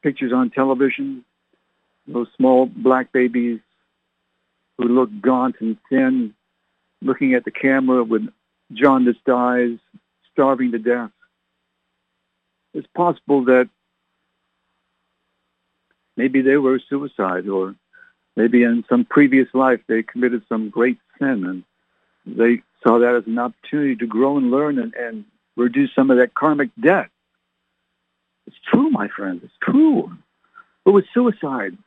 pictures 0.01 0.33
on 0.33 0.49
television, 0.49 1.23
those 2.07 2.27
small 2.35 2.65
black 2.65 3.11
babies 3.11 3.59
who 4.77 4.85
look 4.85 5.09
gaunt 5.21 5.55
and 5.59 5.77
thin, 5.89 6.33
looking 7.01 7.35
at 7.35 7.45
the 7.45 7.51
camera 7.51 8.03
with 8.03 8.27
jaundiced 8.73 9.29
eyes, 9.29 9.77
starving 10.31 10.71
to 10.71 10.79
death. 10.79 11.11
It's 12.73 12.87
possible 12.95 13.45
that 13.45 13.69
maybe 16.17 16.41
they 16.41 16.57
were 16.57 16.79
suicide 16.89 17.47
or 17.47 17.75
maybe 18.35 18.63
in 18.63 18.83
some 18.89 19.05
previous 19.05 19.47
life 19.53 19.81
they 19.87 20.03
committed 20.03 20.43
some 20.49 20.69
great 20.69 20.97
sin 21.19 21.45
and 21.45 21.63
they 22.25 22.61
saw 22.85 22.99
that 22.99 23.15
as 23.15 23.27
an 23.27 23.37
opportunity 23.37 23.95
to 23.95 24.07
grow 24.07 24.37
and 24.37 24.51
learn 24.51 24.79
and, 24.79 24.93
and 24.95 25.25
reduce 25.55 25.93
some 25.93 26.09
of 26.09 26.17
that 26.17 26.33
karmic 26.33 26.69
debt. 26.81 27.09
It's 28.47 28.57
true, 28.69 28.89
my 28.89 29.07
friend. 29.07 29.41
It's 29.43 29.53
true. 29.61 30.11
But 30.83 30.93
with 30.93 31.05
suicide, 31.13 31.77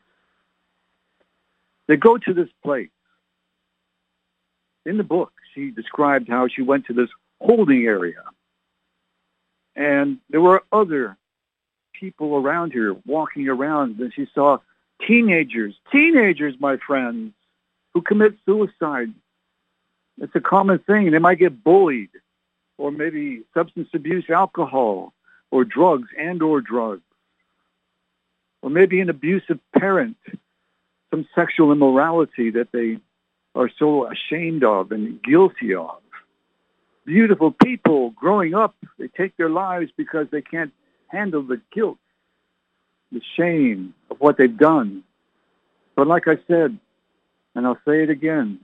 they 1.87 1.97
go 1.97 2.17
to 2.19 2.35
this 2.35 2.49
place. 2.65 2.89
In 4.85 4.97
the 4.97 5.05
book, 5.05 5.33
she 5.55 5.71
described 5.71 6.29
how 6.29 6.49
she 6.49 6.63
went 6.63 6.87
to 6.87 6.93
this 6.93 7.11
holding 7.41 7.85
area. 7.85 8.23
And 9.77 10.19
there 10.31 10.41
were 10.41 10.65
other 10.73 11.17
people 11.93 12.35
around 12.37 12.73
here 12.73 12.97
walking 13.05 13.49
around, 13.49 14.01
and 14.01 14.13
she 14.13 14.27
saw 14.35 14.59
teenagers, 15.07 15.75
teenagers, 15.93 16.55
my 16.59 16.79
friends, 16.79 17.33
who 17.95 18.01
commit 18.01 18.37
suicide. 18.45 19.13
It's 20.19 20.35
a 20.35 20.41
common 20.41 20.79
thing. 20.79 21.11
They 21.11 21.19
might 21.19 21.39
get 21.39 21.63
bullied 21.63 22.11
or 22.79 22.91
maybe 22.91 23.43
substance 23.55 23.89
abuse, 23.95 24.29
alcohol, 24.29 25.13
or 25.51 25.65
drugs 25.65 26.09
and 26.19 26.43
or 26.43 26.61
drugs. 26.61 27.03
Or 28.63 28.71
maybe 28.71 29.01
an 29.01 29.11
abusive 29.11 29.61
parent, 29.79 30.17
some 31.11 31.27
sexual 31.35 31.73
immorality 31.73 32.51
that 32.51 32.73
they 32.73 32.99
are 33.55 33.71
so 33.79 34.11
ashamed 34.11 34.65
of 34.65 34.93
and 34.93 35.23
guilty 35.23 35.75
of. 35.75 35.99
Beautiful 37.07 37.53
people 37.53 38.11
growing 38.11 38.55
up, 38.55 38.75
they 38.99 39.09
take 39.09 39.37
their 39.37 39.49
lives 39.49 39.91
because 39.97 40.27
they 40.31 40.43
can't 40.43 40.73
handle 41.09 41.43
the 41.43 41.61
guilt, 41.73 41.99
the 43.11 43.23
shame 43.37 43.95
of 44.11 44.19
what 44.21 44.37
they've 44.37 44.59
done. 44.59 45.05
But 45.95 46.07
like 46.07 46.29
I 46.29 46.37
said, 46.47 46.79
and 47.55 47.67
I'll 47.67 47.81
say 47.87 48.03
it 48.03 48.11
again, 48.11 48.59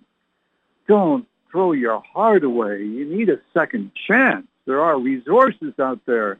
don't 0.86 1.26
throw 1.50 1.72
your 1.72 2.02
heart 2.12 2.44
away. 2.44 2.84
You 2.84 3.06
need 3.06 3.30
a 3.30 3.40
second 3.54 3.92
chance. 4.06 4.46
There 4.66 4.82
are 4.82 4.98
resources 4.98 5.72
out 5.78 6.00
there 6.04 6.38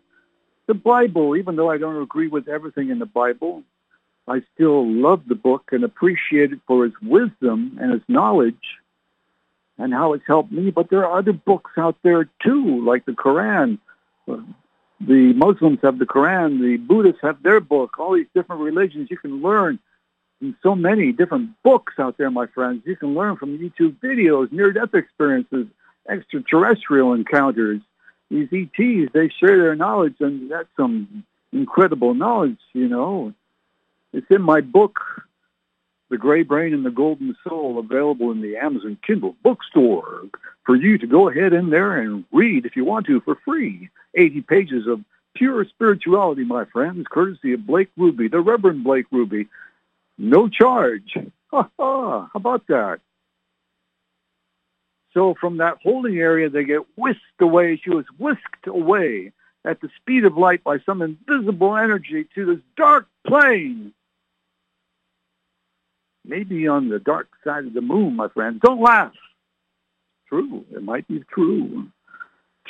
the 0.66 0.74
Bible, 0.74 1.36
even 1.36 1.56
though 1.56 1.70
I 1.70 1.78
don't 1.78 2.00
agree 2.00 2.28
with 2.28 2.48
everything 2.48 2.90
in 2.90 2.98
the 2.98 3.06
Bible, 3.06 3.62
I 4.28 4.42
still 4.54 4.86
love 4.88 5.22
the 5.26 5.34
book 5.34 5.70
and 5.72 5.84
appreciate 5.84 6.52
it 6.52 6.60
for 6.66 6.86
its 6.86 6.94
wisdom 7.02 7.78
and 7.80 7.92
its 7.92 8.04
knowledge 8.08 8.78
and 9.78 9.92
how 9.92 10.12
it's 10.12 10.26
helped 10.26 10.52
me. 10.52 10.70
But 10.70 10.90
there 10.90 11.06
are 11.06 11.18
other 11.18 11.32
books 11.32 11.72
out 11.76 11.96
there 12.02 12.28
too, 12.42 12.84
like 12.84 13.04
the 13.04 13.12
Quran. 13.12 13.78
The 14.26 15.32
Muslims 15.34 15.80
have 15.82 15.98
the 15.98 16.06
Quran. 16.06 16.60
The 16.60 16.76
Buddhists 16.76 17.20
have 17.22 17.42
their 17.42 17.60
book. 17.60 17.98
All 17.98 18.14
these 18.14 18.26
different 18.34 18.62
religions 18.62 19.08
you 19.10 19.16
can 19.16 19.42
learn 19.42 19.78
from 20.38 20.56
so 20.62 20.74
many 20.74 21.12
different 21.12 21.50
books 21.62 21.94
out 21.98 22.18
there, 22.18 22.30
my 22.30 22.46
friends. 22.46 22.82
You 22.84 22.96
can 22.96 23.14
learn 23.14 23.36
from 23.36 23.58
YouTube 23.58 23.96
videos, 24.00 24.52
near-death 24.52 24.94
experiences, 24.94 25.66
extraterrestrial 26.08 27.12
encounters, 27.14 27.80
these 28.32 28.48
ETs, 28.50 29.12
they 29.12 29.28
share 29.28 29.58
their 29.58 29.76
knowledge, 29.76 30.14
and 30.20 30.50
that's 30.50 30.68
some 30.76 31.24
incredible 31.52 32.14
knowledge, 32.14 32.58
you 32.72 32.88
know. 32.88 33.34
It's 34.14 34.26
in 34.30 34.40
my 34.40 34.62
book, 34.62 34.98
The 36.12 36.18
Gray 36.18 36.42
Brain 36.42 36.74
and 36.74 36.84
the 36.84 36.90
Golden 36.90 37.34
Soul, 37.42 37.78
available 37.78 38.32
in 38.32 38.42
the 38.42 38.58
Amazon 38.58 38.98
Kindle 39.02 39.34
bookstore 39.42 40.24
for 40.66 40.76
you 40.76 40.98
to 40.98 41.06
go 41.06 41.30
ahead 41.30 41.54
in 41.54 41.70
there 41.70 41.96
and 42.02 42.26
read 42.30 42.66
if 42.66 42.76
you 42.76 42.84
want 42.84 43.06
to 43.06 43.22
for 43.22 43.38
free. 43.46 43.88
80 44.14 44.42
pages 44.42 44.86
of 44.86 45.00
pure 45.34 45.64
spirituality, 45.64 46.44
my 46.44 46.66
friends, 46.66 47.06
courtesy 47.10 47.54
of 47.54 47.66
Blake 47.66 47.88
Ruby, 47.96 48.28
the 48.28 48.42
Reverend 48.42 48.84
Blake 48.84 49.06
Ruby. 49.10 49.48
No 50.18 50.50
charge. 50.50 51.16
Ha 51.50 51.70
ha. 51.78 52.28
How 52.30 52.30
about 52.34 52.66
that? 52.66 53.00
So 55.14 55.34
from 55.40 55.56
that 55.56 55.78
holding 55.82 56.18
area, 56.18 56.50
they 56.50 56.64
get 56.64 56.82
whisked 56.94 57.40
away. 57.40 57.80
She 57.82 57.88
was 57.88 58.04
whisked 58.18 58.66
away 58.66 59.32
at 59.64 59.80
the 59.80 59.88
speed 59.96 60.26
of 60.26 60.36
light 60.36 60.62
by 60.62 60.78
some 60.80 61.00
invisible 61.00 61.74
energy 61.74 62.26
to 62.34 62.44
this 62.44 62.62
dark 62.76 63.06
plane. 63.26 63.94
Maybe 66.24 66.68
on 66.68 66.88
the 66.88 66.98
dark 66.98 67.28
side 67.44 67.66
of 67.66 67.74
the 67.74 67.80
moon, 67.80 68.16
my 68.16 68.28
friend. 68.28 68.60
Don't 68.60 68.80
laugh. 68.80 69.12
True. 70.28 70.64
It 70.70 70.82
might 70.82 71.06
be 71.08 71.22
true. 71.32 71.88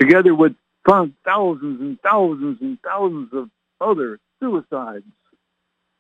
Together 0.01 0.35
with 0.35 0.55
thousands 0.89 1.81
and 1.81 2.01
thousands 2.01 2.59
and 2.61 2.79
thousands 2.83 3.29
of 3.33 3.51
other 3.81 4.19
suicides 4.41 5.05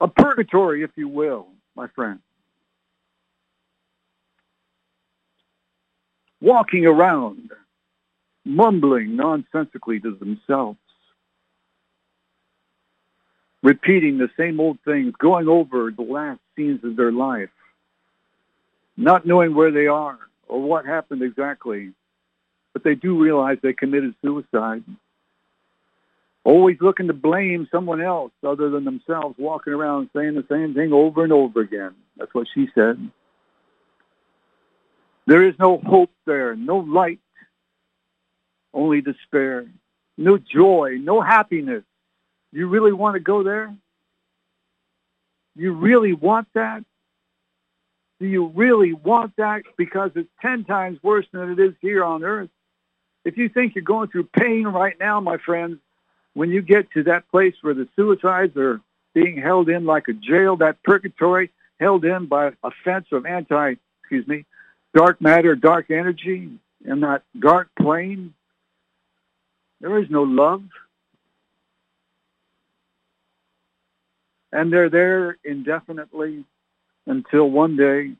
a 0.02 0.08
purgatory, 0.08 0.82
if 0.82 0.90
you 0.96 1.06
will, 1.06 1.46
my 1.76 1.86
friend. 1.86 2.18
Walking 6.40 6.86
around, 6.86 7.52
mumbling 8.44 9.14
nonsensically 9.14 10.00
to 10.00 10.16
themselves, 10.16 10.80
repeating 13.62 14.18
the 14.18 14.28
same 14.36 14.58
old 14.58 14.78
things, 14.84 15.14
going 15.20 15.46
over 15.46 15.92
the 15.92 16.02
last 16.02 16.40
scenes 16.56 16.82
of 16.84 16.96
their 16.96 17.12
life, 17.12 17.50
not 18.96 19.26
knowing 19.26 19.54
where 19.54 19.70
they 19.70 19.86
are 19.86 20.18
or 20.48 20.60
what 20.60 20.84
happened 20.84 21.22
exactly, 21.22 21.92
but 22.72 22.84
they 22.84 22.94
do 22.94 23.20
realize 23.22 23.58
they 23.62 23.72
committed 23.72 24.14
suicide. 24.22 24.84
Always 26.44 26.78
looking 26.80 27.06
to 27.06 27.12
blame 27.12 27.68
someone 27.70 28.00
else 28.00 28.32
other 28.44 28.68
than 28.68 28.84
themselves, 28.84 29.36
walking 29.38 29.72
around 29.72 30.10
saying 30.14 30.34
the 30.34 30.44
same 30.50 30.74
thing 30.74 30.92
over 30.92 31.22
and 31.22 31.32
over 31.32 31.60
again. 31.60 31.94
That's 32.16 32.34
what 32.34 32.48
she 32.52 32.68
said. 32.74 33.10
There 35.26 35.42
is 35.42 35.54
no 35.58 35.78
hope 35.78 36.10
there, 36.26 36.56
no 36.56 36.78
light, 36.78 37.20
only 38.74 39.00
despair, 39.00 39.66
no 40.18 40.36
joy, 40.36 40.98
no 41.00 41.20
happiness. 41.20 41.84
You 42.52 42.68
really 42.68 42.92
want 42.92 43.14
to 43.14 43.20
go 43.20 43.42
there? 43.42 43.74
You 45.56 45.72
really 45.72 46.12
want 46.12 46.48
that? 46.54 46.84
Do 48.20 48.26
you 48.26 48.46
really 48.54 48.92
want 48.92 49.34
that? 49.36 49.62
Because 49.76 50.12
it's 50.14 50.28
10 50.40 50.64
times 50.64 50.98
worse 51.02 51.26
than 51.32 51.50
it 51.50 51.58
is 51.58 51.74
here 51.80 52.04
on 52.04 52.22
earth. 52.22 52.50
If 53.24 53.36
you 53.36 53.48
think 53.48 53.74
you're 53.74 53.84
going 53.84 54.08
through 54.08 54.28
pain 54.36 54.66
right 54.66 54.96
now, 54.98 55.20
my 55.20 55.38
friends, 55.38 55.78
when 56.34 56.50
you 56.50 56.62
get 56.62 56.90
to 56.92 57.02
that 57.04 57.28
place 57.30 57.54
where 57.60 57.74
the 57.74 57.88
suicides 57.94 58.56
are 58.56 58.80
being 59.14 59.36
held 59.36 59.68
in 59.68 59.84
like 59.84 60.08
a 60.08 60.12
jail, 60.12 60.56
that 60.56 60.82
purgatory 60.82 61.50
held 61.78 62.04
in 62.04 62.26
by 62.26 62.52
a 62.62 62.70
fence 62.84 63.06
of 63.12 63.26
anti, 63.26 63.74
excuse 64.00 64.26
me, 64.26 64.44
dark 64.94 65.20
matter, 65.20 65.54
dark 65.54 65.90
energy, 65.90 66.50
in 66.84 67.00
that 67.00 67.22
dark 67.38 67.68
plane, 67.78 68.34
there 69.80 69.98
is 69.98 70.10
no 70.10 70.22
love. 70.22 70.62
And 74.52 74.72
they're 74.72 74.90
there 74.90 75.38
indefinitely 75.44 76.44
until 77.06 77.50
one 77.50 77.76
day 77.76 78.12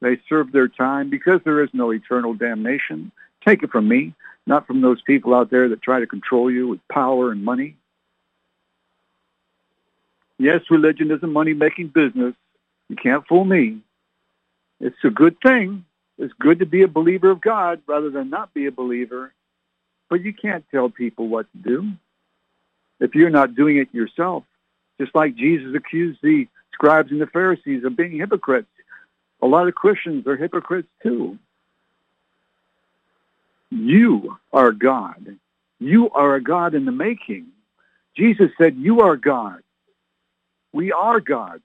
they 0.00 0.20
serve 0.28 0.52
their 0.52 0.68
time 0.68 1.10
because 1.10 1.40
there 1.44 1.62
is 1.62 1.70
no 1.72 1.90
eternal 1.90 2.34
damnation. 2.34 3.12
Take 3.44 3.62
it 3.62 3.70
from 3.70 3.88
me 3.88 4.14
not 4.46 4.66
from 4.66 4.80
those 4.80 5.00
people 5.02 5.34
out 5.34 5.50
there 5.50 5.68
that 5.68 5.82
try 5.82 6.00
to 6.00 6.06
control 6.06 6.50
you 6.50 6.68
with 6.68 6.80
power 6.88 7.30
and 7.30 7.44
money. 7.44 7.76
Yes, 10.38 10.62
religion 10.70 11.10
is 11.10 11.22
a 11.22 11.28
money-making 11.28 11.88
business. 11.88 12.34
You 12.88 12.96
can't 12.96 13.26
fool 13.26 13.44
me. 13.44 13.78
It's 14.80 14.96
a 15.04 15.10
good 15.10 15.36
thing. 15.40 15.84
It's 16.18 16.32
good 16.38 16.58
to 16.58 16.66
be 16.66 16.82
a 16.82 16.88
believer 16.88 17.30
of 17.30 17.40
God 17.40 17.80
rather 17.86 18.10
than 18.10 18.30
not 18.30 18.52
be 18.52 18.66
a 18.66 18.72
believer. 18.72 19.32
But 20.10 20.22
you 20.22 20.32
can't 20.32 20.64
tell 20.70 20.88
people 20.88 21.28
what 21.28 21.46
to 21.52 21.58
do 21.58 21.92
if 22.98 23.14
you're 23.14 23.30
not 23.30 23.54
doing 23.54 23.76
it 23.76 23.94
yourself. 23.94 24.44
Just 25.00 25.14
like 25.14 25.34
Jesus 25.34 25.74
accused 25.74 26.20
the 26.22 26.46
scribes 26.72 27.10
and 27.10 27.20
the 27.20 27.26
Pharisees 27.26 27.84
of 27.84 27.96
being 27.96 28.18
hypocrites. 28.18 28.68
A 29.40 29.46
lot 29.46 29.68
of 29.68 29.74
Christians 29.74 30.26
are 30.26 30.36
hypocrites 30.36 30.88
too. 31.02 31.38
You 33.70 34.38
are 34.52 34.72
God. 34.72 35.38
You 35.80 36.10
are 36.10 36.34
a 36.36 36.42
God 36.42 36.74
in 36.74 36.84
the 36.84 36.92
making. 36.92 37.46
Jesus 38.16 38.50
said, 38.58 38.76
you 38.76 39.00
are 39.00 39.16
God. 39.16 39.62
We 40.72 40.92
are 40.92 41.20
God 41.20 41.60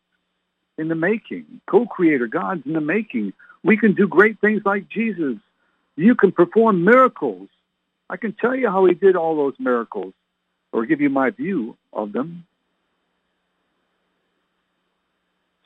in 0.78 0.88
the 0.88 0.96
making, 0.96 1.62
co-creator, 1.68 2.28
God's 2.28 2.66
in 2.66 2.74
the 2.74 2.82
making. 2.82 3.34
We 3.64 3.78
can 3.78 3.94
do 3.94 4.08
great 4.08 4.40
things 4.40 4.62
like 4.66 4.90
Jesus. 4.90 5.38
You 5.96 6.16
can 6.16 6.32
perform 6.32 6.84
miracles. 6.84 7.50
I 8.10 8.18
can 8.18 8.34
tell 8.34 8.56
you 8.56 8.70
how 8.70 8.86
he 8.86 8.94
did 8.94 9.16
all 9.16 9.36
those 9.36 9.56
miracles 9.60 10.14
or 10.72 10.86
give 10.86 11.02
you 11.02 11.10
my 11.10 11.32
view 11.32 11.76
of 11.92 12.14
them. 12.14 12.46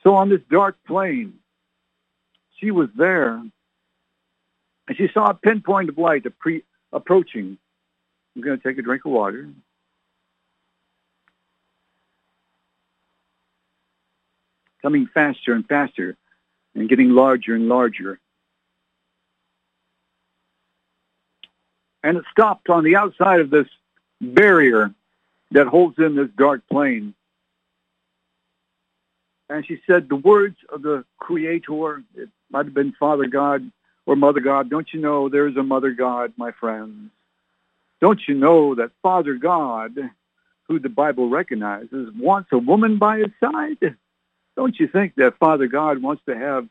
So 0.02 0.14
on 0.14 0.28
this 0.28 0.40
dark 0.50 0.76
plane, 0.86 1.34
she 2.58 2.70
was 2.70 2.88
there 2.96 3.42
and 4.88 4.96
she 4.96 5.08
saw 5.12 5.30
a 5.30 5.34
pinpoint 5.34 5.88
of 5.88 5.98
light 5.98 6.26
pre- 6.38 6.64
approaching. 6.92 7.56
I'm 8.34 8.42
going 8.42 8.58
to 8.58 8.62
take 8.62 8.78
a 8.78 8.82
drink 8.82 9.04
of 9.04 9.12
water. 9.12 9.48
Coming 14.82 15.06
faster 15.06 15.52
and 15.52 15.66
faster 15.66 16.16
and 16.74 16.88
getting 16.88 17.10
larger 17.10 17.54
and 17.54 17.68
larger. 17.68 18.18
And 22.02 22.16
it 22.16 22.24
stopped 22.32 22.68
on 22.68 22.82
the 22.82 22.96
outside 22.96 23.40
of 23.40 23.50
this 23.50 23.68
barrier 24.20 24.92
that 25.52 25.68
holds 25.68 25.98
in 25.98 26.16
this 26.16 26.28
dark 26.36 26.62
plane. 26.68 27.14
And 29.52 29.66
she 29.66 29.80
said 29.86 30.08
the 30.08 30.16
words 30.16 30.56
of 30.70 30.80
the 30.80 31.04
Creator, 31.18 32.02
it 32.14 32.30
might 32.50 32.64
have 32.64 32.74
been 32.74 32.92
Father 32.98 33.26
God, 33.26 33.70
or 34.06 34.16
Mother 34.16 34.40
God, 34.40 34.70
don't 34.70 34.88
you 34.94 35.00
know 35.00 35.28
there's 35.28 35.56
a 35.58 35.62
Mother 35.62 35.90
God, 35.90 36.32
my 36.38 36.52
friends? 36.52 37.10
Don't 38.00 38.20
you 38.26 38.34
know 38.34 38.74
that 38.76 38.92
Father 39.02 39.34
God, 39.34 39.94
who 40.68 40.78
the 40.78 40.88
Bible 40.88 41.28
recognizes, 41.28 42.14
wants 42.16 42.48
a 42.50 42.58
woman 42.58 42.96
by 42.96 43.18
his 43.18 43.30
side? 43.40 43.96
Don't 44.56 44.78
you 44.80 44.88
think 44.88 45.16
that 45.16 45.38
Father 45.38 45.66
God 45.66 46.00
wants 46.02 46.22
to 46.26 46.34
have 46.34 46.66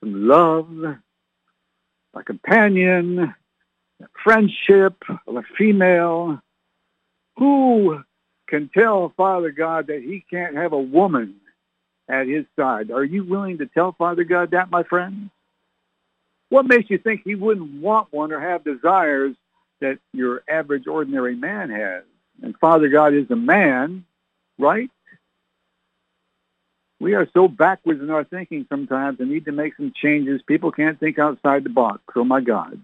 some 0.00 0.28
love, 0.28 0.68
a 2.12 2.22
companion, 2.22 3.34
a 4.02 4.06
friendship, 4.22 5.02
a 5.08 5.42
female? 5.56 6.42
Who 7.38 8.02
can 8.48 8.68
tell 8.68 9.14
Father 9.16 9.50
God 9.50 9.86
that 9.86 10.02
he 10.02 10.22
can't 10.30 10.56
have 10.56 10.74
a 10.74 10.78
woman 10.78 11.36
at 12.10 12.26
his 12.26 12.44
side? 12.56 12.90
Are 12.90 13.04
you 13.04 13.24
willing 13.24 13.58
to 13.58 13.66
tell 13.66 13.92
Father 13.92 14.24
God 14.24 14.50
that, 14.50 14.70
my 14.70 14.82
friends? 14.82 15.30
What 16.48 16.66
makes 16.66 16.90
you 16.90 16.98
think 16.98 17.22
he 17.24 17.36
wouldn't 17.36 17.80
want 17.80 18.12
one 18.12 18.32
or 18.32 18.40
have 18.40 18.64
desires 18.64 19.36
that 19.80 19.98
your 20.12 20.42
average 20.48 20.86
ordinary 20.86 21.36
man 21.36 21.70
has? 21.70 22.02
And 22.42 22.56
Father 22.58 22.88
God 22.88 23.14
is 23.14 23.30
a 23.30 23.36
man, 23.36 24.04
right? 24.58 24.90
We 26.98 27.14
are 27.14 27.28
so 27.32 27.48
backwards 27.48 28.02
in 28.02 28.10
our 28.10 28.24
thinking 28.24 28.66
sometimes 28.68 29.20
and 29.20 29.30
need 29.30 29.46
to 29.46 29.52
make 29.52 29.76
some 29.76 29.92
changes. 29.94 30.42
People 30.42 30.72
can't 30.72 30.98
think 30.98 31.18
outside 31.18 31.64
the 31.64 31.70
box. 31.70 32.02
Oh 32.14 32.24
my 32.24 32.40
God. 32.40 32.82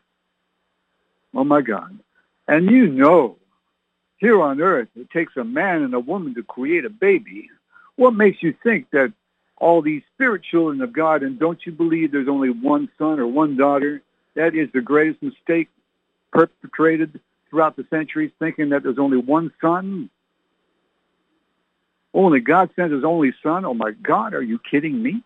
Oh 1.34 1.44
my 1.44 1.60
God. 1.60 1.98
And 2.48 2.70
you 2.70 2.86
know, 2.86 3.36
here 4.18 4.40
on 4.40 4.62
earth, 4.62 4.88
it 4.96 5.10
takes 5.10 5.36
a 5.36 5.44
man 5.44 5.82
and 5.82 5.92
a 5.92 6.00
woman 6.00 6.34
to 6.36 6.42
create 6.42 6.84
a 6.86 6.90
baby. 6.90 7.50
What 7.96 8.14
makes 8.14 8.42
you 8.42 8.54
think 8.62 8.90
that 8.90 9.12
all 9.58 9.80
these 9.82 10.02
spirit 10.14 10.42
children 10.42 10.80
of 10.82 10.92
God, 10.92 11.22
and 11.22 11.38
don't 11.38 11.58
you 11.64 11.72
believe 11.72 12.12
there's 12.12 12.28
only 12.28 12.50
one 12.50 12.88
son 12.98 13.18
or 13.18 13.26
one 13.26 13.56
daughter? 13.56 14.02
That 14.34 14.54
is 14.54 14.68
the 14.72 14.82
greatest 14.82 15.22
mistake 15.22 15.68
perpetrated 16.30 17.18
throughout 17.48 17.76
the 17.76 17.86
centuries, 17.88 18.32
thinking 18.38 18.68
that 18.70 18.82
there's 18.82 18.98
only 18.98 19.16
one 19.16 19.50
son. 19.60 20.10
Only 22.12 22.40
God 22.40 22.70
sent 22.76 22.92
his 22.92 23.04
only 23.04 23.34
son. 23.42 23.64
Oh 23.64 23.74
my 23.74 23.92
God, 23.92 24.34
are 24.34 24.42
you 24.42 24.58
kidding 24.58 25.02
me? 25.02 25.22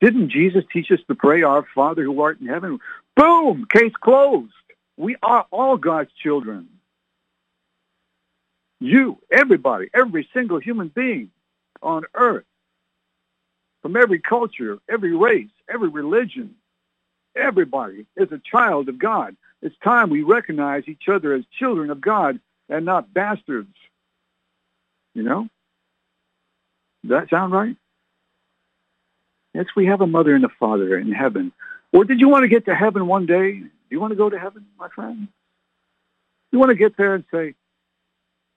Didn't 0.00 0.30
Jesus 0.30 0.64
teach 0.72 0.90
us 0.90 1.00
to 1.08 1.14
pray, 1.14 1.42
Our 1.42 1.66
Father 1.74 2.02
who 2.02 2.20
art 2.20 2.40
in 2.40 2.46
heaven? 2.46 2.78
Boom! 3.14 3.66
Case 3.70 3.94
closed. 4.00 4.52
We 4.96 5.16
are 5.22 5.46
all 5.50 5.76
God's 5.76 6.10
children. 6.22 6.68
You, 8.80 9.18
everybody, 9.30 9.88
every 9.94 10.28
single 10.34 10.58
human 10.58 10.88
being 10.88 11.30
on 11.82 12.04
earth 12.14 12.44
from 13.82 13.96
every 13.96 14.18
culture, 14.18 14.78
every 14.88 15.16
race, 15.16 15.50
every 15.72 15.88
religion. 15.88 16.56
Everybody 17.36 18.06
is 18.16 18.32
a 18.32 18.40
child 18.50 18.88
of 18.88 18.98
God. 18.98 19.36
It's 19.62 19.76
time 19.82 20.10
we 20.10 20.22
recognize 20.22 20.84
each 20.86 21.08
other 21.08 21.34
as 21.34 21.44
children 21.58 21.90
of 21.90 22.00
God 22.00 22.40
and 22.68 22.84
not 22.84 23.12
bastards. 23.12 23.74
You 25.14 25.22
know? 25.22 25.48
Does 27.02 27.10
that 27.10 27.30
sound 27.30 27.52
right? 27.52 27.76
Yes, 29.54 29.66
we 29.74 29.86
have 29.86 30.00
a 30.00 30.06
mother 30.06 30.34
and 30.34 30.44
a 30.44 30.50
father 30.60 30.98
in 30.98 31.12
heaven. 31.12 31.52
Or 31.92 32.04
did 32.04 32.20
you 32.20 32.28
want 32.28 32.42
to 32.42 32.48
get 32.48 32.66
to 32.66 32.74
heaven 32.74 33.06
one 33.06 33.24
day? 33.24 33.52
Do 33.52 33.70
you 33.90 34.00
want 34.00 34.10
to 34.10 34.16
go 34.16 34.28
to 34.28 34.38
heaven, 34.38 34.66
my 34.78 34.88
friend? 34.88 35.28
You 36.52 36.58
want 36.58 36.70
to 36.70 36.76
get 36.76 36.96
there 36.96 37.14
and 37.14 37.24
say, 37.32 37.54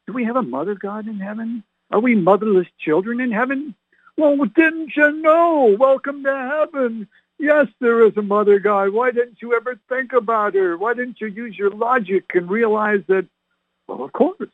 do 0.09 0.13
we 0.13 0.23
have 0.23 0.37
a 0.37 0.41
mother 0.41 0.73
God 0.73 1.07
in 1.07 1.19
heaven? 1.19 1.63
Are 1.91 1.99
we 1.99 2.15
motherless 2.15 2.65
children 2.79 3.21
in 3.21 3.31
heaven? 3.31 3.75
Well, 4.17 4.43
didn't 4.43 4.95
you 4.95 5.11
know? 5.11 5.75
Welcome 5.79 6.23
to 6.23 6.35
heaven. 6.35 7.07
Yes, 7.37 7.67
there 7.79 8.03
is 8.07 8.17
a 8.17 8.23
mother 8.23 8.57
God. 8.57 8.89
Why 8.91 9.11
didn't 9.11 9.39
you 9.39 9.53
ever 9.53 9.79
think 9.87 10.13
about 10.13 10.55
her? 10.55 10.75
Why 10.79 10.95
didn't 10.95 11.21
you 11.21 11.27
use 11.27 11.55
your 11.55 11.69
logic 11.69 12.31
and 12.33 12.49
realize 12.49 13.01
that, 13.05 13.27
well, 13.85 14.03
of 14.03 14.11
course, 14.11 14.49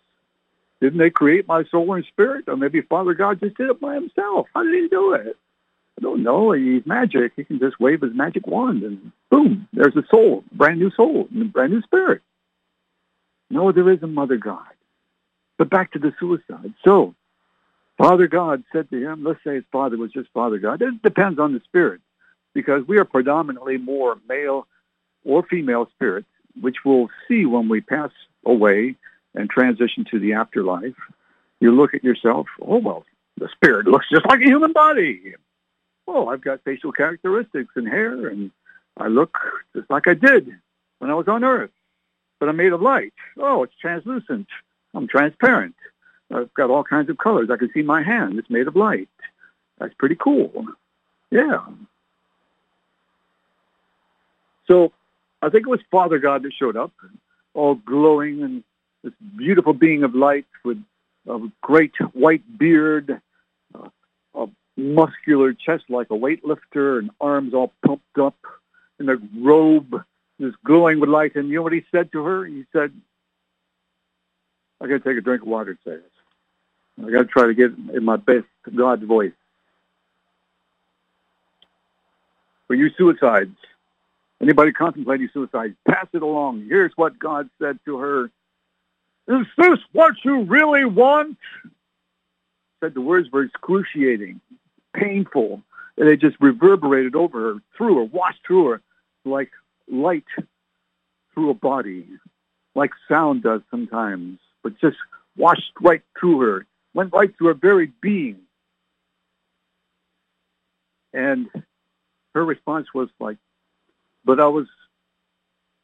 didn't 0.82 1.00
they 1.00 1.10
create 1.10 1.48
my 1.48 1.64
soul 1.64 1.94
and 1.94 2.04
spirit? 2.04 2.50
Or 2.50 2.58
maybe 2.58 2.82
Father 2.82 3.14
God 3.14 3.40
just 3.40 3.56
did 3.56 3.70
it 3.70 3.80
by 3.80 3.96
himself. 3.96 4.48
How 4.54 4.64
did 4.64 4.74
he 4.74 4.90
do 4.90 5.14
it? 5.14 5.38
I 5.98 6.02
don't 6.02 6.22
know. 6.22 6.52
He's 6.52 6.86
magic. 6.86 7.32
He 7.38 7.46
can 7.46 7.60
just 7.60 7.80
wave 7.80 8.02
his 8.02 8.14
magic 8.14 8.46
wand 8.46 8.84
and 8.84 9.14
boom, 9.30 9.70
there's 9.72 9.96
a 9.96 10.04
soul, 10.12 10.44
brand 10.52 10.80
new 10.80 10.92
soul, 10.92 11.30
and 11.34 11.44
a 11.44 11.46
brand 11.46 11.72
new 11.72 11.82
spirit. 11.82 12.22
No, 13.50 13.72
there 13.72 13.90
is 13.90 14.04
a 14.04 14.08
Mother 14.08 14.36
God. 14.36 14.75
But 15.58 15.70
back 15.70 15.94
to 15.94 16.00
the 16.00 16.14
suicide. 16.20 16.74
So, 16.84 17.16
Father 17.98 18.28
God 18.28 18.64
said 18.74 18.90
to 18.90 18.98
him, 18.98 19.24
let's 19.24 19.40
say 19.44 19.56
his 19.56 19.64
father 19.72 19.98
was 19.98 20.12
just 20.12 20.30
Father 20.34 20.58
God. 20.58 20.82
It 20.82 21.02
depends 21.02 21.40
on 21.40 21.54
the 21.54 21.62
spirit 21.62 22.02
because 22.54 22.88
we 22.88 22.98
are 22.98 23.06
predominantly 23.06 23.78
more 23.78 24.18
male 24.28 24.68
or 25.24 25.44
female 25.44 25.88
spirits, 25.96 26.28
which 26.60 26.78
we'll 26.84 27.10
see 27.28 27.46
when 27.46 27.70
we 27.70 27.82
pass 27.82 28.12
away 28.46 28.96
and 29.34 29.50
transition 29.50 30.06
to 30.12 30.20
the 30.20 30.34
afterlife. 30.34 30.96
You 31.60 31.72
look 31.72 31.94
at 31.94 32.04
yourself, 32.04 32.48
oh, 32.62 32.78
well, 32.78 33.06
the 33.38 33.50
spirit 33.54 33.88
looks 33.88 34.08
just 34.10 34.26
like 34.26 34.42
a 34.42 34.46
human 34.46 34.74
body. 34.74 35.36
Oh, 36.08 36.28
I've 36.28 36.42
got 36.42 36.64
facial 36.64 36.92
characteristics 36.92 37.72
and 37.76 37.88
hair, 37.88 38.28
and 38.28 38.52
I 38.98 39.08
look 39.08 39.38
just 39.76 39.90
like 39.90 40.08
I 40.08 40.14
did 40.14 40.50
when 41.00 41.10
I 41.10 41.16
was 41.16 41.28
on 41.28 41.44
Earth. 41.44 41.72
But 42.40 42.50
I'm 42.50 42.58
made 42.58 42.74
of 42.74 42.82
light. 42.82 43.14
Oh, 43.38 43.64
it's 43.64 43.74
translucent. 43.80 44.48
I'm 44.96 45.08
transparent. 45.08 45.76
I've 46.34 46.54
got 46.54 46.72
all 46.72 46.84
kinds 46.84 47.10
of 47.10 47.18
colors. 47.18 47.50
I 47.52 47.58
can 47.58 47.72
see 47.74 47.84
my 47.84 48.02
hand. 48.02 48.40
It's 48.40 48.50
made 48.50 48.68
of 48.68 48.76
light. 48.76 49.10
That's 49.78 49.94
pretty 49.96 50.16
cool. 50.16 50.66
Yeah. 51.30 51.60
So 54.68 54.92
I 55.42 55.50
think 55.50 55.68
it 55.68 55.70
was 55.70 55.82
Father 55.92 56.18
God 56.18 56.44
that 56.44 56.54
showed 56.54 56.78
up, 56.78 56.92
all 57.54 57.76
glowing 57.76 58.42
and 58.42 58.64
this 59.04 59.14
beautiful 59.36 59.74
being 59.74 60.04
of 60.04 60.16
light 60.16 60.48
with 60.64 60.84
a 61.28 61.40
great 61.62 61.94
white 62.14 62.58
beard, 62.58 63.22
a 64.34 64.48
muscular 64.76 65.54
chest 65.54 65.84
like 65.90 66.10
a 66.10 66.14
weightlifter, 66.14 67.00
and 67.00 67.12
arms 67.22 67.54
all 67.54 67.72
pumped 67.86 68.18
up, 68.18 68.38
in 69.00 69.10
a 69.10 69.18
robe 69.38 70.04
just 70.40 70.56
glowing 70.64 71.00
with 71.00 71.10
light. 71.10 71.36
And 71.36 71.50
you 71.50 71.58
know 71.58 71.62
what 71.62 71.74
he 71.74 71.86
said 71.92 72.12
to 72.14 72.24
her? 72.24 72.46
He 72.46 72.66
said, 72.74 72.92
I 74.82 74.88
got 74.88 75.04
to 75.04 75.10
take 75.10 75.18
a 75.18 75.22
drink 75.22 75.42
of 75.42 75.48
water, 75.48 75.78
says. 75.84 76.02
I 77.04 77.10
got 77.10 77.20
to 77.20 77.26
try 77.26 77.48
to 77.48 77.54
get 77.54 77.72
in 77.94 78.04
my 78.04 78.18
best 78.18 78.46
God's 78.74 79.04
voice. 79.04 79.34
For 82.68 82.76
you 82.76 82.90
suicides, 82.98 83.56
anybody 84.42 84.72
contemplating 84.72 85.30
suicide, 85.34 85.76
pass 85.88 86.08
it 86.14 86.22
along. 86.22 86.66
Here's 86.68 86.94
what 86.96 87.20
God 87.20 87.50
said 87.62 87.80
to 87.86 87.98
her. 88.00 88.26
Is 89.28 89.46
this 89.58 89.80
what 89.92 90.14
you 90.24 90.44
really 90.44 90.86
want? 90.86 91.38
Said 92.82 92.94
the 92.94 93.02
words 93.02 93.30
were 93.32 93.44
excruciating, 93.44 94.42
painful, 94.94 95.62
and 95.98 96.08
they 96.08 96.18
just 96.18 96.38
reverberated 96.40 97.16
over 97.16 97.54
her, 97.54 97.60
through 97.78 97.98
her, 97.98 98.04
washed 98.04 98.40
through 98.46 98.70
her 98.70 98.82
like 99.26 99.52
light 99.90 100.26
through 101.34 101.50
a 101.50 101.54
body, 101.54 102.06
like 102.76 102.92
sound 103.10 103.44
does 103.44 103.62
sometimes, 103.70 104.40
but 104.66 104.80
just 104.80 104.98
washed 105.38 105.74
right 105.80 106.02
through 106.20 106.40
her, 106.40 106.66
went 106.96 107.14
right 107.14 107.38
through 107.38 107.50
her 107.50 107.54
very 107.54 107.92
being. 108.02 108.40
And 111.14 111.48
her 112.34 112.44
response 112.44 112.88
was 112.92 113.10
like, 113.20 113.38
but 114.26 114.40
I 114.40 114.48
was 114.48 114.66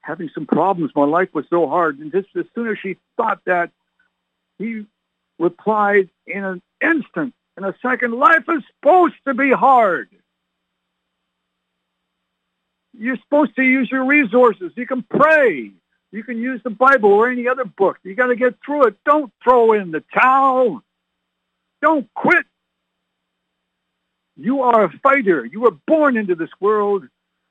having 0.02 0.32
some 0.34 0.48
problems. 0.48 0.94
My 0.96 1.06
life 1.06 1.30
was 1.32 1.46
so 1.52 1.68
hard. 1.68 2.00
And 2.00 2.12
just 2.12 2.30
as 2.36 2.46
soon 2.56 2.70
as 2.70 2.80
she 2.80 2.98
thought 3.18 3.42
that, 3.46 3.70
he 4.58 4.88
replied 5.38 6.10
in 6.26 6.44
an 6.44 6.64
instant, 6.82 7.36
in 7.58 7.64
a 7.64 7.76
second, 7.84 8.14
life 8.16 8.46
is 8.50 8.64
supposed 8.80 9.14
to 9.28 9.36
be 9.36 9.52
hard. 9.52 10.10
You're 12.98 13.18
supposed 13.18 13.56
to 13.58 13.62
use 13.62 13.92
your 13.92 14.06
resources. 14.06 14.72
You 14.76 14.88
can 14.88 15.04
pray. 15.04 15.72
You 16.12 16.24
can 16.24 16.38
use 16.38 16.62
the 16.64 16.70
Bible 16.70 17.12
or 17.12 17.30
any 17.30 17.48
other 17.48 17.66
book. 17.66 17.98
You 18.04 18.16
got 18.16 18.28
to 18.28 18.36
get 18.36 18.56
through 18.66 18.88
it. 18.88 18.98
Don't 19.06 19.32
throw 19.44 19.74
in 19.74 19.92
the 19.92 20.04
towel. 20.14 20.84
Don't 21.82 22.14
quit. 22.14 22.46
You 24.36 24.64
are 24.64 24.86
a 24.86 25.00
fighter. 25.00 25.46
You 25.46 25.62
were 25.62 25.76
born 25.88 26.18
into 26.18 26.36
this 26.36 26.50
world. 26.60 27.08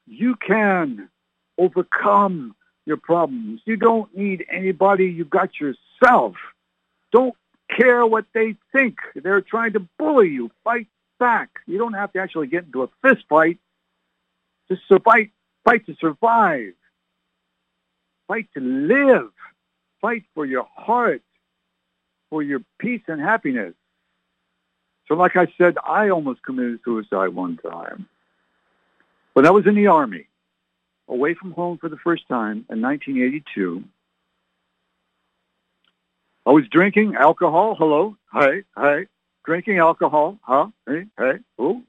You 0.06 0.36
can 0.36 1.08
overcome 1.56 2.54
your 2.84 2.96
problems. 2.96 3.60
You 3.64 3.76
don't 3.76 4.14
need 4.16 4.44
anybody. 4.50 5.06
You 5.06 5.24
got 5.24 5.50
yourself. 5.60 6.34
Don't 7.12 7.34
care 7.70 8.04
what 8.04 8.26
they 8.34 8.56
think. 8.72 8.98
They're 9.14 9.40
trying 9.40 9.72
to 9.74 9.80
bully 9.98 10.28
you. 10.28 10.50
Fight 10.64 10.88
back. 11.18 11.50
You 11.66 11.78
don't 11.78 11.94
have 11.94 12.12
to 12.14 12.18
actually 12.18 12.48
get 12.48 12.64
into 12.64 12.82
a 12.82 12.88
fist 13.02 13.24
fight. 13.28 13.58
Just 14.68 14.82
fight, 15.04 15.30
fight 15.64 15.86
to 15.86 15.94
survive. 16.00 16.72
Fight 18.30 18.46
to 18.54 18.60
live. 18.60 19.32
Fight 20.00 20.22
for 20.36 20.46
your 20.46 20.64
heart, 20.76 21.20
for 22.28 22.44
your 22.44 22.60
peace 22.78 23.02
and 23.08 23.20
happiness. 23.20 23.74
So 25.08 25.14
like 25.14 25.34
I 25.34 25.48
said, 25.58 25.74
I 25.84 26.10
almost 26.10 26.40
committed 26.44 26.78
suicide 26.84 27.30
one 27.30 27.56
time. 27.56 28.08
When 29.32 29.48
I 29.48 29.50
was 29.50 29.66
in 29.66 29.74
the 29.74 29.88
Army, 29.88 30.28
away 31.08 31.34
from 31.34 31.50
home 31.50 31.78
for 31.78 31.88
the 31.88 31.96
first 31.96 32.28
time 32.28 32.64
in 32.70 32.80
1982. 32.80 33.82
I 36.46 36.50
was 36.52 36.68
drinking 36.70 37.16
alcohol. 37.16 37.74
Hello. 37.76 38.16
Hey, 38.32 38.62
hey. 38.78 39.06
Drinking 39.44 39.78
alcohol. 39.78 40.38
Huh? 40.42 40.68
Hey, 40.86 41.06
hey. 41.18 41.38
Oh. 41.58 41.82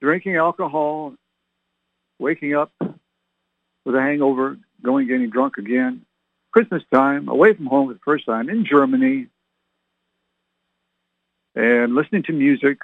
Drinking 0.00 0.36
alcohol. 0.36 1.14
Waking 2.18 2.54
up 2.54 2.72
with 2.80 3.94
a 3.94 4.00
hangover. 4.00 4.56
Going 4.82 5.06
getting 5.08 5.30
drunk 5.30 5.58
again. 5.58 6.04
Christmas 6.52 6.82
time. 6.92 7.28
Away 7.28 7.54
from 7.54 7.66
home 7.66 7.88
for 7.88 7.94
the 7.94 8.00
first 8.04 8.26
time 8.26 8.48
in 8.48 8.64
Germany. 8.64 9.26
And 11.54 11.94
listening 11.94 12.24
to 12.24 12.32
music. 12.32 12.78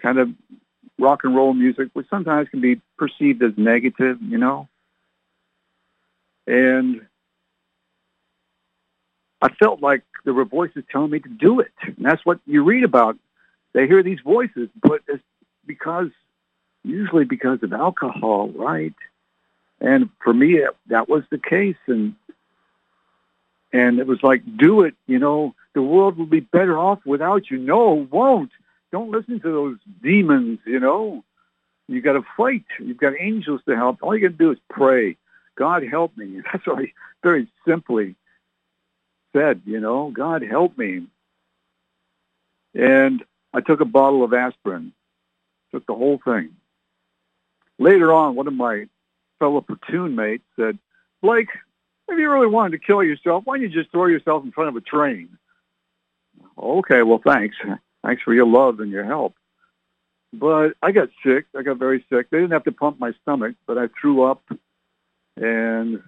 Kind 0.00 0.18
of 0.18 0.30
rock 0.98 1.24
and 1.24 1.34
roll 1.34 1.54
music, 1.54 1.88
which 1.92 2.08
sometimes 2.08 2.48
can 2.48 2.60
be 2.60 2.80
perceived 2.98 3.42
as 3.42 3.52
negative, 3.56 4.18
you 4.22 4.38
know. 4.38 4.68
And 6.46 7.06
I 9.42 9.48
felt 9.54 9.80
like 9.80 10.02
there 10.24 10.34
were 10.34 10.44
voices 10.44 10.84
telling 10.90 11.10
me 11.10 11.20
to 11.20 11.28
do 11.28 11.60
it. 11.60 11.72
And 11.82 12.04
that's 12.04 12.24
what 12.24 12.40
you 12.46 12.62
read 12.62 12.84
about. 12.84 13.16
They 13.72 13.86
hear 13.86 14.02
these 14.02 14.20
voices, 14.24 14.68
but 14.82 15.00
it's 15.08 15.22
because, 15.66 16.10
usually 16.84 17.24
because 17.24 17.62
of 17.62 17.72
alcohol, 17.72 18.48
right? 18.48 18.94
And 19.80 20.10
for 20.22 20.34
me, 20.34 20.56
it, 20.56 20.76
that 20.88 21.08
was 21.08 21.22
the 21.30 21.38
case. 21.38 21.76
And, 21.86 22.14
and 23.72 23.98
it 23.98 24.06
was 24.06 24.22
like, 24.22 24.42
do 24.56 24.82
it, 24.82 24.94
you 25.06 25.18
know, 25.18 25.54
the 25.74 25.82
world 25.82 26.18
will 26.18 26.26
be 26.26 26.40
better 26.40 26.78
off 26.78 26.98
without 27.06 27.50
you. 27.50 27.58
No, 27.58 28.02
it 28.02 28.10
won't 28.10 28.50
don't 28.92 29.10
listen 29.10 29.40
to 29.40 29.50
those 29.50 29.76
demons, 30.02 30.58
you 30.66 30.80
know. 30.80 31.24
You 31.88 32.00
got 32.00 32.12
to 32.12 32.24
fight. 32.36 32.64
You've 32.78 32.98
got 32.98 33.14
angels 33.18 33.60
to 33.66 33.76
help. 33.76 33.98
All 34.02 34.16
you 34.16 34.28
got 34.28 34.38
to 34.38 34.44
do 34.44 34.52
is 34.52 34.58
pray. 34.68 35.16
God 35.56 35.82
help 35.84 36.16
me. 36.16 36.40
That's 36.52 36.66
what 36.66 36.80
I 36.80 36.92
very 37.22 37.48
simply 37.66 38.16
said, 39.32 39.62
you 39.64 39.80
know, 39.80 40.10
God 40.10 40.42
help 40.42 40.76
me. 40.76 41.06
And 42.74 43.24
I 43.52 43.60
took 43.60 43.80
a 43.80 43.84
bottle 43.84 44.24
of 44.24 44.32
aspirin, 44.32 44.92
took 45.72 45.86
the 45.86 45.94
whole 45.94 46.20
thing. 46.24 46.50
Later 47.78 48.12
on, 48.12 48.34
one 48.34 48.46
of 48.46 48.54
my 48.54 48.86
fellow 49.40 49.60
platoon 49.60 50.14
mate 50.14 50.42
said, 50.54 50.78
Blake, 51.20 51.48
if 52.08 52.18
you 52.18 52.30
really 52.30 52.46
wanted 52.46 52.78
to 52.78 52.86
kill 52.86 53.02
yourself, 53.02 53.42
why 53.44 53.56
don't 53.56 53.62
you 53.62 53.68
just 53.68 53.90
throw 53.90 54.06
yourself 54.06 54.44
in 54.44 54.52
front 54.52 54.68
of 54.68 54.76
a 54.76 54.80
train? 54.80 55.36
Okay, 56.56 57.02
well, 57.02 57.20
thanks. 57.24 57.56
Thanks 58.04 58.22
for 58.22 58.32
your 58.32 58.46
love 58.46 58.80
and 58.80 58.92
your 58.92 59.04
help. 59.04 59.34
But 60.32 60.74
I 60.82 60.92
got 60.92 61.08
sick. 61.24 61.46
I 61.56 61.62
got 61.62 61.78
very 61.78 62.04
sick. 62.08 62.30
They 62.30 62.38
didn't 62.38 62.52
have 62.52 62.64
to 62.64 62.72
pump 62.72 63.00
my 63.00 63.12
stomach, 63.22 63.56
but 63.66 63.78
I 63.78 63.88
threw 64.00 64.22
up. 64.22 64.42
And 65.36 66.02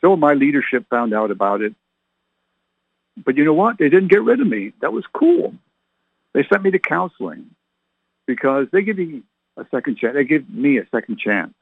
so 0.00 0.16
my 0.16 0.34
leadership 0.34 0.86
found 0.90 1.14
out 1.14 1.30
about 1.30 1.62
it. 1.62 1.74
But 3.24 3.36
you 3.36 3.44
know 3.44 3.54
what? 3.54 3.78
They 3.78 3.88
didn't 3.88 4.08
get 4.08 4.22
rid 4.22 4.40
of 4.40 4.46
me. 4.46 4.72
That 4.80 4.92
was 4.92 5.04
cool. 5.12 5.54
They 6.34 6.44
sent 6.44 6.62
me 6.62 6.70
to 6.72 6.78
counseling 6.78 7.50
because 8.26 8.66
they 8.72 8.82
give 8.82 8.98
me 8.98 9.22
a 9.56 9.64
second 9.70 9.96
chance. 9.96 10.14
They 10.14 10.24
give 10.24 10.48
me 10.50 10.78
a 10.78 10.86
second 10.90 11.18
chance. 11.18 11.54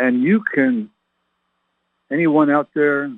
And 0.00 0.22
you 0.22 0.42
can, 0.42 0.88
anyone 2.10 2.50
out 2.50 2.70
there 2.74 3.12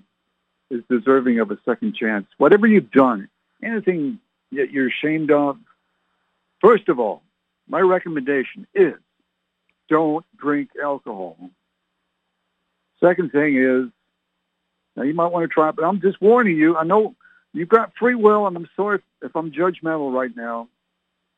is 0.68 0.83
deserving 0.91 1.39
of 1.39 1.53
a 1.53 1.59
second 1.64 1.95
chance. 1.95 2.26
Whatever 2.39 2.66
you've 2.66 2.91
done, 2.91 3.28
anything 3.62 4.18
that 4.51 4.72
you're 4.72 4.89
ashamed 4.89 5.30
of, 5.30 5.59
first 6.61 6.89
of 6.89 6.99
all, 6.99 7.22
my 7.68 7.78
recommendation 7.78 8.66
is 8.74 8.95
don't 9.89 10.26
drink 10.37 10.70
alcohol. 10.83 11.37
Second 12.99 13.30
thing 13.30 13.57
is, 13.57 13.89
now 14.97 15.05
you 15.05 15.14
might 15.14 15.30
want 15.30 15.45
to 15.45 15.55
try 15.55 15.68
it, 15.68 15.76
but 15.76 15.85
I'm 15.85 16.01
just 16.01 16.20
warning 16.20 16.57
you. 16.57 16.76
I 16.76 16.83
know 16.83 17.14
you've 17.53 17.68
got 17.68 17.93
free 17.97 18.16
will, 18.16 18.49
and 18.49 18.57
I'm 18.57 18.68
sorry 18.74 18.99
if 19.22 19.37
I'm 19.37 19.53
judgmental 19.53 20.12
right 20.12 20.35
now, 20.35 20.66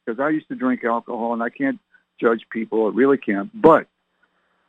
because 0.07 0.19
I 0.19 0.31
used 0.31 0.49
to 0.49 0.55
drink 0.55 0.85
alcohol, 0.85 1.35
and 1.35 1.43
I 1.43 1.51
can't 1.51 1.81
judge 2.19 2.47
people. 2.51 2.87
I 2.87 2.91
really 2.95 3.19
can't. 3.19 3.51
But 3.53 3.89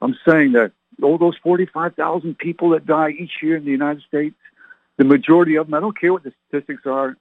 I'm 0.05 0.17
saying 0.27 0.51
that 0.51 0.71
all 1.01 1.17
those 1.17 1.35
45,000 1.41 2.37
people 2.37 2.69
that 2.69 2.85
die 2.85 3.09
each 3.09 3.41
year 3.41 3.57
in 3.57 3.65
the 3.65 3.71
United 3.71 4.03
States, 4.03 4.35
the 4.97 5.03
majority 5.03 5.55
of 5.55 5.65
them, 5.65 5.73
I 5.73 5.79
don't 5.79 5.99
care 5.99 6.13
what 6.13 6.23
the 6.23 6.31
statistics 6.47 6.83
are. 6.85 7.17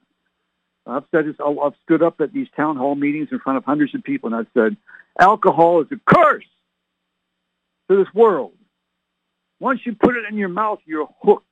I've 0.85 1.03
said 1.09 1.25
this, 1.25 1.35
I've 1.43 1.73
stood 1.83 2.03
up 2.03 2.21
at 2.21 2.31
these 2.31 2.47
town 2.55 2.77
hall 2.77 2.93
meetings 2.93 3.29
in 3.31 3.39
front 3.39 3.57
of 3.57 3.65
hundreds 3.65 3.95
of 3.95 4.03
people, 4.03 4.27
and 4.27 4.35
I've 4.35 4.53
said, 4.53 4.77
alcohol 5.19 5.81
is 5.81 5.87
a 5.91 5.99
curse 6.05 6.45
to 7.89 7.97
this 7.97 8.13
world. 8.13 8.53
Once 9.59 9.79
you 9.83 9.95
put 9.95 10.15
it 10.15 10.25
in 10.29 10.37
your 10.37 10.49
mouth, 10.49 10.79
you're 10.85 11.09
hooked. 11.23 11.47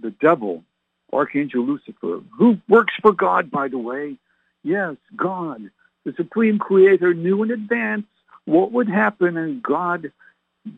The 0.00 0.10
devil, 0.22 0.64
Archangel 1.12 1.66
Lucifer, 1.66 2.22
who 2.38 2.56
works 2.66 2.94
for 3.02 3.12
God, 3.12 3.50
by 3.50 3.68
the 3.68 3.76
way. 3.76 4.16
Yes, 4.64 4.96
God, 5.14 5.70
the 6.06 6.14
supreme 6.16 6.58
creator, 6.58 7.12
knew 7.12 7.42
in 7.42 7.50
advance 7.50 8.06
what 8.44 8.72
would 8.72 8.88
happen, 8.88 9.36
if 9.36 9.62
God 9.62 10.12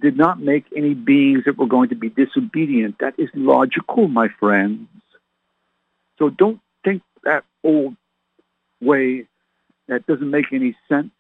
did 0.01 0.17
not 0.17 0.41
make 0.41 0.65
any 0.75 0.95
beings 0.95 1.45
that 1.45 1.59
were 1.59 1.67
going 1.67 1.91
to 1.91 1.95
be 1.95 2.09
disobedient. 2.09 2.99
That 3.01 3.15
is 3.19 3.29
logical, 3.35 4.09
my 4.09 4.29
friends. 4.29 4.89
So 6.19 6.31
don't 6.31 6.61
think 6.85 7.03
that 7.25 7.45
old 7.63 7.97
way 8.81 9.27
that 9.89 10.07
doesn't 10.07 10.31
make 10.31 10.53
any 10.53 10.77
sense. 10.89 11.11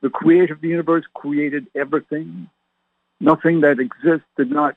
The 0.00 0.10
creator 0.10 0.54
of 0.54 0.60
the 0.60 0.68
universe 0.68 1.04
created 1.14 1.66
everything. 1.74 2.48
Nothing 3.20 3.62
that 3.62 3.80
exists 3.80 4.26
did 4.36 4.50
not 4.50 4.76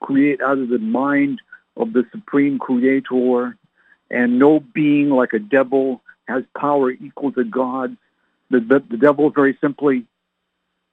create 0.00 0.42
out 0.42 0.58
of 0.58 0.68
the 0.68 0.78
mind 0.78 1.40
of 1.76 1.94
the 1.94 2.04
supreme 2.12 2.58
creator. 2.58 3.56
And 4.10 4.38
no 4.38 4.60
being 4.60 5.10
like 5.10 5.32
a 5.32 5.38
devil 5.38 6.02
has 6.26 6.44
power 6.56 6.90
equal 6.90 7.32
to 7.32 7.44
God's. 7.44 7.96
The, 8.50 8.60
the, 8.60 8.82
the 8.90 8.96
devil 8.96 9.30
very 9.30 9.56
simply 9.60 10.04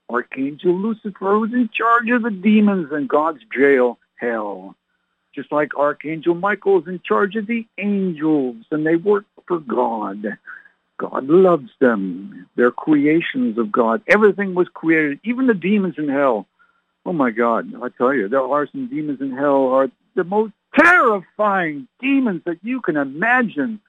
Archangel 0.09 0.73
Lucifer 0.73 1.39
was 1.39 1.53
in 1.53 1.69
charge 1.73 2.09
of 2.09 2.23
the 2.23 2.31
demons 2.31 2.91
in 2.91 3.07
God's 3.07 3.41
jail, 3.55 3.97
hell. 4.15 4.75
Just 5.33 5.51
like 5.51 5.75
Archangel 5.75 6.35
Michael 6.35 6.81
is 6.81 6.87
in 6.87 7.01
charge 7.03 7.35
of 7.35 7.47
the 7.47 7.65
angels, 7.77 8.57
and 8.71 8.85
they 8.85 8.95
work 8.95 9.25
for 9.47 9.59
God. 9.59 10.37
God 10.97 11.27
loves 11.27 11.69
them. 11.79 12.47
They're 12.55 12.71
creations 12.71 13.57
of 13.57 13.71
God. 13.71 14.01
Everything 14.07 14.55
was 14.55 14.67
created, 14.73 15.19
even 15.23 15.47
the 15.47 15.53
demons 15.53 15.95
in 15.97 16.07
hell. 16.07 16.47
Oh 17.05 17.13
my 17.13 17.31
God, 17.31 17.73
I 17.83 17.89
tell 17.89 18.13
you, 18.13 18.29
there 18.29 18.41
are 18.41 18.67
some 18.67 18.87
demons 18.87 19.21
in 19.21 19.31
hell 19.31 19.67
are 19.67 19.91
the 20.15 20.23
most 20.23 20.53
terrifying 20.77 21.87
demons 21.99 22.43
that 22.45 22.59
you 22.63 22.81
can 22.81 22.95
imagine. 22.95 23.81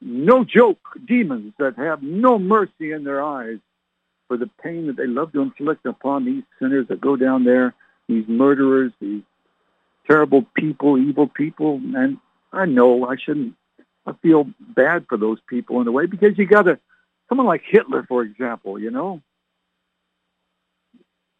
No 0.00 0.44
joke, 0.44 0.80
demons 1.06 1.54
that 1.58 1.76
have 1.76 2.02
no 2.02 2.38
mercy 2.38 2.92
in 2.92 3.04
their 3.04 3.22
eyes 3.22 3.58
for 4.28 4.36
the 4.36 4.50
pain 4.62 4.86
that 4.86 4.96
they 4.96 5.06
love 5.06 5.32
to 5.32 5.40
inflict 5.40 5.86
upon 5.86 6.24
these 6.24 6.44
sinners 6.58 6.86
that 6.88 7.00
go 7.00 7.16
down 7.16 7.44
there, 7.44 7.74
these 8.08 8.28
murderers, 8.28 8.92
these 9.00 9.22
terrible 10.08 10.46
people, 10.54 10.98
evil 10.98 11.26
people. 11.26 11.80
And 11.94 12.18
I 12.52 12.66
know 12.66 13.06
I 13.06 13.16
shouldn't, 13.16 13.54
I 14.06 14.12
feel 14.22 14.46
bad 14.60 15.06
for 15.08 15.16
those 15.16 15.38
people 15.48 15.80
in 15.80 15.88
a 15.88 15.92
way 15.92 16.06
because 16.06 16.38
you 16.38 16.46
got 16.46 16.62
to, 16.62 16.78
someone 17.28 17.46
like 17.46 17.62
Hitler, 17.66 18.04
for 18.06 18.22
example, 18.22 18.78
you 18.78 18.90
know, 18.90 19.20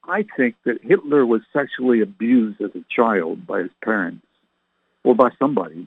I 0.06 0.24
think 0.36 0.56
that 0.64 0.82
Hitler 0.82 1.24
was 1.26 1.42
sexually 1.52 2.00
abused 2.00 2.60
as 2.62 2.70
a 2.74 2.84
child 2.88 3.46
by 3.46 3.60
his 3.60 3.70
parents 3.84 4.26
or 5.04 5.14
by 5.14 5.30
somebody. 5.38 5.86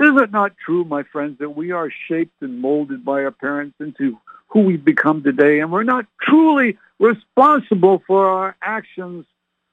Is 0.00 0.10
it 0.20 0.30
not 0.30 0.52
true, 0.64 0.84
my 0.84 1.02
friends, 1.04 1.38
that 1.38 1.50
we 1.50 1.72
are 1.72 1.90
shaped 2.08 2.40
and 2.40 2.60
molded 2.60 3.04
by 3.04 3.24
our 3.24 3.32
parents 3.32 3.76
into 3.80 4.18
who 4.48 4.60
we've 4.60 4.84
become 4.84 5.22
today, 5.22 5.60
and 5.60 5.70
we're 5.70 5.82
not 5.82 6.06
truly 6.20 6.78
responsible 6.98 8.02
for 8.06 8.28
our 8.28 8.56
actions 8.62 9.26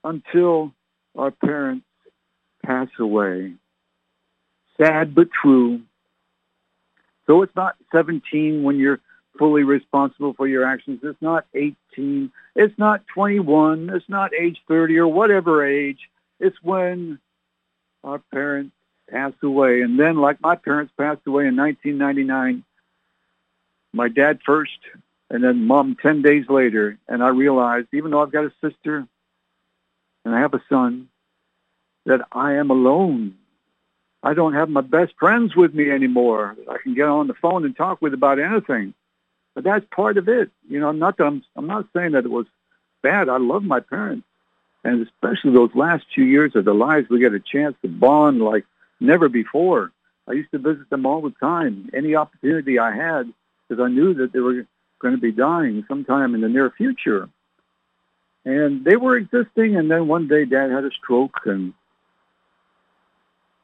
until 0.04 0.72
our 1.18 1.32
parents 1.32 1.86
pass 2.66 2.90
away. 3.00 3.54
Sad 4.80 5.16
but 5.16 5.30
true. 5.32 5.82
So 7.26 7.42
it's 7.42 7.56
not 7.56 7.76
17 7.92 8.64
when 8.64 8.78
you're 8.78 9.00
fully 9.38 9.64
responsible 9.64 10.34
for 10.34 10.48
your 10.48 10.66
actions. 10.66 11.00
It's 11.04 11.22
not 11.22 11.46
18. 11.54 12.32
It's 12.56 12.78
not 12.78 13.06
21. 13.14 13.90
It's 13.94 14.08
not 14.10 14.34
age 14.34 14.60
30 14.68 14.98
or 14.98 15.08
whatever 15.08 15.66
age. 15.66 16.00
It's 16.40 16.58
when 16.62 17.20
our 18.04 18.20
parents 18.32 18.76
passed 19.10 19.42
away. 19.44 19.82
And 19.82 20.00
then, 20.00 20.18
like 20.18 20.42
my 20.42 20.56
parents 20.56 20.94
passed 20.98 21.26
away 21.26 21.48
in 21.48 21.56
1999, 21.56 22.64
my 23.96 24.10
dad 24.10 24.40
first, 24.46 24.78
and 25.30 25.44
then 25.44 25.66
mom 25.66 25.96
10 26.02 26.22
days 26.22 26.46
later. 26.50 26.98
And 27.08 27.24
I 27.24 27.30
realized, 27.30 27.88
even 27.94 28.12
though 28.12 28.22
I've 28.22 28.32
got 28.32 28.46
a 28.46 28.54
sister 28.62 29.08
and 30.24 30.36
I 30.36 30.40
have 30.40 30.54
a 30.54 30.62
son, 30.70 31.10
that 32.06 32.22
I 32.32 32.54
am 32.54 32.70
alone. 32.70 33.36
I 34.22 34.34
don't 34.34 34.54
have 34.54 34.70
my 34.70 34.82
best 34.82 35.14
friends 35.20 35.56
with 35.56 35.74
me 35.74 35.90
anymore. 35.90 36.56
That 36.58 36.72
I 36.72 36.78
can 36.78 36.94
get 36.94 37.08
on 37.08 37.28
the 37.28 37.34
phone 37.34 37.66
and 37.66 37.76
talk 37.76 38.02
with 38.02 38.14
about 38.14 38.40
anything. 38.40 38.94
But 39.54 39.64
that's 39.64 39.86
part 39.92 40.18
of 40.18 40.28
it. 40.28 40.52
You 40.68 40.80
know, 40.80 40.90
I'm 40.90 41.00
not, 41.00 41.20
I'm, 41.20 41.44
I'm 41.56 41.68
not 41.68 41.88
saying 41.96 42.12
that 42.12 42.26
it 42.26 42.32
was 42.32 42.46
bad. 43.02 43.30
I 43.30 43.38
love 43.38 43.64
my 43.64 43.80
parents. 43.80 44.28
And 44.84 45.08
especially 45.08 45.52
those 45.54 45.74
last 45.74 46.06
two 46.14 46.24
years 46.24 46.56
of 46.56 46.66
their 46.66 46.74
lives, 46.74 47.10
we 47.10 47.20
get 47.20 47.34
a 47.34 47.40
chance 47.40 47.76
to 47.82 47.88
bond 47.88 48.42
like 48.42 48.66
never 49.00 49.30
before. 49.30 49.92
I 50.28 50.34
used 50.34 50.52
to 50.52 50.60
visit 50.60 50.90
them 50.90 51.06
all 51.06 51.22
the 51.22 51.34
time, 51.40 51.90
any 51.94 52.16
opportunity 52.16 52.80
I 52.80 52.96
had, 52.96 53.32
because 53.68 53.84
I 53.84 53.90
knew 53.90 54.14
that 54.16 54.34
they 54.34 54.40
were 54.40 54.66
going 55.00 55.16
to 55.16 55.22
be 55.22 55.32
dying 55.32 55.86
sometime 55.88 56.36
in 56.36 56.42
the 56.42 56.50
near 56.50 56.72
future. 56.72 57.30
And 58.44 58.86
they 58.86 58.96
were 58.96 59.18
existing, 59.18 59.76
and 59.76 59.90
then 59.90 60.08
one 60.08 60.28
day 60.28 60.46
Dad 60.46 60.70
had 60.70 60.86
a 60.86 60.92
stroke, 60.92 61.40
and 61.46 61.74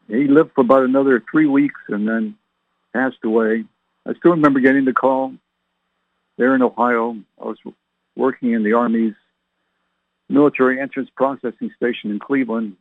he 0.07 0.27
lived 0.27 0.51
for 0.55 0.61
about 0.61 0.83
another 0.83 1.23
three 1.31 1.45
weeks 1.45 1.79
and 1.87 2.07
then 2.07 2.35
passed 2.93 3.23
away. 3.23 3.65
I 4.05 4.13
still 4.15 4.31
remember 4.31 4.59
getting 4.59 4.85
the 4.85 4.93
call 4.93 5.33
there 6.37 6.55
in 6.55 6.63
Ohio. 6.63 7.17
I 7.39 7.45
was 7.45 7.57
working 8.15 8.53
in 8.53 8.63
the 8.63 8.73
Army's 8.73 9.13
military 10.29 10.79
entrance 10.79 11.09
processing 11.15 11.71
station 11.77 12.09
in 12.09 12.19
Cleveland, 12.19 12.75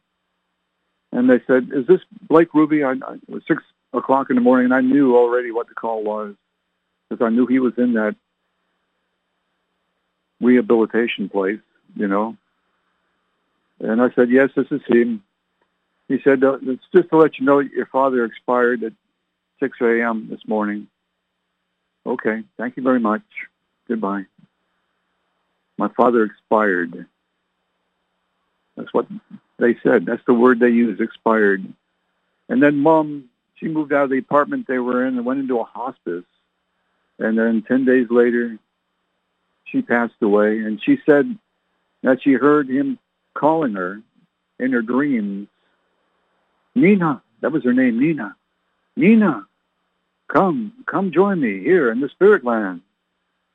and 1.13 1.29
they 1.29 1.41
said, 1.47 1.71
"Is 1.75 1.87
this 1.87 2.01
Blake 2.23 2.55
Ruby?" 2.55 2.83
I, 2.83 2.93
it 2.93 3.29
was 3.29 3.43
six 3.47 3.63
o'clock 3.93 4.31
in 4.31 4.37
the 4.37 4.43
morning, 4.43 4.67
and 4.67 4.75
I 4.75 4.81
knew 4.81 5.17
already 5.17 5.51
what 5.51 5.69
the 5.69 5.75
call 5.75 6.03
was 6.03 6.35
because 7.11 7.25
I 7.25 7.31
knew 7.31 7.47
he 7.47 7.59
was 7.59 7.75
in 7.77 7.95
that 7.95 8.15
rehabilitation 10.41 11.29
place, 11.29 11.61
you 11.97 12.07
know. 12.07 12.37
And 13.81 14.01
I 14.01 14.11
said, 14.11 14.31
"Yes, 14.31 14.51
this 14.55 14.71
is 14.71 14.83
him." 14.87 15.23
He 16.09 16.21
said, 16.23 16.45
uh, 16.45 16.59
"It's 16.63 16.87
just 16.95 17.11
to 17.11 17.17
let 17.17 17.39
you 17.39 17.45
know 17.47 17.59
your 17.59 17.87
father 17.87 18.25
expired 18.25 18.83
at 18.85 18.93
6 19.59 19.81
a.m. 19.81 20.29
this 20.29 20.47
morning." 20.47 20.89
Okay, 22.07 22.45
thank 22.57 22.77
you 22.77 22.83
very 22.83 23.01
much. 23.01 23.23
Goodbye. 23.89 24.27
My 25.77 25.89
father 25.89 26.25
expired. 26.25 27.07
That's 28.77 28.93
what 28.95 29.07
they 29.59 29.77
said. 29.83 30.07
That's 30.07 30.25
the 30.27 30.35
word 30.35 30.61
they 30.61 30.71
used, 30.71 31.01
expired. 31.01 31.65
And 32.49 32.63
then 32.63 32.79
mom, 32.79 33.31
she 33.57 33.69
moved 33.69 33.93
out 33.93 34.05
of 34.05 34.11
the 34.11 34.19
apartment 34.19 34.67
they 34.67 34.79
were 34.79 35.07
in 35.07 35.17
and 35.17 35.27
went 35.27 35.41
into 35.41 35.59
a 35.59 35.65
hospice. 35.65 36.25
And 37.21 37.39
then 37.39 37.63
10 37.69 37.85
days 37.85 38.07
later, 38.11 38.59
she 39.67 39.83
passed 39.83 40.15
away. 40.23 40.59
And 40.61 40.81
she 40.83 40.99
said 41.09 41.39
that 42.03 42.23
she 42.23 42.33
heard 42.33 42.69
him 42.69 42.99
calling 43.35 43.75
her 43.75 44.01
in 44.59 44.73
her 44.73 44.83
dreams. 44.83 45.49
Nina, 46.75 47.23
that 47.41 47.53
was 47.53 47.65
her 47.65 47.73
name, 47.75 48.01
Nina. 48.01 48.37
Nina, 48.97 49.47
come, 50.33 50.73
come 50.87 51.13
join 51.13 51.41
me 51.41 51.61
here 51.61 51.91
in 51.93 52.01
the 52.01 52.09
spirit 52.09 52.45
land. 52.45 52.81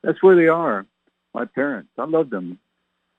That's 0.02 0.22
where 0.22 0.36
they 0.36 0.48
are, 0.48 0.86
my 1.34 1.44
parents. 1.44 1.90
I 1.98 2.04
love 2.04 2.30
them. 2.30 2.58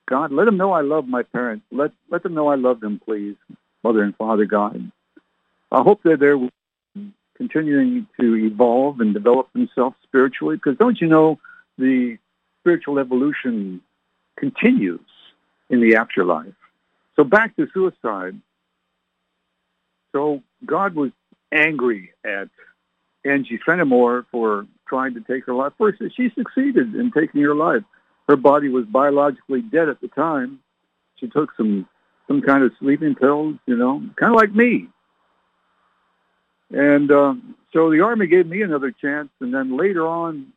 God, 0.08 0.32
let 0.32 0.46
them 0.46 0.56
know 0.56 0.72
I 0.72 0.80
love 0.80 1.06
my 1.06 1.22
parents. 1.22 1.66
Let 1.70 1.92
let 2.10 2.22
them 2.22 2.34
know 2.34 2.48
I 2.48 2.54
love 2.54 2.80
them, 2.80 3.00
please, 3.04 3.36
Mother 3.84 4.02
and 4.02 4.16
Father 4.16 4.46
God. 4.46 4.90
I 5.70 5.82
hope 5.82 6.02
they're 6.02 6.38
continuing 7.38 8.06
to 8.20 8.36
evolve 8.36 9.00
and 9.00 9.14
develop 9.14 9.50
themselves 9.54 9.96
spiritually, 10.02 10.56
because 10.56 10.76
don't 10.76 11.00
you 11.00 11.06
know 11.06 11.38
the 11.78 12.18
spiritual 12.60 12.98
evolution 12.98 13.80
continues 14.36 15.00
in 15.70 15.80
the 15.80 15.96
afterlife. 15.96 16.54
So 17.16 17.24
back 17.24 17.56
to 17.56 17.66
suicide. 17.72 18.38
So 20.12 20.42
God 20.66 20.94
was 20.94 21.12
angry 21.52 22.12
at 22.24 22.48
Angie 23.24 23.60
Fenimore 23.64 24.26
for 24.30 24.66
trying 24.86 25.14
to 25.14 25.20
take 25.20 25.46
her 25.46 25.54
life. 25.54 25.72
First, 25.78 26.02
she 26.16 26.30
succeeded 26.36 26.94
in 26.94 27.10
taking 27.12 27.40
her 27.42 27.54
life 27.54 27.82
her 28.28 28.36
body 28.36 28.68
was 28.68 28.84
biologically 28.84 29.62
dead 29.62 29.88
at 29.88 30.00
the 30.00 30.08
time. 30.08 30.60
She 31.16 31.28
took 31.28 31.50
some 31.56 31.88
some 32.26 32.42
kind 32.42 32.62
of 32.62 32.72
sleeping 32.78 33.14
pills, 33.14 33.56
you 33.66 33.74
know, 33.74 34.02
kind 34.16 34.34
of 34.34 34.36
like 34.36 34.54
me. 34.54 34.88
And 36.70 37.10
um, 37.10 37.54
so 37.72 37.90
the 37.90 38.00
Army 38.00 38.26
gave 38.26 38.46
me 38.46 38.62
another 38.62 38.90
chance. 38.90 39.30
And 39.40 39.52
then 39.52 39.76
later 39.76 40.06
on, 40.06 40.52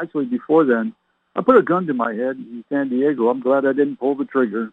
actually 0.00 0.26
before 0.26 0.64
then, 0.64 0.94
I 1.34 1.42
put 1.42 1.56
a 1.56 1.62
gun 1.62 1.86
to 1.86 1.94
my 1.94 2.12
head 2.12 2.36
in 2.36 2.64
San 2.68 2.88
Diego. 2.88 3.28
I'm 3.28 3.40
glad 3.40 3.64
I 3.64 3.72
didn't 3.72 3.96
pull 3.96 4.14
the 4.14 4.24
trigger. 4.24 4.72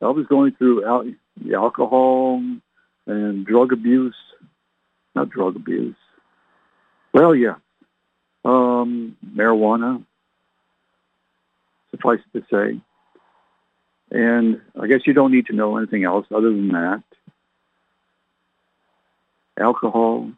I 0.00 0.06
was 0.06 0.26
going 0.26 0.52
through 0.52 0.84
al- 0.84 1.12
alcohol 1.54 2.42
and 3.06 3.46
drug 3.46 3.72
abuse. 3.72 4.14
Not 5.14 5.30
drug 5.30 5.56
abuse. 5.56 5.96
Well, 7.12 7.34
yeah. 7.34 7.56
Um, 8.44 9.16
marijuana, 9.26 10.04
suffice 11.90 12.20
to 12.32 12.42
say. 12.50 12.80
And 14.10 14.60
I 14.80 14.86
guess 14.86 15.00
you 15.06 15.12
don't 15.12 15.32
need 15.32 15.46
to 15.46 15.52
know 15.52 15.76
anything 15.76 16.04
else 16.04 16.26
other 16.30 16.50
than 16.50 16.68
that. 16.68 17.02
Alcohol, 19.58 20.30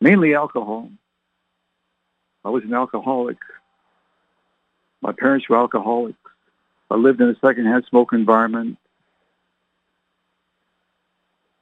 mainly 0.00 0.34
alcohol. 0.34 0.90
I 2.44 2.50
was 2.50 2.64
an 2.64 2.74
alcoholic. 2.74 3.38
My 5.00 5.12
parents 5.12 5.48
were 5.48 5.56
alcoholics. 5.56 6.18
I 6.90 6.96
lived 6.96 7.20
in 7.20 7.28
a 7.28 7.36
secondhand 7.46 7.84
smoke 7.88 8.12
environment. 8.12 8.78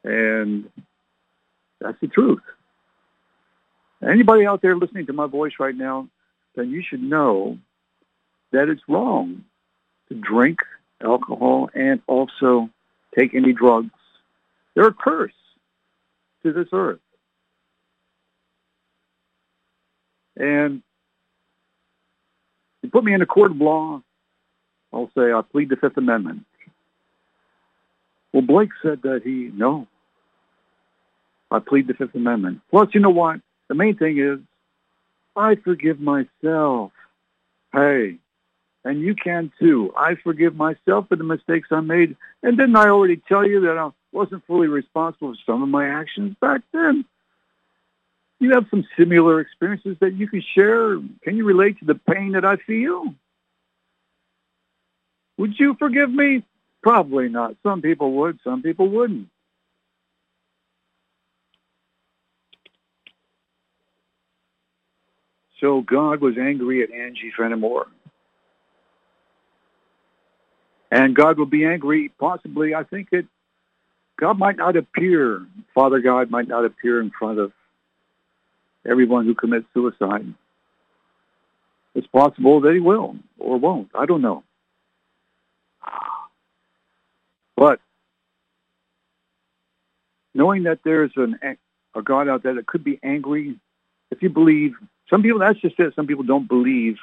And 0.04 0.68
that's 1.80 2.00
the 2.00 2.08
truth. 2.08 2.42
Anybody 4.02 4.46
out 4.46 4.62
there 4.62 4.76
listening 4.76 5.06
to 5.06 5.12
my 5.12 5.26
voice 5.26 5.52
right 5.60 5.76
now, 5.76 6.08
then 6.56 6.70
you 6.70 6.82
should 6.82 7.02
know 7.02 7.58
that 8.50 8.68
it's 8.68 8.82
wrong 8.88 9.44
to 10.08 10.14
drink 10.14 10.60
alcohol 11.00 11.70
and 11.74 12.00
also 12.06 12.68
take 13.16 13.34
any 13.34 13.52
drugs. 13.52 13.90
They're 14.74 14.88
a 14.88 14.94
curse 14.94 15.32
to 16.42 16.52
this 16.52 16.68
earth. 16.72 17.00
And 20.36 20.82
you 22.82 22.90
put 22.90 23.04
me 23.04 23.14
in 23.14 23.22
a 23.22 23.26
court 23.26 23.50
of 23.50 23.58
law, 23.58 24.02
I'll 24.92 25.10
say 25.16 25.32
I 25.32 25.42
plead 25.42 25.68
the 25.68 25.76
Fifth 25.76 25.96
Amendment. 25.96 26.44
Well, 28.32 28.42
Blake 28.42 28.70
said 28.82 29.02
that 29.02 29.22
he, 29.24 29.50
no, 29.54 29.86
I 31.50 31.58
plead 31.58 31.86
the 31.86 31.94
Fifth 31.94 32.14
Amendment. 32.14 32.60
Plus, 32.70 32.88
you 32.92 33.00
know 33.00 33.10
what? 33.10 33.40
The 33.68 33.74
main 33.74 33.96
thing 33.96 34.18
is 34.18 34.38
I 35.36 35.56
forgive 35.56 36.00
myself. 36.00 36.92
Hey, 37.72 38.16
and 38.84 39.00
you 39.00 39.14
can 39.14 39.52
too. 39.58 39.92
I 39.96 40.16
forgive 40.16 40.56
myself 40.56 41.08
for 41.08 41.16
the 41.16 41.24
mistakes 41.24 41.68
I 41.70 41.80
made. 41.80 42.16
And 42.42 42.58
didn't 42.58 42.76
I 42.76 42.88
already 42.88 43.16
tell 43.28 43.46
you 43.46 43.60
that 43.62 43.78
I 43.78 43.90
wasn't 44.12 44.46
fully 44.46 44.68
responsible 44.68 45.34
for 45.34 45.52
some 45.52 45.62
of 45.62 45.68
my 45.68 45.88
actions 45.88 46.36
back 46.40 46.62
then? 46.72 47.04
You 48.40 48.52
have 48.54 48.66
some 48.70 48.86
similar 48.98 49.40
experiences 49.40 49.96
that 50.00 50.14
you 50.14 50.28
can 50.28 50.42
share. 50.54 50.96
Can 51.22 51.36
you 51.36 51.44
relate 51.44 51.78
to 51.78 51.84
the 51.84 51.94
pain 51.94 52.32
that 52.32 52.44
I 52.44 52.56
feel? 52.56 53.14
Would 55.38 55.58
you 55.58 55.74
forgive 55.78 56.10
me? 56.10 56.44
Probably 56.82 57.28
not. 57.28 57.56
Some 57.62 57.82
people 57.82 58.12
would, 58.12 58.40
some 58.42 58.62
people 58.62 58.88
wouldn't. 58.88 59.28
So 65.60 65.80
God 65.80 66.20
was 66.20 66.36
angry 66.36 66.82
at 66.82 66.90
Angie 66.90 67.32
Fenimore. 67.36 67.86
And 70.90 71.14
God 71.14 71.38
will 71.38 71.46
be 71.46 71.64
angry, 71.64 72.10
possibly, 72.18 72.74
I 72.74 72.82
think 72.82 73.08
it, 73.12 73.26
God 74.18 74.38
might 74.38 74.56
not 74.56 74.76
appear, 74.76 75.46
Father 75.74 76.00
God 76.00 76.30
might 76.30 76.48
not 76.48 76.64
appear 76.64 77.00
in 77.00 77.10
front 77.10 77.38
of 77.38 77.52
everyone 78.86 79.26
who 79.26 79.34
commits 79.34 79.66
suicide. 79.74 80.32
It's 81.94 82.06
possible 82.06 82.60
that 82.62 82.72
he 82.72 82.80
will 82.80 83.16
or 83.38 83.58
won't. 83.58 83.90
I 83.94 84.06
don't 84.06 84.22
know. 84.22 84.44
But 87.56 87.80
knowing 90.34 90.64
that 90.64 90.80
there's 90.84 91.12
an, 91.16 91.38
a 91.94 92.02
God 92.02 92.28
out 92.28 92.42
there 92.42 92.54
that 92.54 92.66
could 92.66 92.84
be 92.84 92.98
angry, 93.02 93.58
if 94.10 94.22
you 94.22 94.30
believe, 94.30 94.74
some 95.10 95.22
people, 95.22 95.40
that's 95.40 95.60
just 95.60 95.78
it. 95.78 95.94
Some 95.94 96.06
people 96.06 96.24
don't 96.24 96.48
believe 96.48 96.96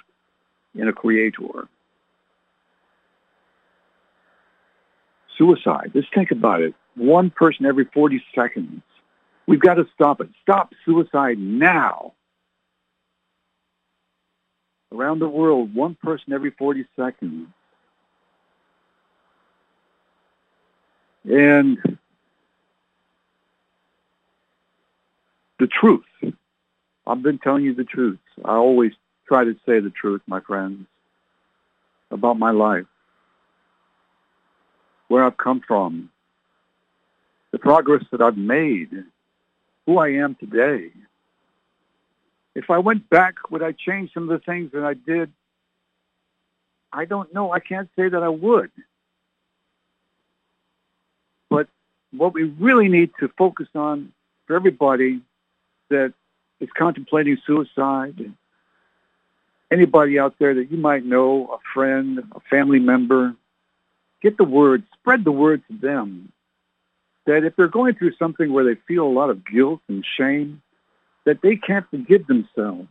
in 0.75 0.87
a 0.87 0.93
creator. 0.93 1.67
Suicide. 5.39 5.91
Just 5.93 6.13
think 6.13 6.29
about 6.29 6.61
it. 6.61 6.75
One 6.95 7.31
person 7.31 7.65
every 7.65 7.85
40 7.85 8.21
seconds. 8.35 8.83
We've 9.47 9.59
got 9.59 9.75
to 9.75 9.85
stop 9.95 10.21
it. 10.21 10.29
Stop 10.43 10.73
suicide 10.85 11.39
now. 11.39 12.13
Around 14.91 15.19
the 15.19 15.29
world, 15.29 15.73
one 15.73 15.95
person 15.95 16.33
every 16.33 16.51
40 16.51 16.85
seconds. 16.95 17.47
And 21.25 21.77
the 25.59 25.67
truth. 25.67 26.05
I've 27.07 27.23
been 27.23 27.39
telling 27.39 27.63
you 27.63 27.73
the 27.73 27.83
truth. 27.83 28.19
I 28.45 28.55
always 28.55 28.91
try 29.27 29.43
to 29.43 29.53
say 29.65 29.79
the 29.79 29.89
truth, 29.89 30.21
my 30.27 30.41
friends, 30.41 30.85
about 32.11 32.37
my 32.37 32.51
life 32.51 32.85
where 35.09 35.25
I've 35.25 35.37
come 35.37 35.59
from, 35.59 36.09
the 37.51 37.59
progress 37.59 38.03
that 38.11 38.21
I've 38.21 38.37
made, 38.37 39.03
who 39.85 39.97
I 39.97 40.09
am 40.13 40.35
today. 40.35 40.91
If 42.55 42.69
I 42.69 42.77
went 42.77 43.09
back, 43.09 43.51
would 43.51 43.61
I 43.61 43.73
change 43.73 44.13
some 44.13 44.23
of 44.23 44.29
the 44.29 44.45
things 44.45 44.71
that 44.71 44.83
I 44.83 44.93
did? 44.93 45.31
I 46.93 47.05
don't 47.05 47.33
know. 47.33 47.51
I 47.51 47.59
can't 47.59 47.89
say 47.95 48.07
that 48.07 48.23
I 48.23 48.29
would. 48.29 48.71
But 51.49 51.67
what 52.11 52.33
we 52.33 52.43
really 52.43 52.87
need 52.87 53.11
to 53.19 53.27
focus 53.37 53.67
on 53.75 54.13
for 54.45 54.55
everybody 54.55 55.21
that 55.89 56.13
is 56.59 56.69
contemplating 56.77 57.37
suicide, 57.45 58.31
anybody 59.71 60.19
out 60.19 60.35
there 60.39 60.53
that 60.53 60.71
you 60.71 60.77
might 60.77 61.05
know, 61.05 61.47
a 61.53 61.57
friend, 61.73 62.19
a 62.35 62.39
family 62.41 62.79
member, 62.79 63.35
get 64.21 64.37
the 64.37 64.43
word, 64.43 64.83
spread 64.99 65.23
the 65.23 65.31
word 65.31 65.63
to 65.69 65.77
them 65.77 66.31
that 67.29 67.43
if 67.43 67.55
they're 67.55 67.67
going 67.67 67.93
through 67.93 68.13
something 68.17 68.51
where 68.51 68.63
they 68.65 68.79
feel 68.87 69.05
a 69.05 69.07
lot 69.07 69.29
of 69.29 69.45
guilt 69.45 69.81
and 69.87 70.03
shame, 70.17 70.61
that 71.25 71.41
they 71.43 71.55
can't 71.55 71.85
forgive 71.91 72.25
themselves. 72.25 72.87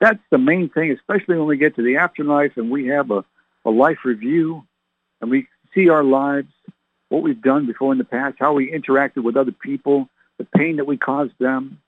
That's 0.00 0.18
the 0.30 0.38
main 0.38 0.68
thing, 0.68 0.90
especially 0.90 1.36
when 1.36 1.46
we 1.46 1.56
get 1.56 1.76
to 1.76 1.82
the 1.82 1.96
afterlife 1.96 2.56
and 2.56 2.72
we 2.72 2.88
have 2.88 3.12
a, 3.12 3.24
a 3.64 3.70
life 3.70 3.98
review 4.04 4.64
and 5.20 5.30
we 5.30 5.46
see 5.74 5.88
our 5.88 6.02
lives, 6.02 6.48
what 7.08 7.22
we've 7.22 7.40
done 7.40 7.66
before 7.66 7.92
in 7.92 7.98
the 7.98 8.04
past, 8.04 8.36
how 8.40 8.52
we 8.52 8.72
interacted 8.72 9.22
with 9.22 9.36
other 9.36 9.52
people, 9.52 10.08
the 10.38 10.44
pain 10.44 10.76
that 10.76 10.86
we 10.86 10.96
caused 10.96 11.38
them. 11.38 11.78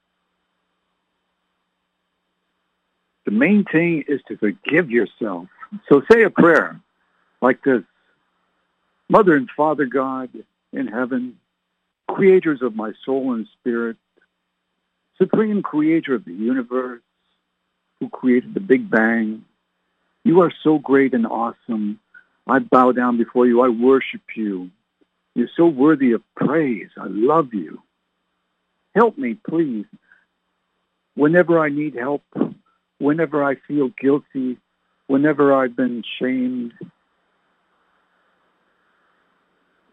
The 3.24 3.32
main 3.32 3.64
thing 3.64 4.04
is 4.06 4.20
to 4.28 4.36
forgive 4.36 4.90
yourself. 4.90 5.48
So 5.88 6.02
say 6.08 6.22
a 6.22 6.30
prayer 6.30 6.80
like 7.42 7.64
this. 7.64 7.82
Mother 9.14 9.36
and 9.36 9.48
Father 9.56 9.86
God 9.86 10.28
in 10.72 10.88
heaven, 10.88 11.38
creators 12.10 12.62
of 12.62 12.74
my 12.74 12.94
soul 13.04 13.34
and 13.34 13.46
spirit, 13.60 13.96
supreme 15.18 15.62
creator 15.62 16.16
of 16.16 16.24
the 16.24 16.32
universe, 16.32 17.00
who 18.00 18.08
created 18.08 18.54
the 18.54 18.60
Big 18.60 18.90
Bang, 18.90 19.44
you 20.24 20.40
are 20.40 20.52
so 20.64 20.80
great 20.80 21.14
and 21.14 21.28
awesome. 21.28 22.00
I 22.48 22.58
bow 22.58 22.90
down 22.90 23.16
before 23.16 23.46
you. 23.46 23.60
I 23.60 23.68
worship 23.68 24.22
you. 24.34 24.72
You're 25.36 25.54
so 25.56 25.68
worthy 25.68 26.10
of 26.10 26.22
praise. 26.34 26.90
I 26.98 27.06
love 27.06 27.54
you. 27.54 27.80
Help 28.96 29.16
me, 29.16 29.34
please. 29.48 29.86
Whenever 31.14 31.60
I 31.60 31.68
need 31.68 31.94
help, 31.94 32.24
whenever 32.98 33.44
I 33.44 33.54
feel 33.68 33.90
guilty, 33.90 34.58
whenever 35.06 35.54
I've 35.54 35.76
been 35.76 36.02
shamed, 36.18 36.72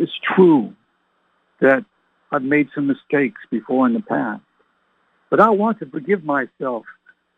it's 0.02 0.20
true 0.36 0.74
that 1.60 1.86
I've 2.32 2.42
made 2.42 2.70
some 2.74 2.88
mistakes 2.88 3.40
before 3.52 3.86
in 3.86 3.94
the 3.94 4.02
past, 4.02 4.42
but 5.30 5.40
I 5.40 5.52
want 5.52 5.78
to 5.80 5.86
forgive 5.86 6.24
myself. 6.24 6.86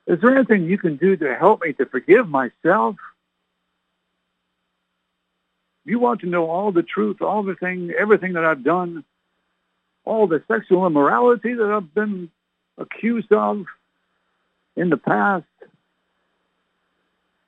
Is 0.08 0.22
there 0.22 0.34
anything 0.34 0.64
you 0.64 0.78
can 0.78 0.96
do 0.96 1.18
to 1.18 1.36
help 1.36 1.62
me 1.62 1.74
to 1.74 1.86
forgive 1.86 2.30
myself? 2.30 2.96
You 5.84 6.00
want 6.00 6.22
to 6.22 6.28
know 6.28 6.50
all 6.50 6.72
the 6.72 6.84
truth, 6.84 7.22
all 7.22 7.44
the 7.44 7.56
thing, 7.56 7.92
everything 8.00 8.34
that 8.34 8.46
I've 8.46 8.64
done, 8.64 9.04
all 10.06 10.28
the 10.28 10.42
sexual 10.48 10.88
immorality 10.88 11.54
that 11.56 11.70
I've 11.70 11.94
been 11.94 12.30
accused 12.78 13.34
of 13.34 13.66
in 14.78 14.90
the 14.90 14.98
past. 14.98 15.46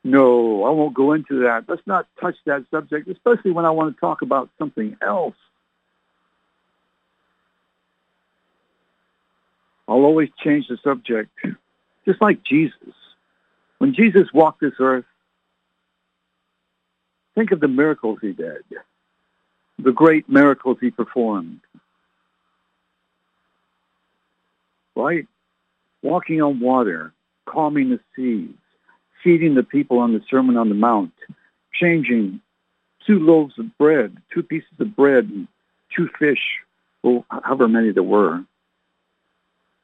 No, 0.06 0.64
I 0.64 0.70
won't 0.70 0.94
go 0.94 1.14
into 1.14 1.40
that. 1.46 1.66
Let's 1.68 1.82
not 1.88 2.06
touch 2.22 2.36
that 2.46 2.64
subject, 2.70 3.08
especially 3.08 3.50
when 3.50 3.66
I 3.66 3.72
want 3.72 3.96
to 3.96 4.00
talk 4.00 4.22
about 4.22 4.52
something 4.60 4.96
else. 5.02 5.34
I'll 9.88 10.06
always 10.06 10.30
change 10.44 10.68
the 10.68 10.78
subject, 10.84 11.32
just 12.06 12.22
like 12.22 12.44
Jesus. 12.44 12.94
When 13.80 13.96
Jesus 13.96 14.32
walked 14.32 14.62
this 14.62 14.76
earth, 14.80 15.06
think 17.34 17.52
of 17.52 17.60
the 17.60 17.68
miracles 17.68 18.20
he 18.22 18.32
did, 18.32 18.62
the 19.80 19.92
great 19.92 20.30
miracles 20.30 20.78
he 20.82 20.92
performed. 20.92 21.62
Right? 24.96 25.28
Walking 26.04 26.44
on 26.44 26.60
water, 26.60 27.12
calming 27.48 27.90
the 27.90 28.00
seas, 28.16 28.54
feeding 29.26 29.56
the 29.56 29.64
people 29.64 29.98
on 29.98 30.14
the 30.14 30.22
Sermon 30.30 30.56
on 30.56 30.70
the 30.70 30.76
Mount, 30.76 31.12
changing 31.74 32.40
two 33.08 33.20
loaves 33.20 33.58
of 33.58 33.76
bread, 33.78 34.16
two 34.32 34.44
pieces 34.44 34.70
of 34.80 34.96
bread, 34.96 35.26
and 35.26 35.48
two 35.98 36.08
fish, 36.20 36.60
or 37.02 37.26
however 37.30 37.68
many 37.68 37.92
there 37.92 38.04
were, 38.04 38.44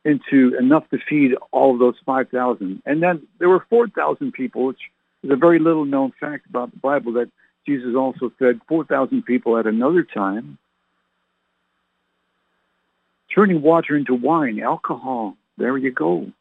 into 0.06 0.56
enough 0.60 0.88
to 0.92 1.00
feed 1.10 1.36
all 1.52 1.74
of 1.74 1.80
those 1.80 1.96
5,000. 2.06 2.84
And 2.86 3.02
then 3.02 3.28
there 3.40 3.50
were 3.50 3.66
4,000 3.68 4.32
people, 4.32 4.66
which 4.66 4.80
is 5.24 5.32
a 5.32 5.36
very 5.36 5.58
little 5.58 5.86
known 5.86 6.14
fact 6.20 6.46
about 6.48 6.72
the 6.72 6.78
Bible, 6.78 7.14
that 7.14 7.32
Jesus 7.66 7.96
also 7.96 8.32
fed 8.38 8.62
4,000 8.68 9.24
people 9.24 9.58
at 9.58 9.66
another 9.66 10.04
time, 10.04 10.60
turning 13.34 13.64
water 13.64 13.96
into 13.96 14.14
wine, 14.14 14.60
alcohol. 14.60 15.36
There 15.58 15.78
you 15.78 15.92
go. 15.92 16.32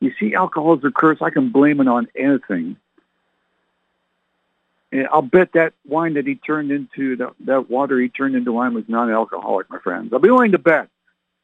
You 0.00 0.12
see, 0.18 0.34
alcohol 0.34 0.78
is 0.78 0.84
a 0.84 0.90
curse. 0.90 1.18
I 1.20 1.30
can 1.30 1.50
blame 1.50 1.80
it 1.80 1.88
on 1.88 2.08
anything. 2.14 2.76
And 4.90 5.06
I'll 5.08 5.22
bet 5.22 5.52
that 5.52 5.74
wine 5.86 6.14
that 6.14 6.26
he 6.26 6.36
turned 6.36 6.70
into, 6.70 7.16
that, 7.16 7.34
that 7.40 7.68
water 7.68 8.00
he 8.00 8.08
turned 8.08 8.36
into 8.36 8.52
wine 8.52 8.74
was 8.74 8.84
non-alcoholic, 8.88 9.68
my 9.68 9.78
friends. 9.80 10.12
I'll 10.12 10.18
be 10.18 10.30
willing 10.30 10.52
to 10.52 10.58
bet. 10.58 10.88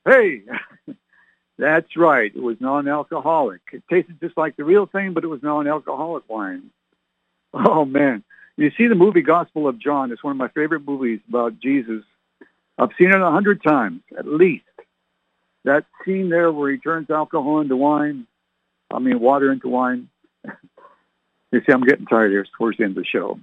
Hey, 0.04 0.42
that's 1.58 1.96
right. 1.96 2.32
It 2.34 2.42
was 2.42 2.60
non-alcoholic. 2.60 3.60
It 3.72 3.82
tasted 3.90 4.18
just 4.20 4.36
like 4.36 4.56
the 4.56 4.64
real 4.64 4.86
thing, 4.86 5.12
but 5.12 5.24
it 5.24 5.28
was 5.28 5.42
non-alcoholic 5.42 6.28
wine. 6.28 6.70
Oh, 7.52 7.84
man. 7.84 8.24
You 8.56 8.70
see 8.76 8.86
the 8.86 8.94
movie 8.94 9.22
Gospel 9.22 9.68
of 9.68 9.78
John. 9.78 10.12
It's 10.12 10.22
one 10.22 10.30
of 10.30 10.36
my 10.36 10.48
favorite 10.48 10.86
movies 10.86 11.20
about 11.28 11.60
Jesus. 11.60 12.02
I've 12.78 12.90
seen 12.98 13.10
it 13.10 13.20
a 13.20 13.30
hundred 13.30 13.62
times, 13.62 14.00
at 14.16 14.26
least. 14.26 14.64
That 15.64 15.84
scene 16.04 16.28
there 16.28 16.52
where 16.52 16.70
he 16.70 16.78
turns 16.78 17.10
alcohol 17.10 17.60
into 17.60 17.76
wine, 17.76 18.26
I 18.94 19.00
mean 19.00 19.20
water 19.20 19.52
into 19.52 19.68
wine. 19.68 20.08
You 21.52 21.60
see, 21.60 21.72
I'm 21.72 21.84
getting 21.84 22.06
tired 22.06 22.32
here 22.32 22.44
towards 22.58 22.78
the 22.78 22.82
end 22.82 22.96
of 22.98 23.04
the 23.04 23.08
show. 23.08 23.38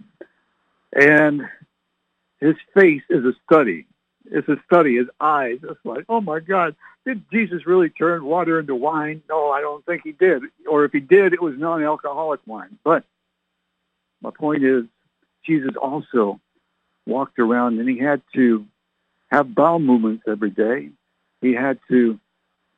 And 0.93 1.43
his 2.41 2.55
face 2.73 3.03
is 3.09 3.23
a 3.23 3.31
study. 3.45 3.85
It's 4.29 4.49
a 4.49 4.57
study. 4.65 4.97
His 4.97 5.07
eyes. 5.21 5.59
It's 5.63 5.79
like, 5.85 6.03
oh 6.09 6.19
my 6.19 6.41
God, 6.41 6.75
did 7.05 7.23
Jesus 7.31 7.65
really 7.65 7.89
turn 7.89 8.25
water 8.25 8.59
into 8.59 8.75
wine? 8.75 9.21
No, 9.29 9.51
I 9.51 9.61
don't 9.61 9.85
think 9.85 10.01
he 10.03 10.11
did. 10.11 10.43
Or 10.69 10.83
if 10.83 10.91
he 10.91 10.99
did, 10.99 11.31
it 11.31 11.41
was 11.41 11.53
non-alcoholic 11.57 12.41
wine. 12.45 12.77
But 12.83 13.05
my 14.21 14.31
point 14.31 14.65
is, 14.65 14.83
Jesus 15.45 15.71
also 15.81 16.41
walked 17.05 17.39
around 17.39 17.79
and 17.79 17.87
he 17.87 17.97
had 17.97 18.21
to 18.35 18.65
have 19.31 19.55
bowel 19.55 19.79
movements 19.79 20.23
every 20.27 20.49
day. 20.49 20.89
He 21.39 21.53
had 21.53 21.79
to 21.89 22.19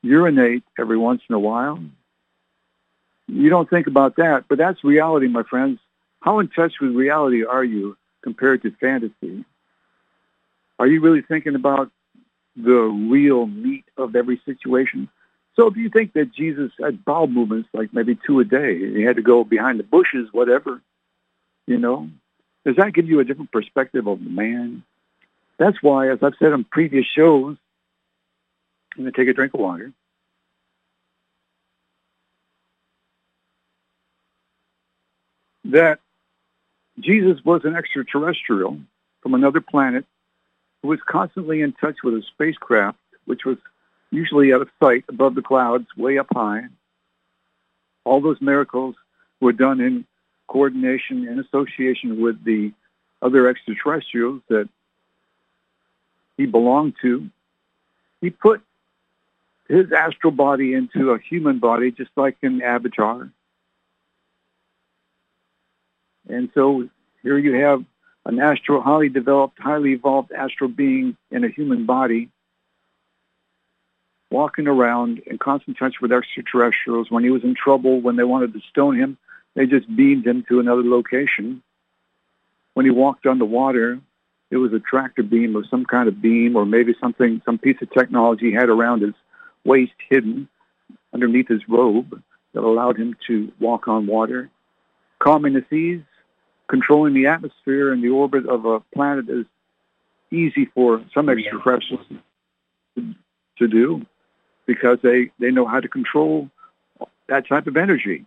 urinate 0.04 0.64
every 0.78 0.98
once 1.00 1.24
in 1.28 1.34
a 1.34 1.40
while 1.40 1.80
you 3.28 3.50
don't 3.50 3.70
think 3.70 3.88
about 3.88 4.18
that, 4.18 4.46
but 4.48 4.58
that's 4.58 4.84
reality, 4.84 5.28
my 5.28 5.44
friends. 5.44 5.80
How 6.20 6.40
in 6.40 6.48
touch 6.50 6.74
with 6.80 6.92
reality 6.92 7.44
are 7.44 7.64
you 7.64 7.98
compared 8.22 8.62
to 8.64 8.72
fantasy? 8.80 9.46
Are 10.80 10.88
you 10.88 11.02
really 11.02 11.22
thinking 11.22 11.56
about 11.56 11.92
the 12.56 12.72
real 12.72 13.46
meat 13.46 13.86
of 13.98 14.16
every 14.16 14.42
situation? 14.46 15.10
So 15.56 15.68
if 15.68 15.78
you 15.78 15.90
think 15.90 16.14
that 16.14 16.34
Jesus 16.34 16.72
had 16.82 17.06
bowel 17.06 17.28
movements 17.28 17.70
like 17.74 17.94
maybe 17.94 18.18
two 18.26 18.40
a 18.40 18.44
day, 18.44 18.78
he 18.78 19.04
had 19.04 19.18
to 19.18 19.22
go 19.22 19.44
behind 19.44 19.80
the 19.80 19.84
bushes, 19.84 20.30
whatever, 20.32 20.82
you 21.68 21.78
know, 21.78 22.10
does 22.66 22.78
that 22.78 22.94
give 22.94 23.08
you 23.08 23.20
a 23.20 23.24
different 23.24 23.52
perspective 23.52 24.08
of 24.08 24.24
the 24.24 24.30
man? 24.30 24.84
That's 25.58 25.82
why, 25.82 26.10
as 26.10 26.20
I've 26.24 26.34
said 26.40 26.54
on 26.54 26.64
previous 26.64 27.06
shows, 27.06 27.58
I'm 28.96 29.04
going 29.04 29.14
to 29.14 29.18
take 29.18 29.28
a 29.28 29.34
drink 29.34 29.54
of 29.54 29.60
water. 29.60 29.92
That 35.66 36.00
Jesus 37.00 37.44
was 37.44 37.62
an 37.66 37.76
extraterrestrial 37.76 38.80
from 39.22 39.34
another 39.34 39.62
planet 39.62 40.06
who 40.82 40.90
was 40.90 41.00
constantly 41.08 41.62
in 41.62 41.74
touch 41.74 41.98
with 42.04 42.14
a 42.14 42.22
spacecraft, 42.34 42.98
which 43.26 43.46
was 43.46 43.58
usually 44.12 44.54
out 44.54 44.62
of 44.62 44.70
sight 44.82 45.06
above 45.10 45.36
the 45.36 45.42
clouds, 45.42 45.88
way 45.98 46.18
up 46.18 46.28
high. 46.34 46.64
All 48.04 48.22
those 48.22 48.42
miracles 48.42 48.96
were 49.40 49.54
done 49.54 49.80
in 49.80 50.06
coordination 50.48 51.28
and 51.28 51.40
association 51.40 52.22
with 52.22 52.44
the 52.44 52.74
other 53.22 53.48
extraterrestrials 53.48 54.42
that 54.50 54.68
he 56.38 56.46
belonged 56.46 56.94
to. 57.02 57.30
He 58.22 58.30
put 58.30 58.62
his 59.68 59.92
astral 59.92 60.32
body 60.32 60.74
into 60.74 61.12
a 61.12 61.20
human 61.20 61.60
body, 61.60 61.92
just 61.92 62.12
like 62.16 62.38
in 62.42 62.62
Avatar. 62.62 63.30
And 66.30 66.50
so 66.54 66.88
here 67.22 67.38
you 67.38 67.54
have 67.54 67.84
an 68.26 68.40
astral, 68.40 68.82
highly 68.82 69.10
developed, 69.10 69.60
highly 69.60 69.92
evolved 69.92 70.32
astral 70.32 70.70
being 70.70 71.18
in 71.32 71.44
a 71.44 71.50
human 71.50 71.86
body 71.86 72.30
walking 74.34 74.68
around 74.68 75.20
in 75.28 75.38
constant 75.38 75.78
touch 75.78 75.96
with 76.02 76.12
extraterrestrials. 76.12 77.12
When 77.12 77.24
he 77.24 77.30
was 77.30 77.44
in 77.44 77.54
trouble, 77.54 78.02
when 78.02 78.16
they 78.16 78.24
wanted 78.24 78.54
to 78.54 78.62
stone 78.70 78.98
him, 78.98 79.18
they 79.54 79.68
just 79.68 79.94
beamed 79.96 80.26
him 80.26 80.44
to 80.50 80.60
another 80.60 80.84
location. 80.84 81.62
When 82.74 82.86
he 82.86 82.92
walked 82.92 83.28
on 83.28 83.38
the 83.38 83.46
water, 83.46 84.00
it 84.50 84.58
was 84.58 84.74
a 84.74 84.80
tractor 84.80 85.22
beam 85.22 85.56
or 85.56 85.64
some 85.70 85.86
kind 85.86 86.08
of 86.08 86.22
beam 86.22 86.56
or 86.56 86.66
maybe 86.66 86.96
something, 87.00 87.42
some 87.46 87.60
piece 87.60 87.78
of 87.82 87.92
technology 87.92 88.50
he 88.50 88.56
had 88.56 88.70
around 88.70 89.04
his 89.04 89.14
waist 89.64 89.94
hidden 90.10 90.50
underneath 91.14 91.48
his 91.48 91.62
robe 91.70 92.22
that 92.54 92.64
allowed 92.64 92.98
him 92.98 93.16
to 93.28 93.52
walk 93.60 93.88
on 93.88 94.08
water. 94.08 94.50
Calming 95.20 95.54
the 95.54 95.66
seas, 95.70 96.02
controlling 96.68 97.14
the 97.14 97.28
atmosphere 97.28 97.92
and 97.92 98.04
the 98.04 98.10
orbit 98.10 98.48
of 98.48 98.66
a 98.66 98.80
planet 98.94 99.30
is 99.30 99.46
easy 100.32 100.66
for 100.74 101.04
some 101.14 101.30
extraterrestrials 101.30 102.06
to, 102.96 103.16
to 103.58 103.68
do 103.68 104.06
because 104.66 104.98
they, 105.04 105.32
they 105.40 105.52
know 105.52 105.66
how 105.66 105.80
to 105.80 105.88
control 105.88 106.50
that 107.28 107.48
type 107.48 107.68
of 107.68 107.78
energy. 107.78 108.26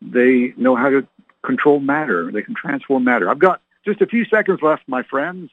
They 0.00 0.54
know 0.56 0.76
how 0.76 0.90
to 0.90 1.06
control 1.42 1.80
matter. 1.80 2.30
They 2.30 2.42
can 2.42 2.54
transform 2.54 3.04
matter. 3.04 3.28
I've 3.28 3.38
got 3.38 3.60
just 3.84 4.00
a 4.00 4.06
few 4.06 4.24
seconds 4.24 4.60
left, 4.62 4.82
my 4.86 5.02
friends, 5.02 5.50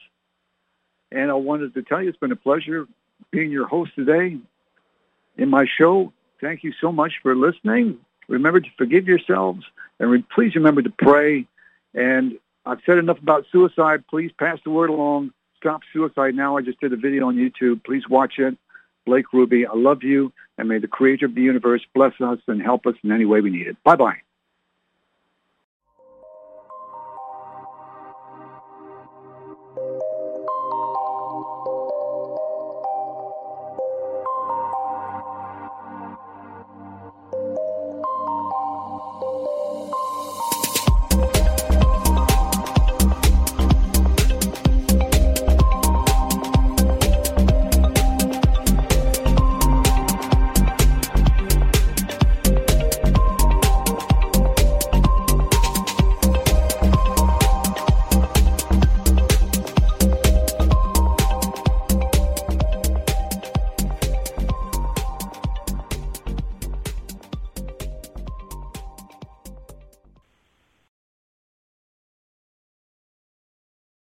and 1.10 1.30
I 1.30 1.34
wanted 1.34 1.74
to 1.74 1.82
tell 1.82 2.02
you 2.02 2.08
it's 2.08 2.18
been 2.18 2.32
a 2.32 2.36
pleasure 2.36 2.86
being 3.30 3.50
your 3.50 3.66
host 3.66 3.94
today 3.94 4.38
in 5.36 5.48
my 5.48 5.66
show. 5.78 6.12
Thank 6.40 6.64
you 6.64 6.72
so 6.80 6.92
much 6.92 7.14
for 7.22 7.34
listening. 7.34 7.98
Remember 8.28 8.60
to 8.60 8.68
forgive 8.76 9.06
yourselves, 9.06 9.64
and 9.98 10.10
re- 10.10 10.24
please 10.34 10.54
remember 10.54 10.82
to 10.82 10.90
pray 10.90 11.46
and 11.96 12.38
I've 12.64 12.78
said 12.86 12.98
enough 12.98 13.18
about 13.20 13.46
suicide. 13.50 14.04
Please 14.08 14.30
pass 14.38 14.58
the 14.64 14.70
word 14.70 14.90
along. 14.90 15.32
Stop 15.56 15.80
suicide 15.92 16.34
now. 16.34 16.56
I 16.56 16.62
just 16.62 16.80
did 16.80 16.92
a 16.92 16.96
video 16.96 17.26
on 17.26 17.36
YouTube. 17.36 17.82
Please 17.84 18.08
watch 18.08 18.34
it. 18.38 18.56
Blake 19.06 19.32
Ruby, 19.32 19.66
I 19.66 19.74
love 19.74 20.02
you, 20.02 20.32
and 20.58 20.68
may 20.68 20.78
the 20.78 20.88
creator 20.88 21.26
of 21.26 21.34
the 21.34 21.40
universe 21.40 21.82
bless 21.94 22.20
us 22.20 22.38
and 22.48 22.60
help 22.60 22.86
us 22.86 22.94
in 23.04 23.12
any 23.12 23.24
way 23.24 23.40
we 23.40 23.50
need 23.50 23.68
it. 23.68 23.76
Bye-bye. 23.84 24.16